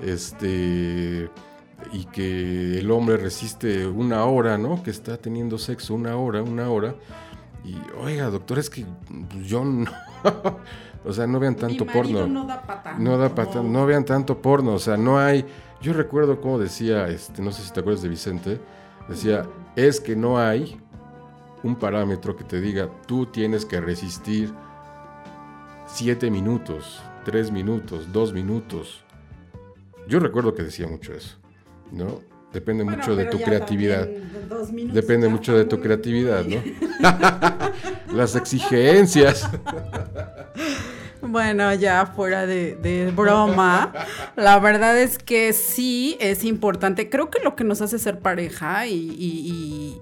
[0.02, 1.30] este,
[1.92, 4.82] y que el hombre resiste una hora, ¿no?
[4.82, 6.94] Que está teniendo sexo una hora, una hora.
[7.64, 8.84] Y, oiga, doctor, es que
[9.44, 9.90] yo no...
[11.06, 12.26] o sea, no vean tanto Mi porno.
[12.26, 13.02] no da pa' tanto.
[13.02, 15.44] No da no vean tanto porno, o sea, no hay.
[15.80, 18.60] Yo recuerdo como decía, este, no sé si te acuerdas de Vicente,
[19.08, 19.46] decía,
[19.76, 20.80] es que no hay
[21.62, 24.52] un parámetro que te diga, tú tienes que resistir
[25.86, 29.04] siete minutos, tres minutos, dos minutos.
[30.08, 31.36] Yo recuerdo que decía mucho eso,
[31.92, 32.20] ¿no?
[32.52, 34.08] Depende Bueno, mucho de tu creatividad.
[34.92, 36.56] Depende mucho de tu creatividad, ¿no?
[38.12, 39.48] Las exigencias.
[41.28, 43.92] Bueno, ya fuera de, broma,
[44.36, 47.10] la verdad es que sí es importante.
[47.10, 50.00] Creo que lo que nos hace ser pareja y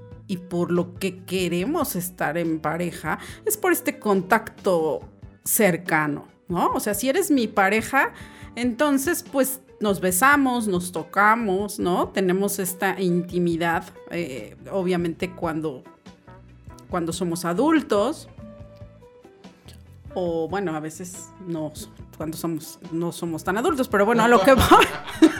[0.48, 5.00] por lo que queremos estar en pareja es por este contacto
[5.44, 6.72] cercano, ¿no?
[6.72, 8.12] O sea, si eres mi pareja,
[8.56, 12.08] entonces pues nos besamos, nos tocamos, ¿no?
[12.08, 15.84] Tenemos esta intimidad, eh, obviamente cuando,
[16.88, 18.28] cuando somos adultos,
[20.14, 21.72] o bueno, a veces no,
[22.16, 24.86] cuando somos, no somos tan adultos, pero bueno, a lo que voy,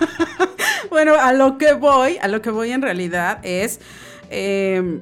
[0.91, 3.81] bueno, a lo que voy, a lo que voy en realidad es
[4.31, 5.01] eh,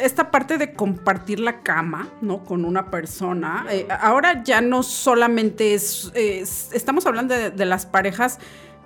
[0.00, 2.44] esta parte de compartir la cama, ¿no?
[2.44, 3.66] Con una persona.
[3.70, 8.38] Eh, ahora ya no solamente es, es- estamos hablando de, de las parejas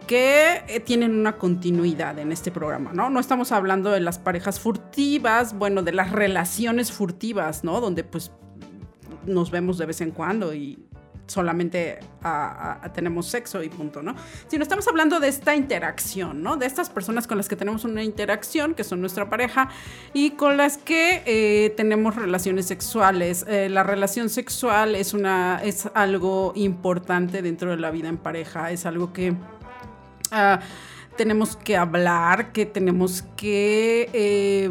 [0.07, 3.11] que eh, tienen una continuidad en este programa, ¿no?
[3.11, 7.81] No estamos hablando de las parejas furtivas, bueno, de las relaciones furtivas, ¿no?
[7.81, 8.33] Donde pues
[9.29, 10.79] nos vemos de vez en cuando y
[11.29, 12.01] solamente
[12.95, 14.15] tenemos sexo y punto, ¿no?
[14.49, 16.57] Sino estamos hablando de esta interacción, ¿no?
[16.57, 19.69] De estas personas con las que tenemos una interacción, que son nuestra pareja,
[20.15, 23.45] y con las que eh, tenemos relaciones sexuales.
[23.47, 28.73] Eh, la relación sexual es, una, es algo importante dentro de la vida en pareja,
[28.73, 29.35] es algo que...
[30.31, 30.61] ah,
[31.19, 34.71] tenemos que hablar, que tenemos que eh,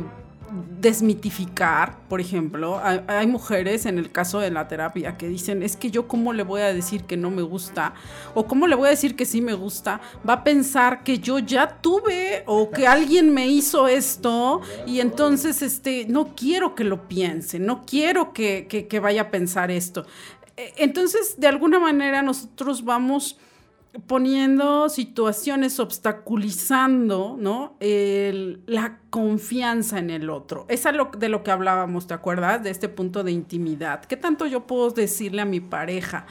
[0.79, 2.79] desmitificar, por ejemplo.
[3.07, 6.43] Hay, mujeres en el caso de la terapia que dicen, es que yo cómo le
[6.43, 7.93] voy a decir que no me gusta
[8.33, 11.39] o cómo le voy a decir que sí me gusta, va a pensar que yo
[11.39, 17.07] ya tuve o que alguien me hizo esto y entonces este, no quiero que lo
[17.07, 20.05] piense, no quiero que, que- que vaya a pensar esto.
[20.55, 23.37] Eh, Entonces, de alguna manera nosotros vamos
[24.05, 27.77] poniendo situaciones, obstaculizando, ¿no?
[27.79, 30.65] La confianza en el otro.
[30.69, 32.63] Es lo, de lo que hablábamos, ¿te acuerdas?
[32.63, 34.05] De este punto de intimidad.
[34.05, 36.25] ¿Qué tanto yo puedo decirle a mi pareja?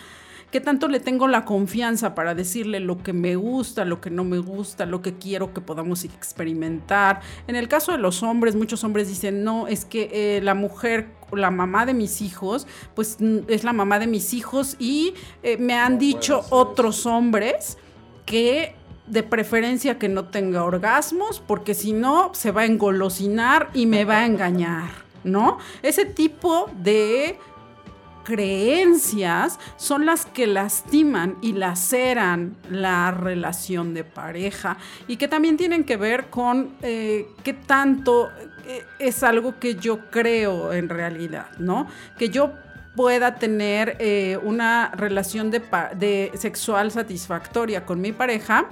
[0.56, 4.24] ¿Qué tanto le tengo la confianza para decirle lo que me gusta, lo que no
[4.24, 7.20] me gusta, lo que quiero que podamos experimentar?
[7.46, 11.10] En el caso de los hombres, muchos hombres dicen, no, es que eh, la mujer,
[11.30, 15.12] la mamá de mis hijos, pues mm, es la mamá de mis hijos y
[15.42, 17.76] eh, me han dicho otros hombres
[18.24, 18.74] que
[19.06, 24.06] de preferencia que no tenga orgasmos, porque si no se va a engolosinar y me
[24.06, 24.88] va a engañar,
[25.22, 25.58] ¿no?
[25.82, 27.38] Ese tipo de
[28.26, 35.84] creencias son las que lastiman y laceran la relación de pareja y que también tienen
[35.84, 38.32] que ver con eh, qué tanto
[38.66, 41.86] eh, es algo que yo creo en realidad, ¿no?
[42.18, 42.52] Que yo
[42.96, 48.66] pueda tener eh, una relación de, sexual satisfactoria con mi pareja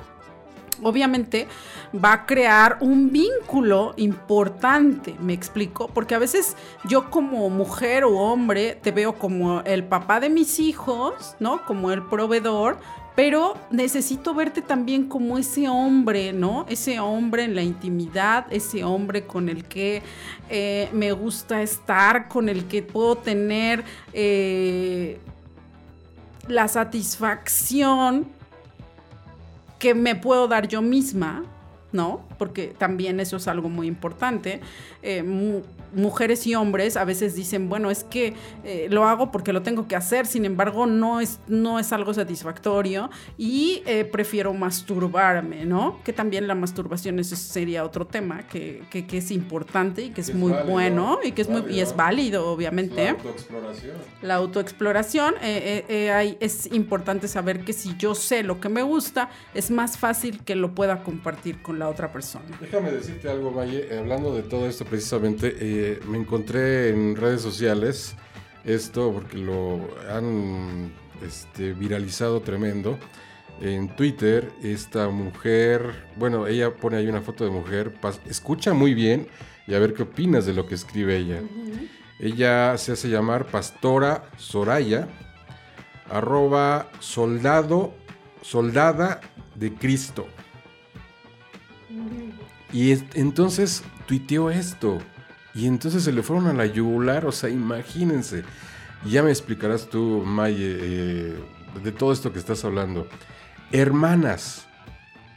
[0.82, 1.48] obviamente
[1.94, 6.56] va a crear un vínculo importante, me explico, porque a veces
[6.88, 11.64] yo como mujer o hombre te veo como el papá de mis hijos, ¿no?
[11.64, 12.78] Como el proveedor,
[13.14, 16.66] pero necesito verte también como ese hombre, ¿no?
[16.68, 20.02] Ese hombre en la intimidad, ese hombre con el que
[20.48, 25.18] eh, me gusta estar, con el que puedo tener eh,
[26.48, 28.26] la satisfacción
[29.84, 31.44] que me puedo dar yo misma,
[31.92, 32.26] ¿no?
[32.38, 34.62] Porque también eso es algo muy importante.
[35.02, 35.22] Eh,
[35.94, 38.34] mujeres y hombres a veces dicen, bueno, es que
[38.64, 42.12] eh, lo hago porque lo tengo que hacer, sin embargo, no es, no es algo
[42.14, 46.00] satisfactorio y eh, prefiero masturbarme, ¿no?
[46.04, 50.20] Que también la masturbación ese sería otro tema que, que- que es importante y que
[50.20, 53.96] es, Es muy válido, bueno y que es muy y es válido, obviamente autoexploración.
[54.22, 58.68] la autoexploración, eh, eh, eh, hay- es importante saber que si yo sé lo que
[58.68, 62.44] me gusta, es más fácil que lo pueda compartir con la otra persona.
[62.60, 63.88] Déjame decirte algo, Valle.
[63.98, 65.54] Hablando de todo esto precisamente,
[65.92, 68.14] eh, me encontré en redes sociales
[68.64, 69.80] esto porque lo
[70.10, 70.92] han
[71.22, 72.98] este, viralizado tremendo.
[73.60, 77.94] En Twitter, esta mujer, bueno, ella pone ahí una foto de mujer,
[78.28, 79.28] escucha muy bien
[79.66, 81.40] y a ver qué opinas de lo que escribe ella.
[82.18, 85.08] Ella se hace llamar Pastora Soraya,
[86.10, 87.94] arroba soldado,
[88.42, 89.20] soldada
[89.54, 90.26] de Cristo.
[92.72, 94.98] Y es- entonces tuiteó esto.
[95.54, 98.44] Y entonces se le fueron a la yugular, o sea, imagínense.
[99.04, 101.38] Ya me explicarás tú, Maye, eh,
[101.82, 103.06] de todo esto que estás hablando.
[103.70, 104.66] Hermanas,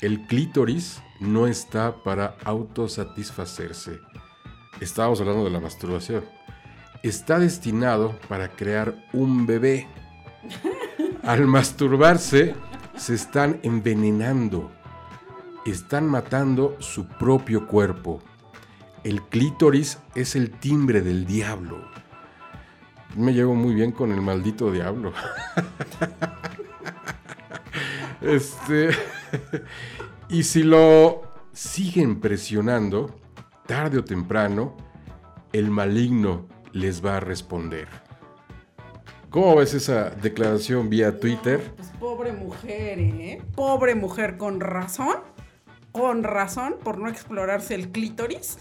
[0.01, 3.99] el clítoris no está para autosatisfacerse.
[4.79, 6.23] Estábamos hablando de la masturbación.
[7.03, 9.87] Está destinado para crear un bebé.
[11.23, 12.55] Al masturbarse,
[12.95, 14.71] se están envenenando
[15.71, 18.21] están matando su propio cuerpo.
[19.07, 21.79] El clítoris es el timbre del diablo.
[23.15, 25.13] Me llevo muy bien con el maldito diablo.
[28.21, 28.89] este.
[30.29, 31.21] y si lo
[31.53, 33.17] siguen presionando,
[33.65, 34.75] tarde o temprano,
[35.53, 37.87] el maligno les va a responder.
[39.29, 41.61] ¿Cómo ves esa declaración vía Twitter?
[41.77, 43.41] Pues pobre mujer, ¿eh?
[43.55, 45.15] Pobre mujer, con razón,
[45.93, 48.57] con razón, por no explorarse el clítoris,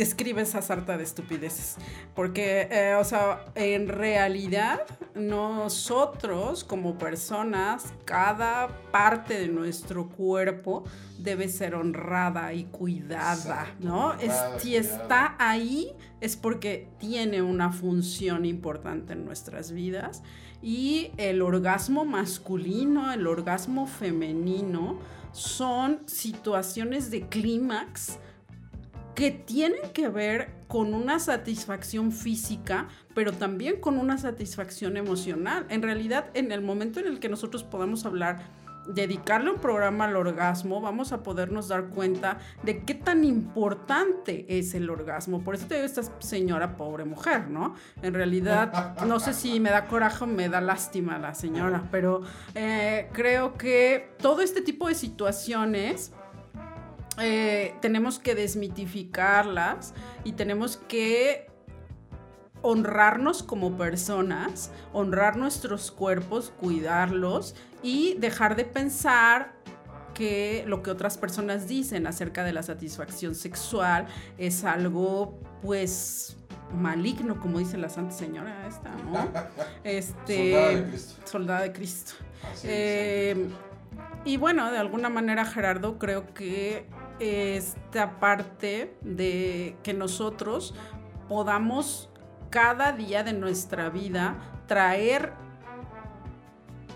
[0.00, 1.76] describe esa sarta de estupideces.
[2.14, 4.80] Porque, eh, o sea, en realidad,
[5.14, 10.84] nosotros como personas, cada parte de nuestro cuerpo
[11.18, 14.14] debe ser honrada y cuidada, ¿no?
[14.14, 20.22] Es- si está ahí es porque tiene una función importante en nuestras vidas
[20.62, 24.98] y el orgasmo masculino, el orgasmo femenino
[25.32, 28.18] son situaciones de clímax
[29.20, 35.66] que tienen que ver con una satisfacción física, pero también con una satisfacción emocional.
[35.68, 38.46] En realidad, en el momento en el que nosotros podamos hablar,
[38.88, 44.72] dedicarle un programa al orgasmo, vamos a podernos dar cuenta de qué tan importante es
[44.72, 45.44] el orgasmo.
[45.44, 47.74] Por eso te digo esta señora pobre mujer, ¿no?
[48.00, 52.22] En realidad, no sé si me da coraje o me da lástima la señora, pero
[52.54, 56.10] eh, creo que todo este tipo de situaciones
[57.20, 59.94] eh, tenemos que desmitificarlas
[60.24, 61.50] y tenemos que
[62.62, 69.52] honrarnos como personas, honrar nuestros cuerpos, cuidarlos y dejar de pensar
[70.14, 74.06] que lo que otras personas dicen acerca de la satisfacción sexual
[74.36, 76.36] es algo pues
[76.74, 79.28] maligno, como dice la Santa Señora esta, ¿no?
[79.84, 81.22] Este, Soldada de Cristo.
[81.24, 82.12] Soldada de Cristo.
[82.64, 83.48] Eh,
[84.24, 86.86] y bueno, de alguna manera, Gerardo, creo que
[87.20, 90.74] esta parte de que nosotros
[91.28, 92.08] podamos
[92.48, 95.32] cada día de nuestra vida traer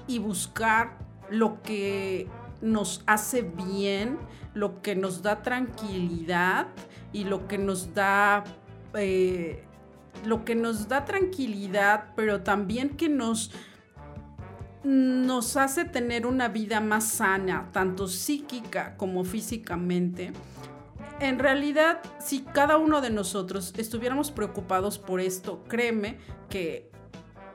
[0.06, 0.98] y buscar
[1.30, 2.28] lo que
[2.60, 4.18] nos hace bien,
[4.54, 6.68] lo que nos da tranquilidad
[7.12, 8.44] y lo que nos da
[8.94, 9.64] eh,
[10.24, 13.50] lo que nos da tranquilidad, pero también que nos
[14.84, 20.32] nos hace tener una vida más sana, tanto psíquica como físicamente.
[21.20, 26.18] En realidad, si cada uno de nosotros estuviéramos preocupados por esto, créeme
[26.50, 26.90] que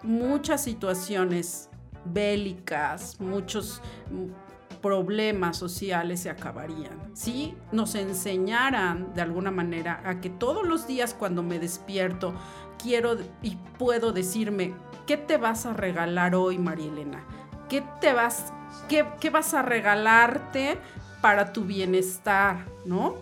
[0.02, 1.70] muchas situaciones
[2.06, 7.12] bélicas, muchos mm, problemas sociales se acabarían.
[7.14, 12.34] Si nos enseñaran de alguna manera a que todos los días cuando me despierto
[12.82, 14.74] quiero y puedo decirme,
[15.10, 17.24] ¿qué te vas a regalar hoy, María Elena?
[17.68, 18.54] ¿Qué te vas,
[18.88, 20.78] qué, qué vas a regalarte
[21.20, 23.16] para tu bienestar, no?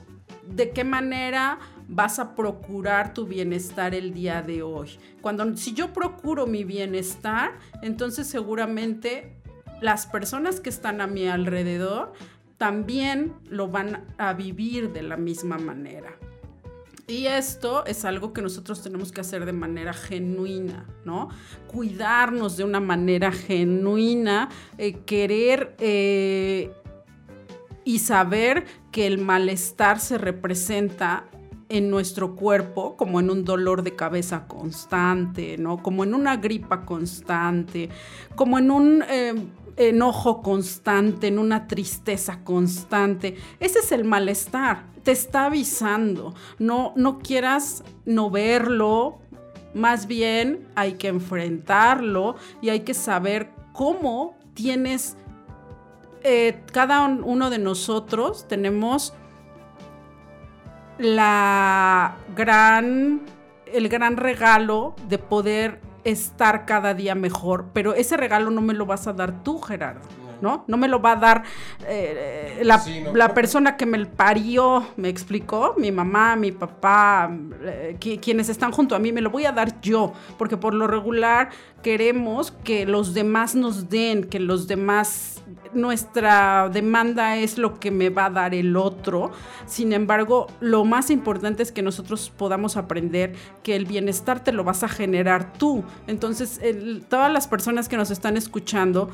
[0.45, 4.99] ¿De qué manera vas a procurar tu bienestar el día de hoy?
[5.21, 9.37] Cuando si yo procuro mi bienestar, entonces seguramente
[9.79, 12.11] las personas que están a mi alrededor
[12.57, 16.09] también lo van a vivir de la misma manera.
[17.09, 21.29] Y esto es algo que nosotros tenemos que hacer de manera genuina, ¿no?
[21.67, 26.69] Cuidarnos de una manera genuina, eh, querer eh,
[27.85, 31.23] y saber que el malestar se representa
[31.69, 35.81] en nuestro cuerpo como en un dolor de cabeza constante, ¿no?
[35.81, 37.87] Como en una gripa constante,
[38.35, 39.33] como en un eh,
[39.77, 43.35] enojo constante, en una tristeza constante.
[43.59, 46.33] Ese es el malestar, te está avisando.
[46.59, 49.19] No, no quieras no verlo,
[49.73, 55.15] más bien hay que enfrentarlo y hay que saber cómo tienes,
[56.23, 59.13] eh, cada un- uno de nosotros tenemos
[60.97, 63.21] la gran,
[63.71, 65.79] el gran regalo de poder
[66.11, 70.26] estar cada día mejor, pero ese regalo no me lo vas a dar tú, Gerardo.
[70.41, 70.63] ¿No?
[70.67, 71.43] No me lo va a dar
[71.87, 73.13] eh, la, Sí, no.
[73.15, 77.29] la persona que me parió, me explicó, mi mamá, mi papá,
[77.63, 80.73] eh, qui- quienes están junto a mí, me lo voy a dar yo, porque por
[80.73, 81.49] lo regular
[81.81, 85.41] queremos que los demás nos den, que los demás,
[85.73, 89.31] nuestra demanda es lo que me va a dar el otro.
[89.65, 93.33] Sin embargo, lo más importante es que nosotros podamos aprender
[93.63, 95.83] que el bienestar te lo vas a generar tú.
[96.07, 99.09] Entonces, el- todas las personas que nos están escuchando,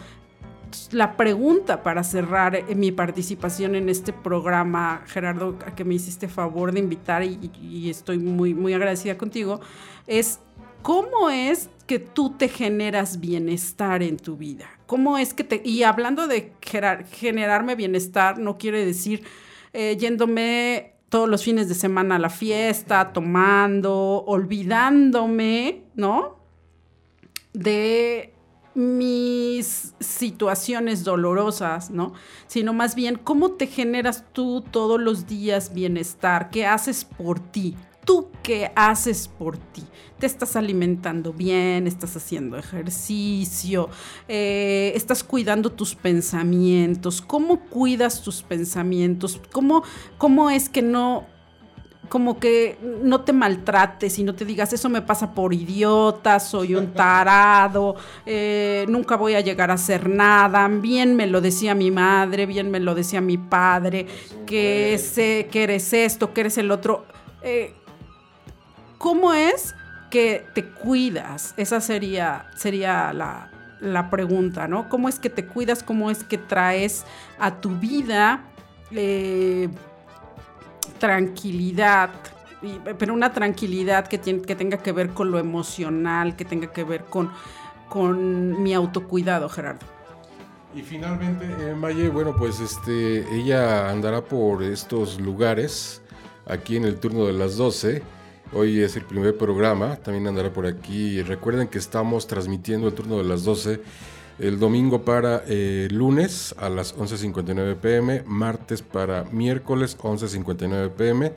[0.92, 6.28] la pregunta para cerrar eh, mi participación en este programa, Gerardo, a que me hiciste
[6.28, 9.62] favor de invitar y, estoy muy, muy agradecida contigo,
[10.08, 10.40] es
[10.82, 14.68] cómo es que tú te generas bienestar en tu vida.
[14.86, 15.62] ¿Cómo es que te...
[15.64, 19.24] Y hablando de gerar- generarme bienestar, no quiere decir
[19.74, 26.44] eh, yéndome todos los fines de semana a la fiesta, tomando, olvidándome, ¿no?
[27.54, 28.33] de
[28.76, 32.14] mis situaciones dolorosas, ¿no?
[32.48, 37.76] Sino más bien cómo te generas tú todos los días bienestar, qué haces por ti,
[38.06, 39.84] ¿tú qué haces por ti?
[40.20, 43.90] Te estás alimentando bien, estás haciendo ejercicio,
[44.28, 47.22] eh, estás cuidando tus pensamientos.
[47.22, 49.40] ¿Cómo cuidas tus pensamientos?
[49.52, 49.84] ¿Cómo,
[50.18, 51.28] cómo es que no
[52.14, 56.76] como que no te maltrates y no te digas, eso me pasa por idiota, soy
[56.76, 57.96] un tarado,
[58.28, 60.68] eh, nunca voy a llegar a hacer nada.
[60.68, 64.06] Bien me lo decía mi madre, bien me lo decía mi padre,
[64.46, 67.08] que, sé, que eres esto, que eres el otro.
[67.42, 67.74] Eh,
[69.00, 69.74] ¿Cómo es
[70.12, 71.56] que te cuidas?
[71.58, 73.50] Esa sería, sería la,
[73.80, 74.88] la pregunta, ¿no?
[74.88, 75.82] ¿Cómo es que te cuidas?
[75.82, 77.06] ¿Cómo es que traes
[77.40, 78.44] a tu vida?
[78.96, 79.70] eh,
[81.04, 82.12] tranquilidad,
[82.98, 86.86] pero una tranquilidad que, tiene, que tenga que ver con lo emocional, que tenga que
[86.86, 87.30] ver con,
[87.90, 89.86] con mi autocuidado, Gerardo.
[90.74, 96.02] Y finalmente, eh, Maye, bueno, pues este, ella andará por estos lugares
[96.46, 98.02] aquí en el turno de las 12.
[98.54, 101.22] Hoy es el primer programa, también andará por aquí.
[101.22, 103.82] Recuerden que estamos transmitiendo el turno de las 12
[104.40, 111.34] el domingo para eh, lunes a las 11.59 pm, martes para miércoles 11.59 pm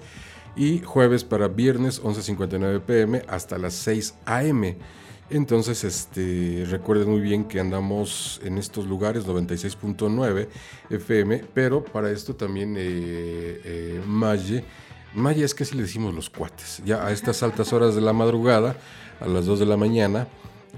[0.57, 4.75] y jueves para viernes 11.59 pm hasta las 6 am.
[5.29, 10.49] Entonces, este, recuerden muy bien que andamos en estos lugares 96.9
[10.89, 14.65] FM, pero para esto también eh, eh, Maye,
[15.15, 18.13] Maye es que así le decimos los cuates, ya a estas altas horas de la
[18.13, 18.77] madrugada,
[19.21, 20.29] a las 2 de la mañana,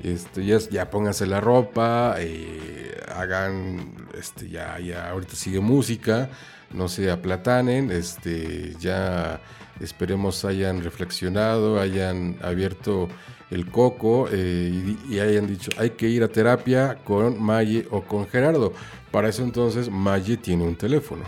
[0.02, 6.28] este, ya, pónganse la ropa, eh, hagan, este, ya, ya, ahorita sigue música,
[6.72, 9.40] no se aplatanen, este, ya
[9.80, 13.08] esperemos hayan reflexionado, hayan abierto
[13.50, 18.26] el coco eh, y, hayan dicho, hay que ir a terapia con Maye o con
[18.28, 18.72] Gerardo.
[19.10, 21.24] Para eso entonces Maye tiene un teléfono.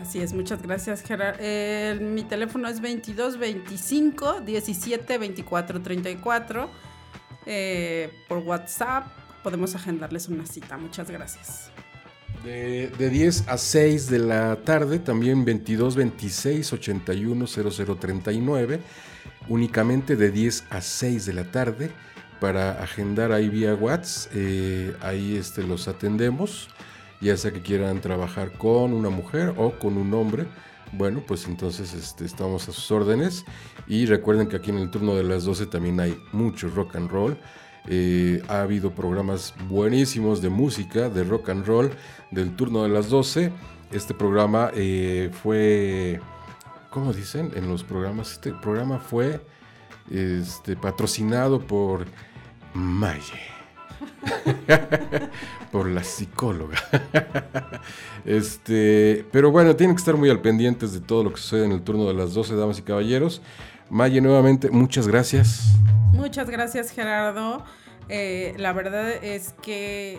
[0.00, 1.40] Así es, muchas gracias, Gerardo.
[2.04, 6.93] Mi teléfono es 22 25 17 24 34.
[7.46, 9.06] Eh, por WhatsApp
[9.42, 10.76] podemos agendarles una cita.
[10.76, 11.70] Muchas gracias.
[12.44, 18.80] De, de 10 a 6 de la tarde, también 22 26 81 00 39.
[19.48, 21.90] Únicamente de 10 a 6 de la tarde
[22.40, 24.32] para agendar ahí vía WhatsApp.
[24.34, 26.68] eh, ahí este, los atendemos,
[27.20, 30.46] ya sea que quieran trabajar con una mujer o con un hombre.
[30.96, 33.44] Bueno, pues entonces este, estamos a sus órdenes.
[33.86, 37.10] Y recuerden que aquí en el turno de las 12 también hay mucho rock and
[37.10, 37.36] roll.
[37.86, 41.90] Eh, ha habido programas buenísimos de música, de rock and roll,
[42.30, 43.52] del turno de las 12.
[43.92, 46.20] Este programa eh, fue,
[46.90, 48.32] ¿cómo dicen en los programas?
[48.32, 49.44] Este programa fue
[50.10, 52.06] este, patrocinado por
[52.72, 53.53] Maye.
[55.72, 56.78] por la psicóloga.
[58.24, 61.72] este, pero bueno, tienen que estar muy al pendientes de todo lo que sucede en
[61.72, 63.42] el turno de las 12, damas y caballeros.
[63.90, 65.74] Maye, nuevamente, muchas gracias.
[66.12, 67.64] Muchas gracias, Gerardo.
[68.08, 70.18] Eh, la verdad es que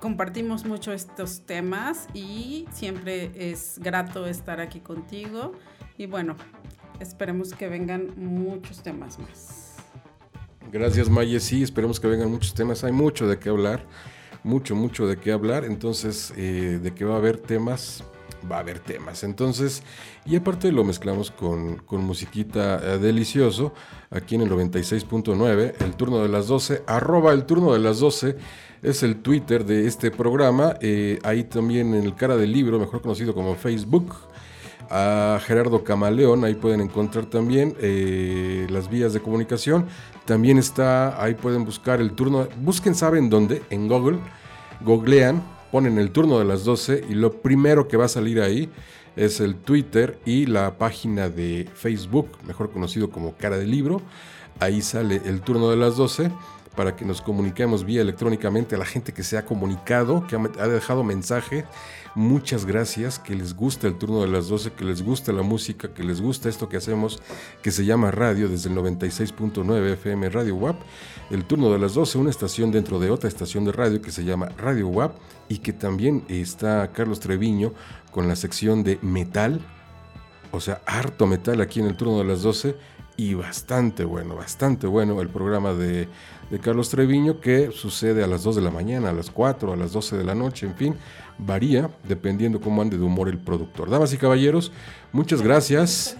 [0.00, 5.52] compartimos mucho estos temas y siempre es grato estar aquí contigo.
[5.98, 6.36] Y bueno,
[7.00, 9.69] esperemos que vengan muchos temas más.
[10.72, 11.40] Gracias, Maye.
[11.40, 12.84] Sí, esperemos que vengan muchos temas.
[12.84, 13.84] Hay mucho de qué hablar.
[14.44, 15.64] Mucho, mucho de qué hablar.
[15.64, 18.04] Entonces, eh, de que va a haber temas,
[18.50, 19.24] va a haber temas.
[19.24, 19.82] Entonces,
[20.24, 23.74] y aparte lo mezclamos con, con musiquita eh, delicioso.
[24.10, 28.36] Aquí en el 96.9, el turno de las 12, arroba el turno de las 12.
[28.82, 30.76] Es el Twitter de este programa.
[30.80, 34.14] Eh, ahí también en el cara del libro, mejor conocido como Facebook
[34.90, 39.86] a Gerardo Camaleón, ahí pueden encontrar también eh, las vías de comunicación.
[40.30, 43.64] También está, ahí pueden buscar el turno, busquen, ¿saben dónde?
[43.68, 44.20] En Google,
[44.80, 45.42] googlean,
[45.72, 48.70] ponen el turno de las 12 y lo primero que va a salir ahí
[49.16, 54.02] es el Twitter y la página de Facebook, mejor conocido como Cara del Libro.
[54.60, 56.30] Ahí sale el turno de las 12
[56.76, 60.68] para que nos comuniquemos vía electrónicamente a la gente que se ha comunicado, que ha,
[60.68, 61.64] dejado mensaje.
[62.14, 65.92] Muchas gracias, que les gusta el turno de las 12, que les gusta la música,
[65.92, 67.20] que les gusta esto que hacemos,
[67.62, 70.80] que se llama radio desde el 96.9 FM Radio WAP.
[71.30, 74.24] El turno de las 12, una estación dentro de otra estación de radio que se
[74.24, 75.16] llama Radio WAP
[75.48, 77.72] y que también está Carlos Treviño
[78.10, 79.60] con la sección de metal,
[80.52, 82.76] o sea, harto metal aquí en el turno de las 12
[83.20, 86.08] y bastante bueno, bastante bueno el programa de,
[86.50, 89.76] de, Carlos Treviño que sucede a las 2 de la mañana, a las 4, a
[89.76, 90.94] las 12 de la noche, en fin,
[91.36, 93.90] varía dependiendo cómo ande de humor el productor.
[93.90, 94.72] Damas y caballeros,
[95.12, 96.16] muchas gracias.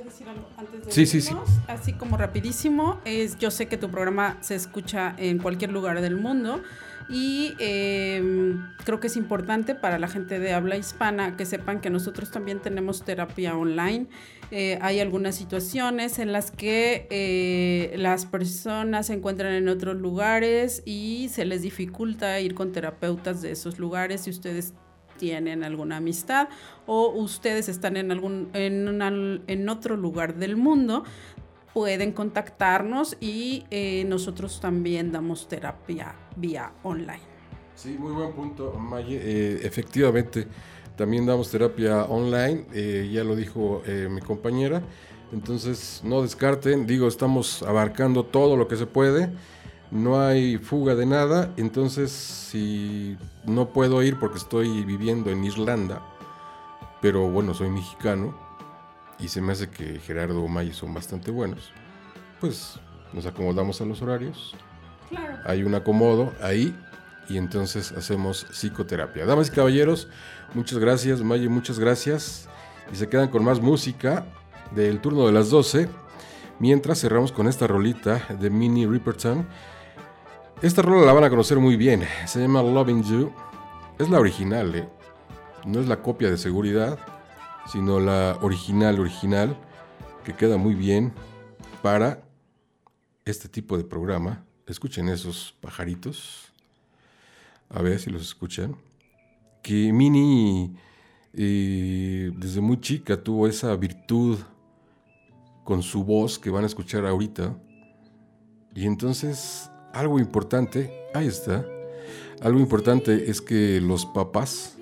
[0.88, 1.34] Sí, sí, sí.
[1.68, 6.16] Así como rapidísimo, es, yo sé que tu programa se escucha en cualquier lugar del
[6.16, 6.60] mundo
[7.08, 11.88] Y eh, creo que es importante para la gente de habla hispana que sepan que
[11.88, 14.06] nosotros también tenemos terapia online.
[14.52, 20.82] Eh, hay algunas situaciones en las que eh, las personas se encuentran en otros lugares
[20.84, 24.74] y se les dificulta ir con terapeutas de esos lugares si ustedes
[25.18, 26.48] tienen alguna amistad
[26.86, 31.04] o ustedes están en algún en, una- en otro lugar del mundo
[31.72, 37.20] pueden contactarnos y eh, nosotros también damos terapia vía online.
[37.76, 39.20] Sí, muy buen punto, Maye.
[39.22, 40.46] Eh, efectivamente,
[40.96, 44.82] también damos terapia online, eh, ya lo dijo eh, mi compañera.
[45.32, 49.30] Entonces, no descarten, digo, estamos abarcando todo lo que se puede.
[49.90, 51.52] No hay fuga de nada.
[51.56, 56.02] Entonces, si no puedo ir porque estoy viviendo en Irlanda,
[57.00, 58.36] pero bueno, soy mexicano
[59.18, 61.70] y se me hace que Gerardo o Maye son bastante buenos,
[62.40, 62.78] pues
[63.12, 64.54] nos acomodamos a los horarios
[65.08, 65.38] Claro.
[65.44, 66.72] hay un acomodo ahí
[67.28, 69.24] y entonces hacemos psicoterapia.
[69.26, 70.08] Damas y caballeros,
[70.54, 72.48] muchas gracias, Maye, muchas gracias.
[72.92, 74.26] Y se quedan con más música
[74.74, 75.88] del turno de las 12,
[76.58, 79.46] mientras cerramos con esta rolita de Minnie Riperton.
[80.62, 83.32] Esta rola la van a conocer muy bien, se llama Loving You.
[83.98, 84.88] Es la original, ¿eh?
[85.64, 86.98] no es la copia de seguridad,
[87.70, 89.56] sino la original, original,
[90.24, 91.12] que queda muy bien
[91.82, 92.22] para
[93.24, 94.44] este tipo de programa.
[94.66, 96.52] Escuchen esos pajaritos.
[97.68, 98.76] A ver si los escuchan.
[99.62, 100.70] Que Minnie
[101.32, 104.38] eh, desde muy chica tuvo esa virtud
[105.64, 107.56] con su voz que van a escuchar ahorita.
[108.74, 111.66] Y entonces, algo importante, ahí está.
[112.40, 114.76] Algo importante es que los papás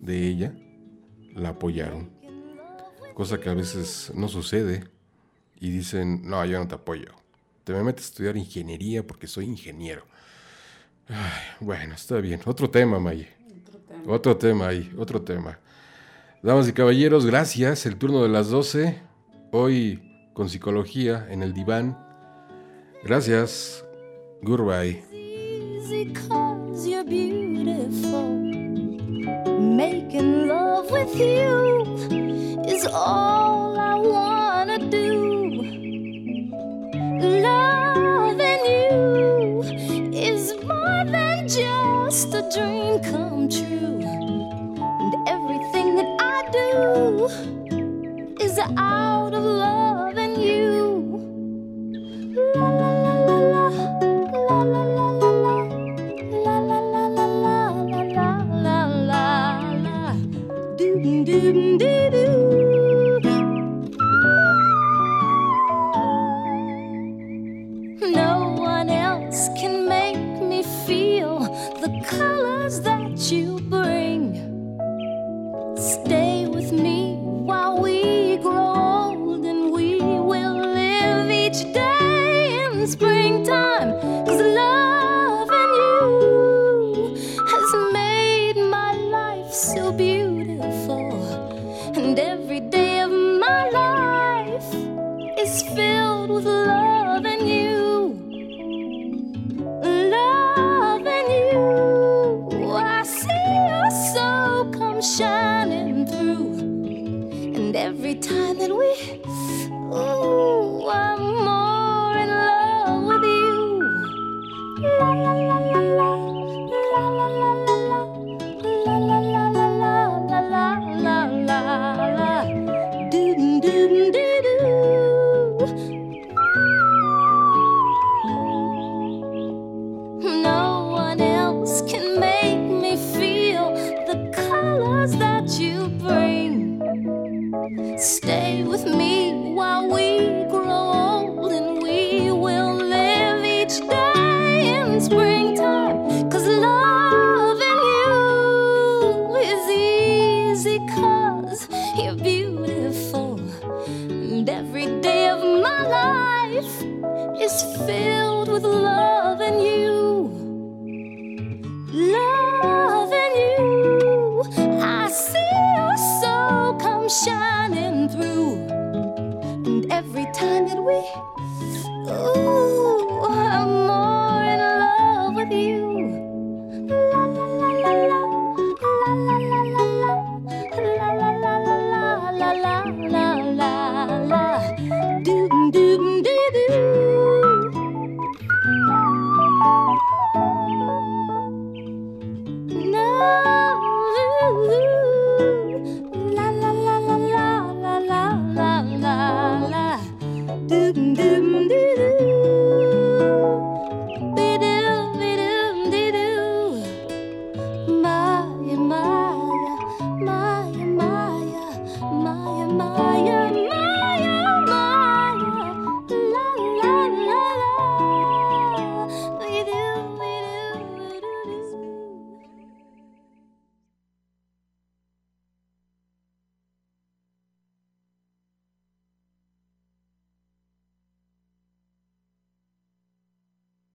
[0.00, 0.54] de ella
[1.34, 2.10] la apoyaron.
[3.14, 4.84] Cosa que a veces no sucede.
[5.60, 7.12] Y dicen, no, yo no te apoyo.
[7.64, 10.04] Te me metes a estudiar ingeniería porque soy ingeniero.
[11.08, 12.40] Ay, bueno, está bien.
[12.44, 13.41] Otro tema, Maye.
[14.06, 15.58] Otro tema ahí, otro tema.
[16.42, 17.86] Damas y caballeros, gracias.
[17.86, 19.00] El turno de las 12.
[19.52, 21.96] Hoy con psicología en el diván.
[23.04, 23.84] Gracias.
[24.42, 25.04] Goodbye.
[29.60, 35.62] Making love with you is all I wanna do.
[37.42, 39.62] Loving you
[40.12, 43.81] is more than just a dream come true.
[45.26, 47.28] Everything that I do
[48.44, 49.91] is out of loving